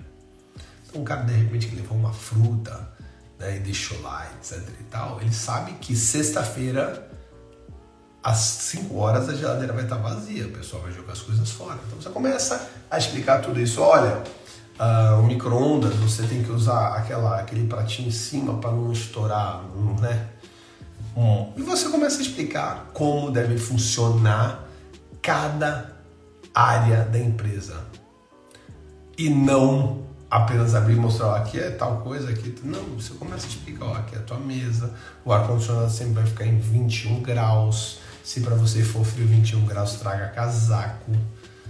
Então, 0.89 1.03
um 1.03 1.05
cara 1.05 1.23
de 1.25 1.35
repente 1.35 1.67
que 1.67 1.77
levou 1.77 1.99
uma 1.99 2.15
fruta 2.15 2.96
né, 3.39 3.57
e 3.57 3.61
deixou 3.61 4.01
lá, 4.03 4.27
etc 4.37 4.63
e 4.81 4.85
tal, 4.85 5.21
ele 5.21 5.33
sabe 5.33 5.73
que 5.73 5.95
sexta-feira 5.95 7.11
às 8.23 8.39
5 8.39 8.97
horas 8.97 9.29
a 9.29 9.35
geladeira 9.35 9.73
vai 9.73 9.85
estar 9.85 9.97
vazia, 9.97 10.47
o 10.47 10.51
pessoal 10.51 10.83
vai 10.83 10.93
jogar 10.93 11.13
as 11.13 11.21
coisas 11.21 11.49
fora. 11.51 11.79
Então 11.87 12.01
você 12.01 12.11
começa 12.11 12.69
a 12.91 12.99
explicar 12.99 13.41
tudo 13.41 13.61
isso. 13.61 13.81
Olha, 13.81 14.25
uh, 14.81 15.21
o 15.21 15.23
micro-ondas 15.23 15.95
você 15.95 16.25
tem 16.25 16.43
que 16.43 16.51
usar 16.51 16.97
aquela, 16.97 17.39
aquele 17.39 17.69
pratinho 17.69 18.09
em 18.09 18.13
cima 18.13 18.59
para 18.59 18.73
não 18.73 18.91
estourar, 18.91 19.63
né? 20.01 20.29
Hum. 21.17 21.53
E 21.57 21.63
você 21.63 21.89
começa 21.89 22.19
a 22.19 22.23
explicar 22.23 22.91
como 22.93 23.31
deve 23.31 23.59
funcionar 23.59 24.69
cada 25.23 25.93
área 26.53 27.05
da 27.05 27.19
empresa. 27.19 27.85
E 29.17 29.31
não 29.31 30.06
apenas 30.31 30.75
abrir 30.75 30.95
e 30.95 31.01
mostrar, 31.01 31.29
ó, 31.29 31.35
aqui 31.37 31.59
é 31.59 31.71
tal 31.71 31.99
coisa, 31.99 32.31
aqui. 32.31 32.55
Não, 32.63 32.83
você 32.99 33.15
começa 33.15 33.47
a 33.47 33.49
explicar, 33.49 33.87
ó, 33.87 33.95
aqui 33.95 34.17
é 34.17 34.19
a 34.19 34.23
tua 34.23 34.39
mesa, 34.39 34.93
o 35.25 35.33
ar-condicionado 35.33 35.91
sempre 35.91 36.15
vai 36.15 36.27
ficar 36.27 36.47
em 36.47 36.59
21 36.59 37.23
graus 37.23 37.99
se 38.27 38.41
para 38.41 38.57
você 38.57 38.83
for 38.83 39.05
frio 39.05 39.25
21 39.25 39.67
graus, 39.67 40.01
traga 40.01 40.27
casaco. 40.27 41.13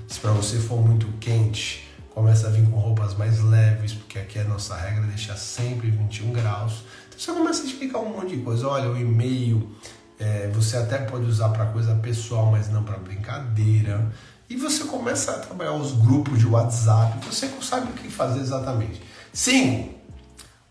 Se 0.09 0.19
para 0.19 0.31
você 0.31 0.57
for 0.57 0.81
muito 0.81 1.07
quente, 1.21 1.87
começa 2.09 2.47
a 2.47 2.51
vir 2.51 2.64
com 2.71 2.79
roupas 2.79 3.14
mais 3.14 3.42
leves, 3.42 3.92
porque 3.92 4.19
aqui 4.19 4.38
é 4.38 4.40
a 4.40 4.47
nossa 4.47 4.75
regra 4.75 5.03
deixar 5.03 5.37
sempre 5.37 5.90
21 5.90 6.33
graus. 6.33 6.85
Então 7.09 7.19
você 7.19 7.33
começa 7.33 7.62
a 7.62 7.66
explicar 7.66 7.99
um 7.99 8.09
monte 8.09 8.37
de 8.37 8.42
coisa. 8.42 8.69
Olha, 8.69 8.88
o 8.88 8.97
e-mail 8.97 9.71
é, 10.19 10.49
você 10.49 10.79
até 10.79 10.97
pode 10.97 11.27
usar 11.27 11.51
para 11.51 11.66
coisa 11.66 11.95
pessoal, 11.97 12.51
mas 12.51 12.71
não 12.71 12.83
para 12.83 12.97
brincadeira. 12.97 14.11
E 14.48 14.56
você 14.56 14.85
começa 14.85 15.32
a 15.32 15.38
trabalhar 15.38 15.74
os 15.74 15.92
grupos 15.92 16.38
de 16.38 16.46
WhatsApp, 16.46 17.24
você 17.26 17.50
sabe 17.61 17.90
o 17.90 17.94
que 17.94 18.09
fazer 18.09 18.40
exatamente. 18.40 19.02
Sim, 19.32 19.96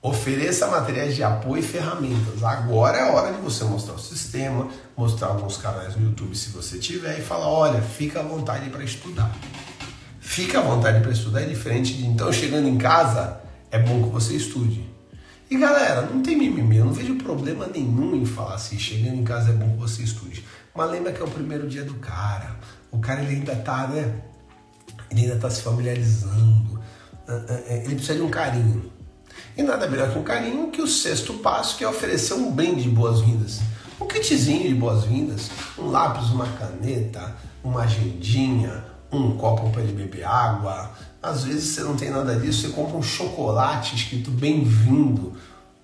Ofereça 0.06 0.68
materiais 0.68 1.16
de 1.16 1.24
apoio 1.24 1.62
e 1.62 1.64
ferramentas. 1.64 2.44
Agora 2.44 2.96
é 2.96 3.12
hora 3.12 3.34
de 3.34 3.42
você 3.42 3.64
mostrar 3.64 3.96
o 3.96 4.00
sistema, 4.00 4.68
mostrar 4.96 5.30
alguns 5.30 5.58
canais 5.58 5.96
no 5.96 6.06
YouTube 6.06 6.36
se 6.36 6.50
você 6.50 6.78
tiver 6.78 7.18
e 7.18 7.24
falar: 7.24 7.48
olha, 7.48 7.82
fica 7.82 8.20
à 8.20 8.24
vontade 8.24 8.70
para 8.70 8.84
estudar. 8.84 9.36
Fica 10.20 10.60
à 10.60 10.62
vontade 10.62 11.02
para 11.02 11.10
estudar 11.10 11.42
é 11.42 11.46
diferente 11.46 11.96
de 11.96 12.06
então 12.06 12.32
chegando 12.32 12.68
em 12.68 12.78
casa 12.78 13.42
é 13.72 13.80
bom 13.80 14.04
que 14.04 14.10
você 14.10 14.36
estude. 14.36 14.88
E 15.50 15.58
galera, 15.58 16.04
não 16.04 16.22
tem 16.22 16.38
mimimi, 16.38 16.78
eu 16.78 16.86
não 16.86 16.94
vejo 16.94 17.16
problema 17.16 17.66
nenhum 17.66 18.16
em 18.16 18.28
falar 18.28 18.54
assim, 18.54 18.78
chegando 18.78 19.16
em 19.16 19.24
casa 19.24 19.50
é 19.50 19.54
bom 19.54 19.72
que 19.72 19.78
você 19.78 20.04
estude. 20.04 20.46
Mas 20.76 20.92
lembra 20.92 21.14
que 21.14 21.22
é 21.22 21.26
o 21.26 21.32
primeiro 21.32 21.68
dia 21.68 21.84
do 21.84 21.96
cara. 21.96 22.56
O 22.96 23.00
cara 23.00 23.22
ele 23.22 23.36
ainda 23.36 23.56
tá, 23.58 23.88
né? 23.88 24.22
Ele 25.12 25.24
ainda 25.24 25.36
tá 25.38 25.50
se 25.50 25.62
familiarizando. 25.62 26.80
Ah, 27.28 27.42
ah, 27.50 27.62
é, 27.68 27.84
ele 27.86 27.96
precisa 27.96 28.16
de 28.16 28.22
um 28.22 28.30
carinho. 28.30 28.92
E 29.58 29.64
nada 29.64 29.88
melhor 29.90 30.12
que 30.12 30.18
um 30.18 30.24
carinho 30.24 30.72
que 30.72 30.82
o 30.82 30.88
sexto 30.88 31.34
passo, 31.36 31.78
que 31.78 31.84
é 31.84 31.88
oferecer 31.88 32.34
um 32.34 32.52
brinde 32.52 32.84
de 32.84 32.90
boas-vindas. 32.90 33.60
Um 34.00 34.08
kitzinho 34.08 34.68
de 34.68 34.76
boas-vindas, 34.76 35.50
um 35.78 35.90
lápis, 35.90 36.30
uma 36.30 36.48
caneta, 36.48 37.36
uma 37.64 37.84
agendinha, 37.84 38.84
um 39.12 39.38
copo 39.38 39.70
para 39.72 39.82
ele 39.82 39.94
beber 39.94 40.26
água. 40.26 40.92
Às 41.22 41.44
vezes 41.44 41.70
você 41.70 41.82
não 41.82 41.96
tem 41.96 42.10
nada 42.10 42.36
disso, 42.36 42.62
você 42.62 42.70
compra 42.74 42.98
um 42.98 43.04
chocolate 43.04 43.96
escrito 43.96 44.32
bem-vindo. 44.32 45.34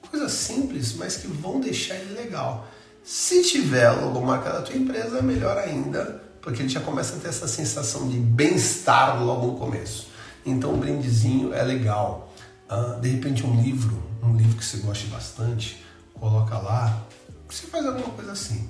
Coisas 0.09 0.31
simples, 0.31 0.93
mas 0.93 1.17
que 1.17 1.27
vão 1.27 1.59
deixar 1.59 1.95
ele 1.95 2.13
legal. 2.13 2.67
Se 3.03 3.43
tiver 3.43 3.89
logomarca 3.91 4.51
da 4.51 4.61
tua 4.61 4.75
empresa, 4.75 5.21
melhor 5.21 5.57
ainda, 5.57 6.21
porque 6.41 6.61
ele 6.61 6.69
já 6.69 6.79
começa 6.79 7.15
a 7.15 7.19
ter 7.19 7.29
essa 7.29 7.47
sensação 7.47 8.07
de 8.07 8.17
bem-estar 8.17 9.23
logo 9.23 9.47
no 9.47 9.57
começo. 9.57 10.09
Então, 10.45 10.73
um 10.73 10.79
brindezinho 10.79 11.53
é 11.53 11.61
legal. 11.63 12.33
Ah, 12.67 12.97
de 13.01 13.09
repente 13.09 13.45
um 13.45 13.61
livro, 13.61 14.01
um 14.23 14.35
livro 14.35 14.57
que 14.57 14.65
você 14.65 14.77
goste 14.77 15.07
bastante, 15.07 15.83
coloca 16.13 16.57
lá, 16.57 17.03
você 17.49 17.67
faz 17.67 17.85
alguma 17.85 18.09
coisa 18.09 18.31
assim. 18.31 18.69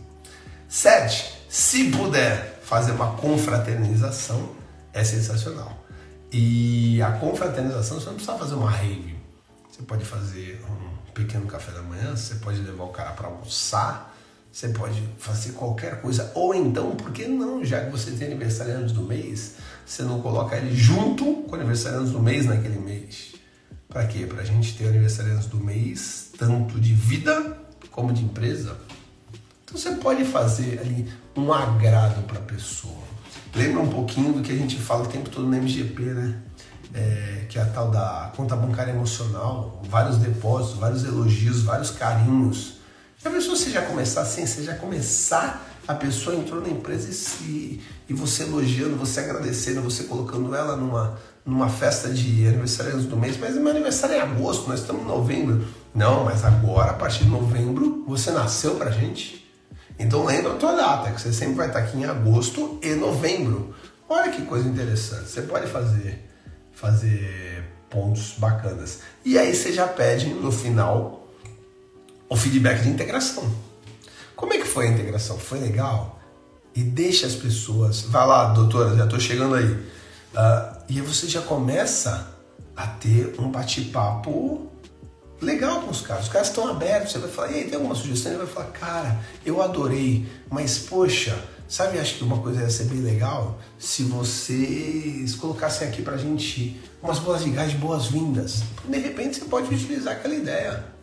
Sete, 0.67 1.37
se 1.47 1.91
puder 1.91 2.59
fazer 2.63 2.93
uma 2.93 3.13
confraternização, 3.13 4.55
é 4.93 5.03
sensacional. 5.03 5.85
E 6.31 7.01
a 7.01 7.11
confraternização 7.11 7.99
você 7.99 8.05
não 8.07 8.15
precisa 8.15 8.37
fazer 8.37 8.55
uma 8.55 8.71
rave. 8.71 9.15
Você 9.69 9.83
pode 9.83 10.05
fazer 10.05 10.63
um 10.69 11.11
pequeno 11.13 11.45
café 11.45 11.71
da 11.71 11.81
manhã, 11.81 12.15
você 12.15 12.35
pode 12.35 12.59
levar 12.61 12.85
o 12.85 12.89
cara 12.89 13.11
para 13.11 13.27
almoçar, 13.27 14.10
você 14.51 14.69
pode 14.69 15.01
fazer 15.17 15.53
qualquer 15.53 16.01
coisa. 16.01 16.31
Ou 16.35 16.53
então, 16.53 16.91
por 16.91 17.11
que 17.11 17.25
não, 17.25 17.63
já 17.63 17.85
que 17.85 17.91
você 17.91 18.11
tem 18.11 18.27
aniversariantes 18.27 18.91
do 18.91 19.01
mês, 19.01 19.55
você 19.85 20.03
não 20.03 20.21
coloca 20.21 20.57
ele 20.57 20.75
junto 20.75 21.43
com 21.43 21.55
aniversariantes 21.55 22.11
do 22.11 22.21
mês 22.21 22.45
naquele 22.45 22.77
mês? 22.77 23.35
Para 23.87 24.05
quê? 24.07 24.25
Para 24.25 24.41
a 24.41 24.45
gente 24.45 24.77
ter 24.77 24.87
aniversariantes 24.87 25.47
do 25.47 25.57
mês, 25.57 26.31
tanto 26.37 26.79
de 26.79 26.93
vida 26.93 27.57
como 27.91 28.13
de 28.13 28.23
empresa. 28.23 28.77
Então 29.63 29.77
você 29.77 29.91
pode 29.91 30.25
fazer 30.25 30.79
ali 30.79 31.07
um 31.35 31.51
agrado 31.53 32.25
para 32.27 32.39
a 32.39 32.41
pessoa. 32.41 33.03
Lembra 33.55 33.81
um 33.81 33.89
pouquinho 33.89 34.33
do 34.33 34.41
que 34.41 34.51
a 34.51 34.55
gente 34.55 34.77
fala 34.77 35.03
o 35.03 35.07
tempo 35.07 35.29
todo 35.29 35.47
no 35.47 35.55
MGP, 35.55 36.03
né? 36.03 36.39
É, 36.93 37.45
que 37.47 37.57
é 37.57 37.61
a 37.61 37.65
tal 37.65 37.89
da 37.89 38.33
conta 38.35 38.53
bancária 38.55 38.91
emocional, 38.91 39.81
vários 39.89 40.17
depósitos, 40.17 40.77
vários 40.77 41.05
elogios, 41.05 41.61
vários 41.63 41.91
carinhos. 41.91 42.80
Já 43.23 43.29
pensou 43.29 43.55
se 43.55 43.69
já 43.69 43.83
começar 43.83 44.21
assim, 44.21 44.47
você 44.47 44.63
já 44.63 44.73
começar, 44.73 45.63
a 45.87 45.93
pessoa 45.93 46.35
entrou 46.35 46.59
na 46.59 46.69
empresa 46.69 47.07
e, 47.07 47.13
se, 47.13 47.79
e 48.09 48.13
você 48.13 48.43
elogiando, 48.43 48.95
você 48.95 49.19
agradecendo, 49.19 49.79
você 49.79 50.05
colocando 50.05 50.55
ela 50.55 50.75
numa, 50.75 51.19
numa 51.45 51.69
festa 51.69 52.09
de 52.09 52.47
aniversário 52.47 52.97
do 52.97 53.15
mês, 53.15 53.37
mas 53.37 53.55
meu 53.55 53.69
aniversário 53.69 54.15
é 54.15 54.17
em 54.17 54.21
agosto, 54.21 54.67
nós 54.67 54.79
estamos 54.79 55.03
em 55.03 55.05
novembro. 55.05 55.63
Não, 55.93 56.25
mas 56.25 56.43
agora, 56.43 56.91
a 56.91 56.93
partir 56.95 57.25
de 57.25 57.29
novembro, 57.29 58.03
você 58.07 58.31
nasceu 58.31 58.73
pra 58.73 58.89
gente. 58.89 59.47
Então 59.99 60.25
lembra 60.25 60.53
a 60.53 60.55
tua 60.55 60.75
data, 60.75 61.11
que 61.11 61.21
você 61.21 61.31
sempre 61.31 61.53
vai 61.53 61.67
estar 61.67 61.77
aqui 61.77 61.97
em 61.97 62.05
agosto 62.05 62.79
e 62.81 62.95
novembro. 62.95 63.75
Olha 64.09 64.31
que 64.31 64.41
coisa 64.45 64.67
interessante. 64.67 65.29
Você 65.29 65.43
pode 65.43 65.67
fazer, 65.67 66.27
fazer 66.73 67.63
pontos 67.87 68.33
bacanas. 68.39 69.01
E 69.23 69.37
aí 69.37 69.53
você 69.53 69.71
já 69.71 69.85
pede 69.85 70.33
no 70.33 70.51
final 70.51 71.20
o 72.31 72.35
feedback 72.37 72.81
de 72.81 72.87
integração. 72.87 73.43
Como 74.37 74.53
é 74.53 74.57
que 74.57 74.65
foi 74.65 74.87
a 74.87 74.91
integração? 74.91 75.37
Foi 75.37 75.59
legal? 75.59 76.17
E 76.73 76.81
deixa 76.81 77.27
as 77.27 77.35
pessoas. 77.35 78.03
Vai 78.03 78.25
lá, 78.25 78.53
doutora, 78.53 78.95
já 78.95 79.03
estou 79.03 79.19
chegando 79.19 79.53
aí. 79.55 79.65
Uh, 79.65 80.77
e 80.87 80.99
aí 80.99 81.01
você 81.01 81.27
já 81.27 81.41
começa 81.41 82.33
a 82.73 82.87
ter 82.87 83.35
um 83.37 83.51
bate-papo 83.51 84.65
legal 85.41 85.81
com 85.81 85.91
os 85.91 85.99
caras. 85.99 86.23
Os 86.23 86.31
caras 86.31 86.47
estão 86.47 86.69
abertos. 86.69 87.11
Você 87.11 87.19
vai 87.19 87.29
falar, 87.29 87.51
e 87.51 87.55
aí, 87.55 87.63
tem 87.65 87.75
alguma 87.75 87.95
sugestão? 87.95 88.31
Ele 88.31 88.45
vai 88.45 88.47
falar, 88.47 88.67
cara, 88.67 89.19
eu 89.45 89.61
adorei, 89.61 90.25
mas 90.49 90.79
poxa, 90.79 91.37
sabe, 91.67 91.99
acho 91.99 92.15
que 92.15 92.23
uma 92.23 92.37
coisa 92.37 92.61
ia 92.61 92.69
ser 92.69 92.85
bem 92.85 93.01
legal 93.01 93.59
se 93.77 94.03
vocês 94.03 95.35
colocassem 95.35 95.85
aqui 95.85 96.01
pra 96.01 96.15
gente 96.15 96.79
umas 97.03 97.19
bolas 97.19 97.43
de 97.43 97.49
gás 97.49 97.73
boas-vindas. 97.73 98.63
De 98.87 98.97
repente 98.99 99.35
você 99.35 99.43
pode 99.43 99.75
utilizar 99.75 100.13
aquela 100.13 100.33
ideia. 100.33 101.00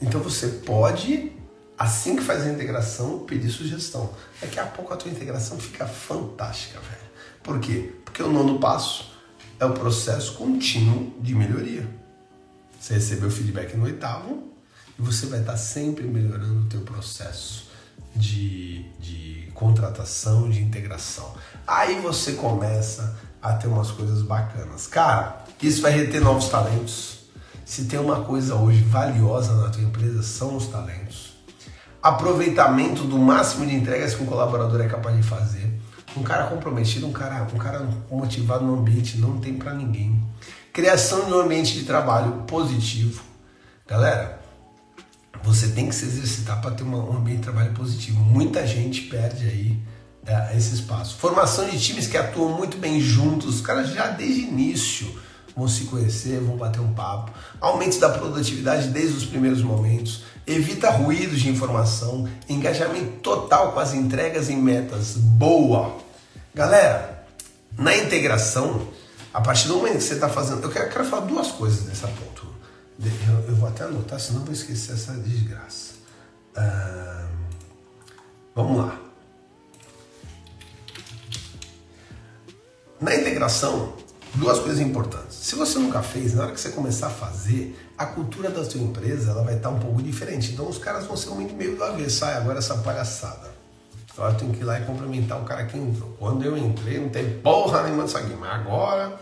Então 0.00 0.20
você 0.20 0.46
pode, 0.48 1.32
assim 1.78 2.16
que 2.16 2.22
faz 2.22 2.42
a 2.42 2.50
integração, 2.50 3.20
pedir 3.20 3.50
sugestão. 3.50 4.10
Daqui 4.40 4.58
a 4.58 4.66
pouco 4.66 4.92
a 4.94 4.96
tua 4.96 5.10
integração 5.10 5.58
fica 5.58 5.86
fantástica, 5.86 6.80
velho. 6.80 7.10
Por 7.42 7.58
quê? 7.60 7.92
Porque 8.04 8.22
o 8.22 8.32
nono 8.32 8.58
passo 8.58 9.12
é 9.58 9.64
o 9.64 9.72
processo 9.72 10.34
contínuo 10.34 11.14
de 11.20 11.34
melhoria. 11.34 11.86
Você 12.78 12.94
recebeu 12.94 13.30
feedback 13.30 13.76
no 13.76 13.84
oitavo 13.84 14.50
e 14.98 15.02
você 15.02 15.26
vai 15.26 15.40
estar 15.40 15.56
sempre 15.56 16.06
melhorando 16.06 16.60
o 16.60 16.68
teu 16.68 16.80
processo 16.80 17.68
de, 18.16 18.82
de 18.98 19.50
contratação, 19.54 20.48
de 20.48 20.62
integração. 20.62 21.34
Aí 21.66 22.00
você 22.00 22.32
começa 22.32 23.18
a 23.42 23.52
ter 23.52 23.68
umas 23.68 23.90
coisas 23.90 24.22
bacanas. 24.22 24.86
Cara, 24.86 25.44
isso 25.62 25.82
vai 25.82 25.92
reter 25.92 26.20
novos 26.22 26.48
talentos. 26.48 27.19
Se 27.70 27.84
tem 27.84 28.00
uma 28.00 28.22
coisa 28.22 28.56
hoje 28.56 28.82
valiosa 28.82 29.54
na 29.54 29.68
tua 29.68 29.80
empresa, 29.80 30.24
são 30.24 30.56
os 30.56 30.66
talentos. 30.66 31.34
Aproveitamento 32.02 33.04
do 33.04 33.16
máximo 33.16 33.64
de 33.64 33.76
entregas 33.76 34.12
que 34.12 34.24
um 34.24 34.26
colaborador 34.26 34.80
é 34.80 34.88
capaz 34.88 35.16
de 35.16 35.22
fazer 35.22 35.72
um 36.16 36.22
cara 36.24 36.48
comprometido, 36.48 37.06
um 37.06 37.12
cara, 37.12 37.46
um 37.54 37.58
cara 37.58 37.88
motivado 38.10 38.64
no 38.64 38.74
ambiente 38.74 39.18
não 39.18 39.38
tem 39.38 39.54
para 39.54 39.72
ninguém. 39.72 40.20
Criação 40.72 41.26
de 41.26 41.32
um 41.32 41.38
ambiente 41.38 41.74
de 41.74 41.84
trabalho 41.84 42.42
positivo. 42.42 43.22
Galera, 43.86 44.40
você 45.40 45.68
tem 45.68 45.88
que 45.88 45.94
se 45.94 46.06
exercitar 46.06 46.60
para 46.60 46.72
ter 46.72 46.82
uma, 46.82 46.98
um 46.98 47.18
ambiente 47.18 47.38
de 47.38 47.44
trabalho 47.44 47.72
positivo. 47.72 48.18
Muita 48.18 48.66
gente 48.66 49.02
perde 49.02 49.46
aí 49.46 49.80
é, 50.26 50.56
esse 50.56 50.74
espaço. 50.74 51.18
Formação 51.18 51.70
de 51.70 51.78
times 51.78 52.08
que 52.08 52.16
atuam 52.16 52.48
muito 52.48 52.76
bem 52.78 53.00
juntos, 53.00 53.54
os 53.54 53.60
caras 53.60 53.90
já 53.90 54.08
desde 54.08 54.40
o 54.40 54.48
início 54.48 55.29
vão 55.60 55.68
se 55.68 55.84
conhecer, 55.84 56.40
vão 56.40 56.56
bater 56.56 56.80
um 56.80 56.92
papo. 56.94 57.32
Aumento 57.60 58.00
da 58.00 58.08
produtividade 58.08 58.88
desde 58.88 59.18
os 59.18 59.24
primeiros 59.24 59.62
momentos. 59.62 60.24
Evita 60.46 60.90
ruídos 60.90 61.40
de 61.40 61.50
informação. 61.50 62.28
Engajamento 62.48 63.18
total 63.20 63.72
com 63.72 63.80
as 63.80 63.92
entregas 63.92 64.48
em 64.48 64.56
metas. 64.56 65.16
Boa! 65.16 65.96
Galera, 66.54 67.26
na 67.78 67.94
integração, 67.94 68.88
a 69.32 69.40
partir 69.40 69.68
do 69.68 69.76
momento 69.76 69.98
que 69.98 70.02
você 70.02 70.14
está 70.14 70.28
fazendo. 70.28 70.62
Eu 70.62 70.70
quero, 70.70 70.90
quero, 70.90 71.04
falar 71.04 71.26
duas 71.26 71.48
coisas 71.48 71.84
nessa 71.84 72.08
ponto. 72.08 72.48
Eu, 72.98 73.48
eu, 73.48 73.56
vou 73.56 73.68
até 73.68 73.84
anotar, 73.84 74.18
senão 74.18 74.44
vou 74.44 74.52
esquecer 74.52 74.92
essa 74.92 75.12
desgraça. 75.12 75.94
Ah, 76.56 77.26
vamos 78.54 78.78
lá. 78.78 78.98
Na 83.00 83.14
integração, 83.14 83.94
duas 84.34 84.58
coisas 84.58 84.80
importantes. 84.80 85.36
Se 85.36 85.54
você 85.54 85.78
nunca 85.78 86.02
fez, 86.02 86.34
na 86.34 86.44
hora 86.44 86.52
que 86.52 86.60
você 86.60 86.70
começar 86.70 87.08
a 87.08 87.10
fazer, 87.10 87.76
a 87.98 88.06
cultura 88.06 88.50
da 88.50 88.64
sua 88.64 88.80
empresa 88.80 89.30
ela 89.30 89.42
vai 89.42 89.56
estar 89.56 89.70
um 89.70 89.78
pouco 89.78 90.02
diferente. 90.02 90.52
Então 90.52 90.68
os 90.68 90.78
caras 90.78 91.06
vão 91.06 91.16
ser 91.16 91.30
muito 91.30 91.54
meio 91.54 91.76
do 91.76 91.84
avesso. 91.84 92.24
Ah, 92.24 92.36
agora 92.36 92.58
essa 92.58 92.76
palhaçada. 92.78 93.50
Agora 94.12 94.32
eu 94.32 94.38
tenho 94.38 94.52
que 94.52 94.60
ir 94.60 94.64
lá 94.64 94.78
e 94.78 94.84
complementar 94.84 95.40
o 95.40 95.44
cara 95.44 95.66
que 95.66 95.76
entrou. 95.76 96.10
Quando 96.18 96.44
eu 96.44 96.56
entrei, 96.56 97.00
não 97.00 97.08
tem 97.08 97.38
porra 97.40 97.82
nenhuma 97.82 98.04
disso 98.04 98.18
aqui. 98.18 98.34
Mas 98.34 98.52
agora. 98.52 99.20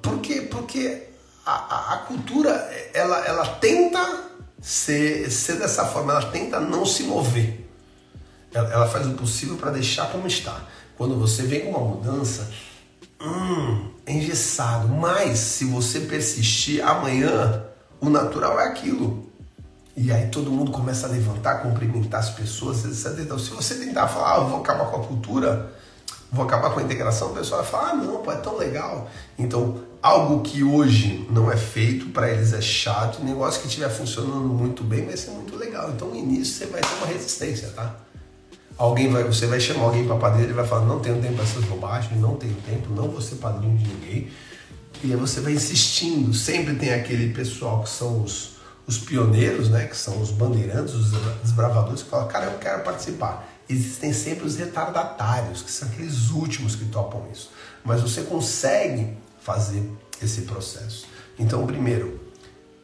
Por 0.00 0.18
quê? 0.20 0.42
Porque 0.42 1.08
a, 1.44 1.52
a, 1.52 1.94
a 1.94 1.98
cultura, 1.98 2.50
ela, 2.92 3.18
ela 3.26 3.46
tenta 3.46 4.30
ser, 4.60 5.30
ser 5.30 5.58
dessa 5.58 5.86
forma, 5.86 6.12
ela 6.12 6.30
tenta 6.30 6.60
não 6.60 6.84
se 6.84 7.04
mover. 7.04 7.68
Ela, 8.52 8.72
ela 8.72 8.86
faz 8.86 9.06
o 9.06 9.12
possível 9.12 9.56
para 9.56 9.70
deixar 9.70 10.10
como 10.10 10.26
está. 10.26 10.62
Quando 10.96 11.18
você 11.18 11.42
vem 11.42 11.60
com 11.60 11.70
uma 11.70 11.80
mudança, 11.80 12.50
hum, 13.20 13.90
engessado. 14.06 14.88
Mas 14.88 15.38
se 15.38 15.64
você 15.64 16.00
persistir, 16.00 16.86
amanhã 16.86 17.64
o 18.00 18.08
natural 18.08 18.60
é 18.60 18.66
aquilo. 18.66 19.24
E 19.96 20.10
aí 20.12 20.26
todo 20.28 20.50
mundo 20.50 20.72
começa 20.72 21.06
a 21.06 21.10
levantar, 21.10 21.62
cumprimentar 21.62 22.20
as 22.20 22.30
pessoas. 22.30 22.84
Então, 23.18 23.38
se 23.38 23.50
você 23.50 23.76
tentar 23.76 24.08
falar, 24.08 24.34
ah, 24.34 24.40
vou 24.40 24.58
acabar 24.58 24.86
com 24.86 25.00
a 25.00 25.04
cultura, 25.04 25.72
vou 26.32 26.44
acabar 26.44 26.70
com 26.70 26.80
a 26.80 26.82
integração, 26.82 27.30
o 27.30 27.34
pessoal 27.34 27.62
vai 27.62 27.70
falar, 27.70 27.90
ah, 27.90 27.94
não, 27.94 28.16
pô, 28.20 28.32
é 28.32 28.36
tão 28.36 28.56
legal. 28.56 29.08
Então, 29.38 29.82
algo 30.02 30.42
que 30.42 30.64
hoje 30.64 31.26
não 31.30 31.50
é 31.50 31.56
feito, 31.56 32.06
para 32.06 32.28
eles 32.28 32.52
é 32.52 32.60
chato, 32.60 33.22
negócio 33.22 33.60
que 33.60 33.68
estiver 33.68 33.88
funcionando 33.88 34.48
muito 34.48 34.82
bem 34.82 35.06
vai 35.06 35.16
ser 35.16 35.30
muito 35.30 35.56
legal. 35.56 35.90
Então, 35.90 36.08
no 36.08 36.16
início 36.16 36.54
você 36.54 36.66
vai 36.66 36.80
ter 36.80 36.94
uma 36.98 37.06
resistência, 37.06 37.68
tá? 37.68 37.94
Alguém 38.76 39.08
vai, 39.08 39.22
você 39.22 39.46
vai 39.46 39.60
chamar 39.60 39.84
alguém 39.84 40.04
para 40.06 40.16
padrinho, 40.16 40.46
ele 40.46 40.52
vai 40.52 40.66
falar, 40.66 40.84
não 40.84 40.98
tenho 40.98 41.20
tempo 41.20 41.34
para 41.34 41.44
essas 41.44 41.64
bobagens, 41.64 42.20
não 42.20 42.34
tenho 42.34 42.54
tempo, 42.66 42.92
não 42.92 43.08
vou 43.08 43.20
ser 43.20 43.36
padrinho 43.36 43.76
de 43.76 43.86
ninguém. 43.86 44.30
E 45.02 45.12
aí 45.12 45.16
você 45.16 45.40
vai 45.40 45.52
insistindo. 45.52 46.32
Sempre 46.34 46.74
tem 46.74 46.92
aquele 46.92 47.32
pessoal 47.32 47.82
que 47.82 47.88
são 47.88 48.22
os, 48.22 48.56
os 48.86 48.98
pioneiros, 48.98 49.68
né? 49.68 49.86
Que 49.86 49.96
são 49.96 50.20
os 50.20 50.30
bandeirantes, 50.30 50.94
os 50.94 51.12
desbravadores, 51.42 52.02
que 52.02 52.10
falam, 52.10 52.26
cara, 52.26 52.46
eu 52.46 52.58
quero 52.58 52.82
participar. 52.82 53.48
Existem 53.68 54.12
sempre 54.12 54.46
os 54.46 54.56
retardatários, 54.56 55.62
que 55.62 55.70
são 55.70 55.88
aqueles 55.88 56.30
últimos 56.30 56.74
que 56.74 56.84
topam 56.86 57.22
isso. 57.32 57.50
Mas 57.84 58.00
você 58.00 58.22
consegue 58.22 59.16
fazer 59.40 59.88
esse 60.22 60.42
processo. 60.42 61.06
Então, 61.38 61.66
primeiro, 61.66 62.20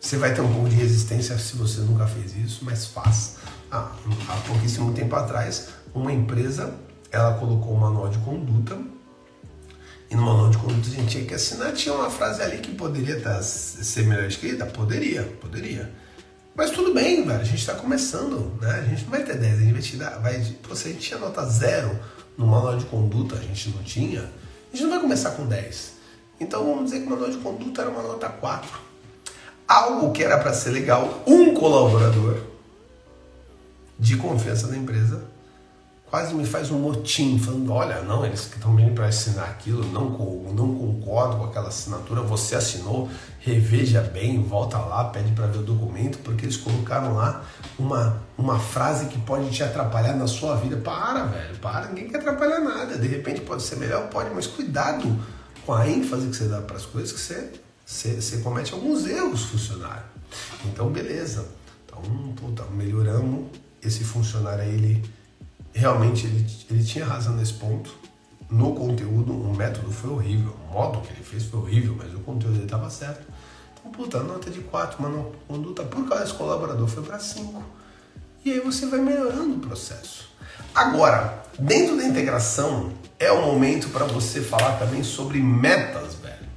você 0.00 0.16
vai 0.16 0.34
ter 0.34 0.40
um 0.40 0.52
pouco 0.52 0.68
de 0.68 0.76
resistência 0.76 1.38
se 1.38 1.56
você 1.56 1.80
nunca 1.80 2.06
fez 2.06 2.34
isso, 2.36 2.64
mas 2.64 2.86
faça. 2.86 3.38
Ah, 3.70 3.92
há 4.28 4.36
pouquíssimo 4.46 4.92
tempo 4.92 5.14
atrás, 5.14 5.68
uma 5.94 6.12
empresa 6.12 6.74
ela 7.10 7.34
colocou 7.34 7.74
um 7.74 7.78
manual 7.78 8.08
de 8.08 8.18
conduta 8.18 8.78
e 10.10 10.14
no 10.16 10.22
manual 10.22 10.50
de 10.50 10.58
conduta 10.58 10.88
a 10.88 10.90
gente 10.90 11.08
tinha 11.08 11.24
que 11.24 11.34
assinar, 11.34 11.72
tinha 11.72 11.94
uma 11.94 12.10
frase 12.10 12.42
ali 12.42 12.58
que 12.58 12.74
poderia 12.74 13.20
tá, 13.20 13.40
ser 13.42 14.06
melhor 14.06 14.24
escrita? 14.24 14.66
Poderia, 14.66 15.22
poderia. 15.40 15.90
Mas 16.54 16.70
tudo 16.70 16.92
bem, 16.92 17.24
velho, 17.24 17.40
a 17.40 17.44
gente 17.44 17.60
está 17.60 17.74
começando, 17.74 18.52
né? 18.60 18.70
A 18.70 18.84
gente 18.84 19.04
não 19.04 19.10
vai 19.10 19.22
ter 19.22 19.38
10, 19.38 19.54
a 19.54 19.62
gente 19.62 19.72
vai 19.72 19.82
te 19.82 19.96
dar. 19.96 20.18
Vai, 20.18 20.40
pô, 20.62 20.74
se 20.74 20.88
a 20.88 20.92
gente 20.92 21.00
tinha 21.00 21.18
nota 21.18 21.44
zero 21.46 21.96
no 22.36 22.46
manual 22.46 22.76
de 22.76 22.86
conduta, 22.86 23.36
a 23.36 23.40
gente 23.40 23.70
não 23.70 23.82
tinha, 23.84 24.20
a 24.20 24.76
gente 24.76 24.82
não 24.82 24.90
vai 24.90 25.00
começar 25.00 25.30
com 25.30 25.46
10. 25.46 25.92
Então 26.40 26.64
vamos 26.64 26.86
dizer 26.86 27.00
que 27.00 27.06
o 27.06 27.10
manual 27.10 27.30
de 27.30 27.38
conduta 27.38 27.82
era 27.82 27.90
uma 27.90 28.02
nota 28.02 28.28
4. 28.28 28.68
Algo 29.68 30.10
que 30.10 30.24
era 30.24 30.38
para 30.38 30.52
ser 30.52 30.70
legal, 30.70 31.22
um 31.24 31.54
colaborador 31.54 32.40
de 33.96 34.16
confiança 34.16 34.66
da 34.66 34.76
empresa 34.76 35.29
quase 36.10 36.34
me 36.34 36.44
faz 36.44 36.70
um 36.70 36.78
motim, 36.78 37.38
falando: 37.38 37.72
olha, 37.72 38.02
não, 38.02 38.26
eles 38.26 38.46
que 38.46 38.56
estão 38.56 38.74
vindo 38.74 38.92
para 38.92 39.06
assinar 39.06 39.48
aquilo, 39.48 39.84
não, 39.92 40.10
não 40.52 40.74
concordo 40.74 41.36
com 41.36 41.44
aquela 41.44 41.68
assinatura, 41.68 42.20
você 42.20 42.56
assinou, 42.56 43.08
reveja 43.38 44.00
bem, 44.02 44.42
volta 44.42 44.76
lá, 44.76 45.04
pede 45.04 45.32
para 45.32 45.46
ver 45.46 45.58
o 45.58 45.62
documento, 45.62 46.18
porque 46.18 46.44
eles 46.44 46.56
colocaram 46.56 47.14
lá 47.14 47.44
uma, 47.78 48.20
uma 48.36 48.58
frase 48.58 49.06
que 49.06 49.18
pode 49.20 49.48
te 49.50 49.62
atrapalhar 49.62 50.14
na 50.14 50.26
sua 50.26 50.56
vida. 50.56 50.76
Para, 50.76 51.24
velho, 51.24 51.56
para, 51.58 51.86
ninguém 51.86 52.08
quer 52.08 52.18
atrapalhar 52.18 52.60
nada. 52.60 52.98
De 52.98 53.06
repente 53.06 53.40
pode 53.42 53.62
ser 53.62 53.76
melhor, 53.76 54.08
pode, 54.08 54.34
mas 54.34 54.46
cuidado 54.46 55.16
com 55.64 55.72
a 55.72 55.88
ênfase 55.88 56.26
que 56.26 56.36
você 56.36 56.44
dá 56.44 56.60
para 56.60 56.76
as 56.76 56.84
coisas, 56.84 57.12
que 57.12 57.20
você, 57.20 57.52
você, 57.86 58.20
você 58.20 58.38
comete 58.38 58.74
alguns 58.74 59.06
erros, 59.06 59.42
funcionário. 59.44 60.02
Então, 60.64 60.90
beleza. 60.90 61.46
Então, 61.86 62.02
puta, 62.34 62.64
melhoramos 62.72 63.46
esse 63.82 64.04
funcionário 64.04 64.62
aí, 64.62 64.74
ele 64.74 65.19
realmente 65.72 66.26
ele, 66.26 66.46
ele 66.70 66.84
tinha 66.84 67.04
razão 67.04 67.34
nesse 67.34 67.54
ponto. 67.54 67.90
No 68.48 68.74
conteúdo, 68.74 69.32
o 69.32 69.54
método 69.54 69.92
foi 69.92 70.10
horrível, 70.10 70.56
o 70.68 70.72
modo 70.72 71.00
que 71.02 71.12
ele 71.12 71.22
fez 71.22 71.44
foi 71.44 71.60
horrível, 71.60 71.94
mas 71.96 72.12
o 72.12 72.18
conteúdo 72.20 72.62
estava 72.62 72.90
certo. 72.90 73.24
Então, 73.78 73.92
puta, 73.92 74.20
nota 74.20 74.50
de 74.50 74.60
4, 74.60 75.00
mas 75.00 75.26
conduta 75.46 75.84
por 75.84 76.08
causa 76.08 76.24
desse 76.24 76.36
colaborador 76.36 76.88
foi 76.88 77.02
para 77.04 77.18
5. 77.18 77.62
E 78.44 78.52
aí 78.52 78.60
você 78.60 78.86
vai 78.86 79.00
melhorando 79.00 79.54
o 79.54 79.60
processo. 79.60 80.30
Agora, 80.74 81.42
dentro 81.58 81.96
da 81.96 82.04
integração, 82.04 82.92
é 83.18 83.30
o 83.30 83.42
momento 83.42 83.90
para 83.90 84.04
você 84.06 84.40
falar 84.40 84.78
também 84.78 85.04
sobre 85.04 85.38
metas, 85.38 86.14
velho. 86.14 86.48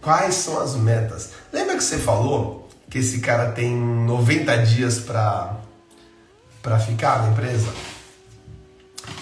Quais 0.00 0.34
são 0.34 0.60
as 0.60 0.74
metas? 0.74 1.32
Lembra 1.52 1.76
que 1.76 1.84
você 1.84 1.98
falou 1.98 2.68
que 2.88 2.98
esse 2.98 3.20
cara 3.20 3.52
tem 3.52 3.76
90 3.76 4.56
dias 4.64 4.98
para 4.98 5.56
para 6.62 6.78
ficar 6.78 7.22
na 7.22 7.30
empresa? 7.30 7.68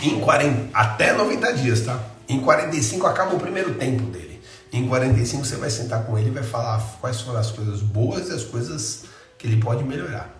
Em 0.03 0.21
40, 0.21 0.71
até 0.73 1.13
90 1.13 1.53
dias, 1.55 1.81
tá? 1.83 2.01
Em 2.29 2.41
45 2.41 3.07
acaba 3.07 3.35
o 3.35 3.41
primeiro 3.41 3.75
tempo 3.75 4.05
dele. 4.05 4.41
Em 4.73 4.87
45 4.89 5.45
você 5.45 5.57
vai 5.57 5.69
sentar 5.69 6.05
com 6.05 6.17
ele 6.17 6.29
e 6.29 6.33
vai 6.33 6.43
falar 6.43 6.81
quais 7.01 7.21
foram 7.21 7.41
as 7.41 7.51
coisas 7.51 7.81
boas 7.81 8.29
e 8.29 8.33
as 8.33 8.45
coisas 8.45 9.05
que 9.37 9.47
ele 9.47 9.61
pode 9.61 9.83
melhorar. 9.83 10.31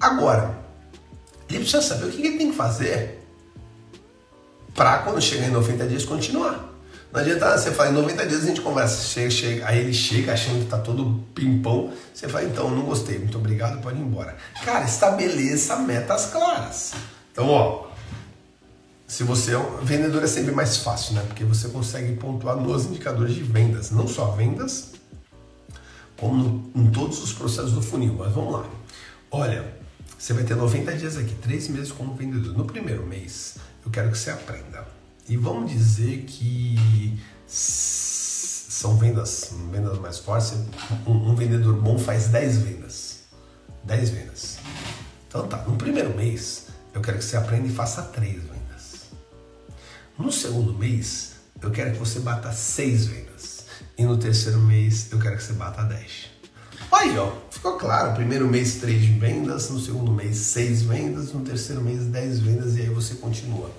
Agora, 0.00 0.58
ele 1.48 1.60
precisa 1.60 1.82
saber 1.82 2.06
o 2.06 2.10
que 2.10 2.26
ele 2.26 2.38
tem 2.38 2.50
que 2.50 2.56
fazer 2.56 3.20
para 4.74 4.98
quando 4.98 5.20
chegar 5.20 5.46
em 5.46 5.50
90 5.50 5.86
dias 5.86 6.04
continuar. 6.04 6.70
Não 7.12 7.20
adianta 7.20 7.58
você 7.58 7.72
falar, 7.72 7.90
em 7.90 7.94
90 7.94 8.26
dias 8.26 8.44
a 8.44 8.46
gente 8.46 8.60
conversa, 8.60 9.02
chega, 9.02 9.30
chega, 9.30 9.66
aí 9.66 9.80
ele 9.80 9.92
chega 9.92 10.32
achando 10.32 10.60
que 10.60 10.70
tá 10.70 10.78
todo 10.78 11.20
pimpão, 11.34 11.92
você 12.14 12.28
fala, 12.28 12.44
então, 12.44 12.70
não 12.70 12.82
gostei, 12.82 13.18
muito 13.18 13.36
obrigado, 13.36 13.82
pode 13.82 13.98
ir 13.98 14.02
embora. 14.02 14.36
Cara, 14.64 14.84
estabeleça 14.84 15.74
metas 15.76 16.26
claras. 16.26 16.92
Então, 17.32 17.48
ó, 17.48 17.89
se 19.10 19.24
você 19.24 19.54
é 19.54 19.58
um 19.58 19.78
vendedor 19.78 20.22
é 20.22 20.26
sempre 20.28 20.52
mais 20.52 20.76
fácil, 20.76 21.14
né? 21.14 21.24
Porque 21.26 21.42
você 21.42 21.68
consegue 21.68 22.14
pontuar 22.14 22.54
nos 22.54 22.84
indicadores 22.84 23.34
de 23.34 23.42
vendas, 23.42 23.90
não 23.90 24.06
só 24.06 24.26
vendas, 24.26 24.92
como 26.16 26.36
no, 26.36 26.70
em 26.80 26.92
todos 26.92 27.20
os 27.20 27.32
processos 27.32 27.72
do 27.72 27.82
funil. 27.82 28.14
Mas 28.16 28.32
vamos 28.32 28.52
lá. 28.52 28.70
Olha, 29.32 29.74
você 30.16 30.32
vai 30.32 30.44
ter 30.44 30.54
90 30.54 30.96
dias 30.96 31.16
aqui, 31.16 31.34
3 31.34 31.68
meses 31.70 31.90
como 31.90 32.14
vendedor. 32.14 32.56
No 32.56 32.64
primeiro 32.64 33.04
mês, 33.04 33.56
eu 33.84 33.90
quero 33.90 34.12
que 34.12 34.16
você 34.16 34.30
aprenda 34.30 34.86
e 35.28 35.36
vamos 35.36 35.72
dizer 35.72 36.22
que 36.28 37.18
são 37.48 38.96
vendas, 38.96 39.50
vendas 39.72 39.98
mais 39.98 40.20
fortes. 40.20 40.54
Um, 41.04 41.30
um 41.30 41.34
vendedor 41.34 41.74
bom 41.74 41.98
faz 41.98 42.28
10 42.28 42.58
vendas. 42.58 43.18
10 43.82 44.10
vendas. 44.10 44.58
Então 45.26 45.48
tá, 45.48 45.64
no 45.64 45.74
primeiro 45.74 46.16
mês 46.16 46.68
eu 46.94 47.00
quero 47.00 47.18
que 47.18 47.24
você 47.24 47.36
aprenda 47.36 47.66
e 47.66 47.72
faça 47.72 48.02
3 48.02 48.34
vendas. 48.34 48.49
No 50.20 50.30
segundo 50.30 50.74
mês, 50.74 51.32
eu 51.62 51.70
quero 51.70 51.92
que 51.92 51.98
você 51.98 52.20
bata 52.20 52.52
6 52.52 53.06
vendas. 53.06 53.64
E 53.96 54.04
no 54.04 54.18
terceiro 54.18 54.58
mês, 54.58 55.10
eu 55.10 55.18
quero 55.18 55.38
que 55.38 55.42
você 55.42 55.54
bata 55.54 55.82
10. 55.82 56.30
Aí, 56.92 57.18
ó, 57.18 57.32
ficou 57.50 57.78
claro. 57.78 58.14
Primeiro 58.14 58.46
mês, 58.46 58.74
3 58.74 59.02
vendas. 59.18 59.70
No 59.70 59.80
segundo 59.80 60.12
mês, 60.12 60.36
6 60.36 60.82
vendas. 60.82 61.32
No 61.32 61.40
terceiro 61.40 61.80
mês, 61.80 62.04
10 62.04 62.38
vendas. 62.40 62.76
E 62.76 62.82
aí 62.82 62.90
você 62.90 63.14
continua. 63.14 63.70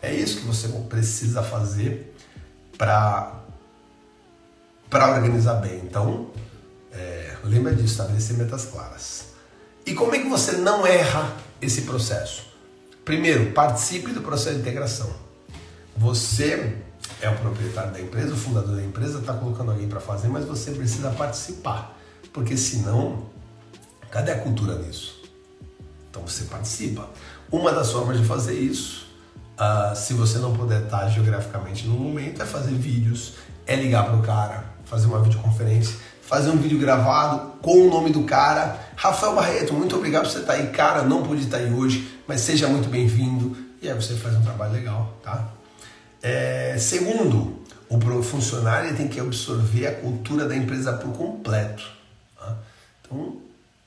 É 0.00 0.10
isso 0.14 0.38
que 0.40 0.46
você 0.46 0.68
precisa 0.88 1.42
fazer 1.42 2.16
para 2.78 3.36
para 4.88 5.14
organizar 5.14 5.56
bem. 5.56 5.82
Então, 5.84 6.30
é, 6.92 7.36
lembra 7.44 7.74
disso, 7.74 7.92
estabelecer 7.92 8.38
metas 8.38 8.64
claras. 8.64 9.26
E 9.84 9.92
como 9.92 10.14
é 10.14 10.18
que 10.18 10.28
você 10.28 10.52
não 10.52 10.86
erra 10.86 11.36
esse 11.60 11.82
processo? 11.82 12.46
Primeiro, 13.04 13.52
participe 13.52 14.12
do 14.12 14.22
processo 14.22 14.54
de 14.54 14.62
integração. 14.62 15.29
Você 16.00 16.78
é 17.20 17.28
o 17.28 17.36
proprietário 17.36 17.92
da 17.92 18.00
empresa, 18.00 18.32
o 18.32 18.36
fundador 18.36 18.74
da 18.74 18.82
empresa, 18.82 19.18
está 19.18 19.34
colocando 19.34 19.72
alguém 19.72 19.86
para 19.86 20.00
fazer, 20.00 20.28
mas 20.28 20.46
você 20.46 20.70
precisa 20.70 21.10
participar, 21.10 21.94
porque 22.32 22.56
senão, 22.56 23.26
cadê 24.10 24.32
a 24.32 24.38
cultura 24.38 24.76
nisso? 24.76 25.20
Então 26.08 26.26
você 26.26 26.44
participa. 26.44 27.06
Uma 27.52 27.70
das 27.70 27.92
formas 27.92 28.18
de 28.18 28.24
fazer 28.24 28.54
isso, 28.54 29.08
uh, 29.58 29.94
se 29.94 30.14
você 30.14 30.38
não 30.38 30.56
puder 30.56 30.84
estar 30.84 31.06
geograficamente 31.10 31.86
no 31.86 31.96
momento, 31.96 32.42
é 32.42 32.46
fazer 32.46 32.72
vídeos, 32.72 33.34
é 33.66 33.76
ligar 33.76 34.06
para 34.06 34.16
o 34.16 34.22
cara, 34.22 34.64
fazer 34.86 35.04
uma 35.04 35.20
videoconferência, 35.20 35.96
fazer 36.22 36.48
um 36.48 36.56
vídeo 36.56 36.78
gravado 36.78 37.58
com 37.60 37.76
o 37.76 37.90
nome 37.90 38.10
do 38.10 38.24
cara. 38.24 38.80
Rafael 38.96 39.34
Barreto, 39.34 39.74
muito 39.74 39.96
obrigado 39.96 40.22
por 40.22 40.30
você 40.30 40.38
estar 40.38 40.54
aí. 40.54 40.68
Cara, 40.68 41.02
não 41.02 41.22
pude 41.22 41.42
estar 41.42 41.58
aí 41.58 41.70
hoje, 41.70 42.10
mas 42.26 42.40
seja 42.40 42.68
muito 42.68 42.88
bem-vindo. 42.88 43.54
E 43.82 43.88
aí 43.90 43.94
você 43.94 44.14
faz 44.14 44.34
um 44.34 44.40
trabalho 44.40 44.72
legal, 44.72 45.14
tá? 45.22 45.59
É, 46.22 46.76
segundo, 46.78 47.60
o 47.88 48.22
funcionário 48.22 48.94
tem 48.96 49.08
que 49.08 49.18
absorver 49.18 49.86
a 49.86 49.94
cultura 49.94 50.46
da 50.46 50.56
empresa 50.56 50.92
por 50.92 51.12
completo. 51.12 51.82
Tá? 52.38 52.56
Então, 53.00 53.36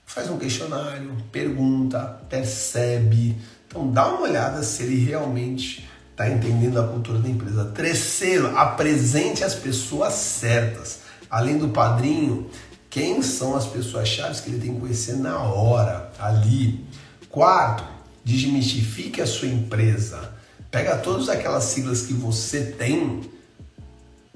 faz 0.06 0.30
um 0.30 0.38
questionário, 0.38 1.16
pergunta, 1.32 2.20
percebe. 2.30 3.38
Então, 3.68 3.92
dá 3.92 4.08
uma 4.08 4.22
olhada 4.22 4.62
se 4.64 4.84
ele 4.84 5.06
realmente 5.06 5.88
está 6.12 6.30
entendendo 6.30 6.80
a 6.80 6.88
cultura 6.88 7.20
da 7.20 7.30
empresa. 7.30 7.66
Terceiro, 7.66 8.58
apresente 8.58 9.44
as 9.44 9.56
pessoas 9.56 10.14
certas. 10.14 11.00
Além 11.30 11.58
do 11.58 11.70
padrinho, 11.70 12.50
quem 12.90 13.24
são 13.24 13.56
as 13.56 13.66
pessoas 13.66 14.08
chaves 14.08 14.40
que 14.40 14.52
ele 14.52 14.60
tem 14.60 14.74
que 14.74 14.80
conhecer 14.80 15.16
na 15.16 15.40
hora, 15.40 16.12
ali. 16.20 16.86
Quarto, 17.30 17.84
desmistifique 18.24 19.20
a 19.20 19.26
sua 19.26 19.48
empresa. 19.48 20.32
Pega 20.74 20.98
todas 20.98 21.30
aquelas 21.30 21.66
siglas 21.66 22.02
que 22.02 22.14
você 22.14 22.64
tem 22.64 23.22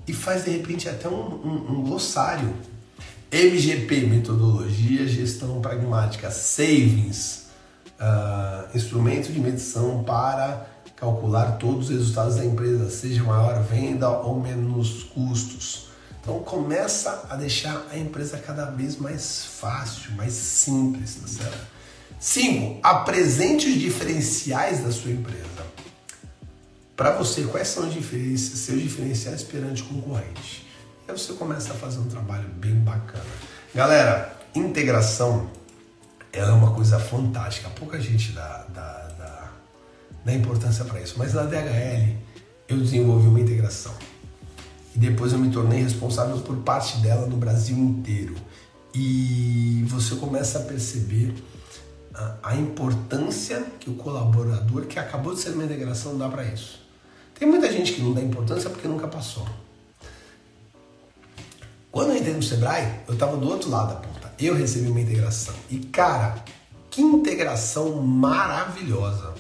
e 0.08 0.14
faz 0.14 0.46
de 0.46 0.52
repente 0.52 0.88
até 0.88 1.10
um, 1.10 1.14
um, 1.14 1.72
um 1.72 1.84
glossário. 1.84 2.54
MGP, 3.32 4.02
metodologia, 4.02 5.08
gestão 5.08 5.60
pragmática, 5.60 6.30
savings, 6.30 7.48
uh, 8.00 8.78
instrumento 8.78 9.34
de 9.34 9.40
medição 9.40 10.04
para 10.04 10.68
calcular 10.96 11.54
todos 11.54 11.90
os 11.90 11.98
resultados 11.98 12.36
da 12.36 12.46
empresa, 12.46 12.88
seja 12.92 13.24
maior 13.24 13.64
venda 13.64 14.08
ou 14.08 14.40
menos 14.40 15.06
custos. 15.06 15.88
Então 16.22 16.38
começa 16.42 17.26
a 17.32 17.36
deixar 17.36 17.84
a 17.92 17.98
empresa 17.98 18.38
cada 18.38 18.66
vez 18.66 18.98
mais 18.98 19.44
fácil, 19.44 20.12
mais 20.12 20.34
simples, 20.34 21.16
tá 21.16 21.28
certo? 21.28 21.68
5. 22.20 22.80
Apresente 22.84 23.68
os 23.68 23.80
diferenciais 23.80 24.84
da 24.84 24.92
sua 24.92 25.10
empresa. 25.10 25.57
Para 26.98 27.12
você, 27.12 27.44
quais 27.44 27.68
são 27.68 27.88
os 27.88 27.94
diferenciais, 27.94 28.60
seus 28.60 28.82
diferenciais 28.82 29.44
perante 29.44 29.84
o 29.84 29.86
concorrente? 29.86 30.68
E 31.08 31.12
aí 31.12 31.16
você 31.16 31.32
começa 31.34 31.72
a 31.72 31.76
fazer 31.76 32.00
um 32.00 32.08
trabalho 32.08 32.50
bem 32.56 32.74
bacana. 32.74 33.24
Galera, 33.76 34.36
integração 34.56 35.48
ela 36.34 36.50
é 36.50 36.54
uma 36.54 36.72
coisa 36.72 36.98
fantástica. 36.98 37.70
Pouca 37.70 38.02
gente 38.02 38.32
dá, 38.32 38.66
dá, 38.74 39.08
dá, 39.16 39.52
dá 40.26 40.34
importância 40.34 40.84
para 40.86 41.00
isso. 41.00 41.14
Mas 41.20 41.36
na 41.36 41.44
DHL 41.44 42.16
eu 42.68 42.80
desenvolvi 42.80 43.28
uma 43.28 43.42
integração. 43.42 43.94
E 44.96 44.98
depois 44.98 45.34
eu 45.34 45.38
me 45.38 45.52
tornei 45.52 45.84
responsável 45.84 46.40
por 46.40 46.56
parte 46.58 46.98
dela 46.98 47.28
no 47.28 47.38
Brasil 47.38 47.78
inteiro. 47.78 48.36
E 48.92 49.86
você 49.88 50.16
começa 50.16 50.58
a 50.58 50.62
perceber 50.64 51.32
a, 52.12 52.38
a 52.42 52.56
importância 52.56 53.64
que 53.80 53.88
o 53.88 53.94
colaborador 53.94 54.88
que 54.88 54.98
acabou 54.98 55.36
de 55.36 55.42
ser 55.42 55.52
uma 55.52 55.64
integração 55.64 56.18
dá 56.18 56.28
para 56.28 56.44
isso. 56.44 56.87
Tem 57.38 57.48
muita 57.48 57.72
gente 57.72 57.94
que 57.94 58.02
não 58.02 58.14
dá 58.14 58.22
importância 58.22 58.70
porque 58.70 58.88
nunca 58.88 59.08
passou. 59.08 59.48
Quando 61.92 62.12
eu 62.12 62.18
entrei 62.18 62.34
no 62.34 62.44
Sebrae, 62.44 63.02
eu 63.08 63.14
estava 63.14 63.38
do 63.38 63.48
outro 63.48 63.70
lado 63.70 63.94
da 63.94 64.00
porta. 64.00 64.34
Eu 64.40 64.56
recebi 64.56 64.88
uma 64.88 65.02
integração. 65.02 65.56
E 65.70 65.80
cara, 65.80 66.44
que 66.90 67.02
integração 67.02 68.02
maravilhosa. 68.02 69.34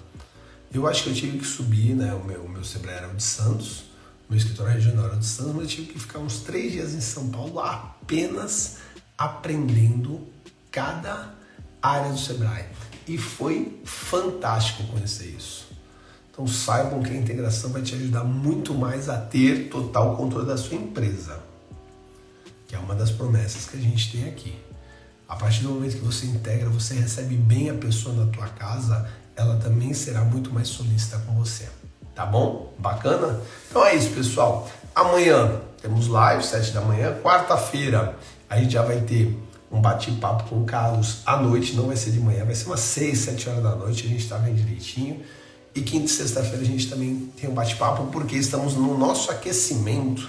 Eu 0.73 0.85
acho 0.87 1.03
que 1.03 1.09
eu 1.09 1.13
tive 1.13 1.39
que 1.39 1.45
subir, 1.45 1.95
né? 1.95 2.13
O 2.13 2.23
meu, 2.23 2.43
o 2.43 2.49
meu 2.49 2.63
Sebrae 2.63 2.95
era 2.95 3.09
o 3.09 3.15
de 3.15 3.23
Santos, 3.23 3.85
meu 4.29 4.37
escritório 4.37 4.73
regional 4.73 5.05
era 5.05 5.15
o 5.15 5.19
de 5.19 5.25
Santos, 5.25 5.53
mas 5.53 5.63
eu 5.63 5.69
tive 5.69 5.93
que 5.93 5.99
ficar 5.99 6.19
uns 6.19 6.41
três 6.41 6.71
dias 6.71 6.93
em 6.93 7.01
São 7.01 7.29
Paulo 7.29 7.59
apenas 7.59 8.77
aprendendo 9.17 10.27
cada 10.69 11.33
área 11.81 12.11
do 12.11 12.19
Sebrae. 12.19 12.65
E 13.07 13.17
foi 13.17 13.79
fantástico 13.85 14.83
conhecer 14.87 15.27
isso. 15.27 15.66
Então 16.37 16.45
saibam 16.45 17.01
que 17.01 17.09
a 17.09 17.15
integração 17.15 17.71
vai 17.71 17.81
te 17.81 17.95
ajudar 17.95 18.23
muito 18.23 18.71
mais 18.71 19.09
a 19.09 19.17
ter 19.17 19.69
total 19.69 20.15
controle 20.15 20.45
da 20.45 20.55
sua 20.55 20.77
empresa, 20.77 21.39
que 22.67 22.75
é 22.75 22.77
uma 22.77 22.93
das 22.93 23.09
promessas 23.09 23.65
que 23.65 23.75
a 23.75 23.79
gente 23.79 24.11
tem 24.11 24.29
aqui. 24.29 24.55
A 25.27 25.35
partir 25.35 25.63
do 25.63 25.69
momento 25.69 25.97
que 25.97 26.05
você 26.05 26.27
integra, 26.27 26.69
você 26.69 26.93
recebe 26.93 27.35
bem 27.35 27.71
a 27.71 27.73
pessoa 27.73 28.13
na 28.13 28.31
tua 28.31 28.47
casa, 28.49 29.09
ela 29.35 29.57
também 29.57 29.95
será 29.95 30.23
muito 30.23 30.53
mais 30.53 30.67
solícita 30.67 31.17
com 31.25 31.33
você. 31.33 31.67
Tá 32.13 32.23
bom? 32.23 32.71
Bacana? 32.77 33.41
Então 33.67 33.83
é 33.83 33.95
isso, 33.95 34.11
pessoal. 34.11 34.69
Amanhã 34.93 35.59
temos 35.81 36.07
live, 36.07 36.43
7 36.43 36.71
da 36.71 36.81
manhã. 36.81 37.17
Quarta-feira 37.23 38.15
a 38.47 38.59
gente 38.59 38.73
já 38.73 38.83
vai 38.83 39.01
ter 39.01 39.35
um 39.71 39.81
bate-papo 39.81 40.43
com 40.49 40.61
o 40.61 40.65
Carlos 40.65 41.23
à 41.25 41.37
noite, 41.37 41.75
não 41.75 41.87
vai 41.87 41.97
ser 41.97 42.11
de 42.11 42.19
manhã, 42.19 42.45
vai 42.45 42.53
ser 42.53 42.67
umas 42.67 42.81
6, 42.81 43.17
7 43.17 43.49
horas 43.49 43.63
da 43.63 43.75
noite, 43.75 44.05
a 44.05 44.09
gente 44.09 44.21
está 44.21 44.37
vendo 44.37 44.55
direitinho. 44.55 45.23
E 45.77 45.81
quinta 45.83 46.05
e 46.05 46.09
sexta-feira 46.09 46.63
a 46.63 46.65
gente 46.65 46.89
também 46.89 47.29
tem 47.39 47.47
um 47.47 47.53
bate-papo, 47.53 48.07
porque 48.07 48.35
estamos 48.35 48.73
no 48.73 48.97
nosso 48.97 49.29
aquecimento 49.29 50.27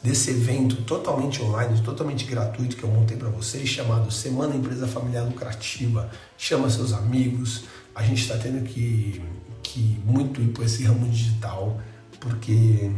desse 0.00 0.30
evento 0.30 0.76
totalmente 0.82 1.42
online, 1.42 1.80
totalmente 1.80 2.24
gratuito 2.24 2.76
que 2.76 2.84
eu 2.84 2.88
montei 2.88 3.16
para 3.16 3.28
vocês, 3.28 3.68
chamado 3.68 4.08
Semana 4.12 4.54
Empresa 4.54 4.86
Familiar 4.86 5.24
Lucrativa. 5.24 6.08
Chama 6.38 6.70
seus 6.70 6.92
amigos. 6.92 7.64
A 7.92 8.04
gente 8.04 8.22
está 8.22 8.38
tendo 8.38 8.62
que, 8.62 9.20
que 9.64 10.00
muito 10.04 10.40
ir 10.40 10.52
para 10.52 10.64
esse 10.64 10.84
ramo 10.84 11.08
digital, 11.08 11.80
porque 12.20 12.88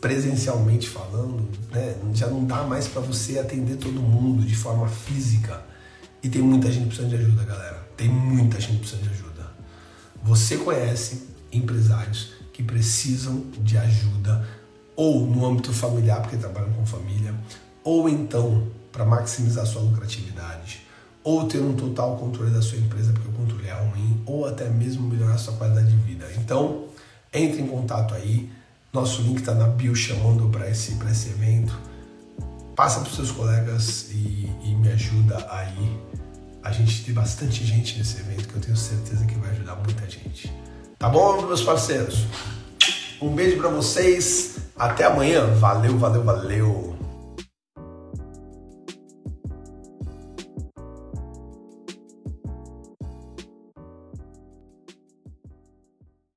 presencialmente 0.00 0.88
falando, 0.88 1.48
né, 1.72 1.96
já 2.14 2.28
não 2.28 2.44
dá 2.44 2.62
mais 2.62 2.86
para 2.86 3.02
você 3.02 3.40
atender 3.40 3.76
todo 3.78 4.00
mundo 4.00 4.46
de 4.46 4.54
forma 4.54 4.86
física. 4.86 5.66
E 6.22 6.28
tem 6.28 6.40
muita 6.40 6.70
gente 6.70 6.86
precisando 6.86 7.10
de 7.10 7.16
ajuda, 7.16 7.42
galera. 7.42 7.88
Tem 7.96 8.08
muita 8.08 8.60
gente 8.60 8.78
precisando 8.78 9.02
de 9.02 9.08
ajuda. 9.08 9.13
Você 10.24 10.56
conhece 10.56 11.28
empresários 11.52 12.32
que 12.50 12.62
precisam 12.62 13.44
de 13.62 13.76
ajuda 13.76 14.48
ou 14.96 15.26
no 15.26 15.44
âmbito 15.44 15.70
familiar, 15.72 16.22
porque 16.22 16.38
trabalham 16.38 16.72
com 16.72 16.86
família, 16.86 17.34
ou 17.84 18.08
então 18.08 18.66
para 18.90 19.04
maximizar 19.04 19.66
sua 19.66 19.82
lucratividade, 19.82 20.80
ou 21.22 21.46
ter 21.46 21.58
um 21.58 21.74
total 21.74 22.16
controle 22.16 22.50
da 22.50 22.62
sua 22.62 22.78
empresa 22.78 23.12
porque 23.12 23.28
o 23.28 23.32
controle 23.32 23.66
é 23.66 23.74
ruim, 23.74 24.22
ou 24.24 24.46
até 24.46 24.68
mesmo 24.68 25.06
melhorar 25.06 25.36
sua 25.36 25.54
qualidade 25.54 25.90
de 25.90 25.96
vida. 25.96 26.26
Então, 26.38 26.86
entre 27.32 27.60
em 27.60 27.66
contato 27.66 28.14
aí. 28.14 28.50
Nosso 28.92 29.22
link 29.22 29.40
está 29.40 29.54
na 29.54 29.66
bio 29.66 29.94
chamando 29.94 30.48
para 30.48 30.70
esse, 30.70 30.96
esse 31.10 31.30
evento. 31.30 31.76
Passa 32.76 33.00
para 33.00 33.08
os 33.08 33.16
seus 33.16 33.32
colegas 33.32 34.10
e, 34.12 34.48
e 34.62 34.74
me 34.74 34.88
ajuda 34.88 35.44
aí 35.50 36.00
a 36.64 36.72
gente 36.72 37.04
tem 37.04 37.12
bastante 37.12 37.62
gente 37.62 37.98
nesse 37.98 38.18
evento 38.20 38.48
que 38.48 38.54
eu 38.54 38.60
tenho 38.60 38.76
certeza 38.76 39.26
que 39.26 39.34
vai 39.34 39.50
ajudar 39.50 39.76
muita 39.76 40.08
gente. 40.08 40.50
Tá 40.98 41.10
bom, 41.10 41.42
meus 41.42 41.62
parceiros? 41.62 42.24
Um 43.20 43.34
beijo 43.34 43.58
para 43.58 43.68
vocês. 43.68 44.56
Até 44.74 45.04
amanhã. 45.04 45.46
Valeu, 45.56 45.98
valeu, 45.98 46.24
valeu. 46.24 46.93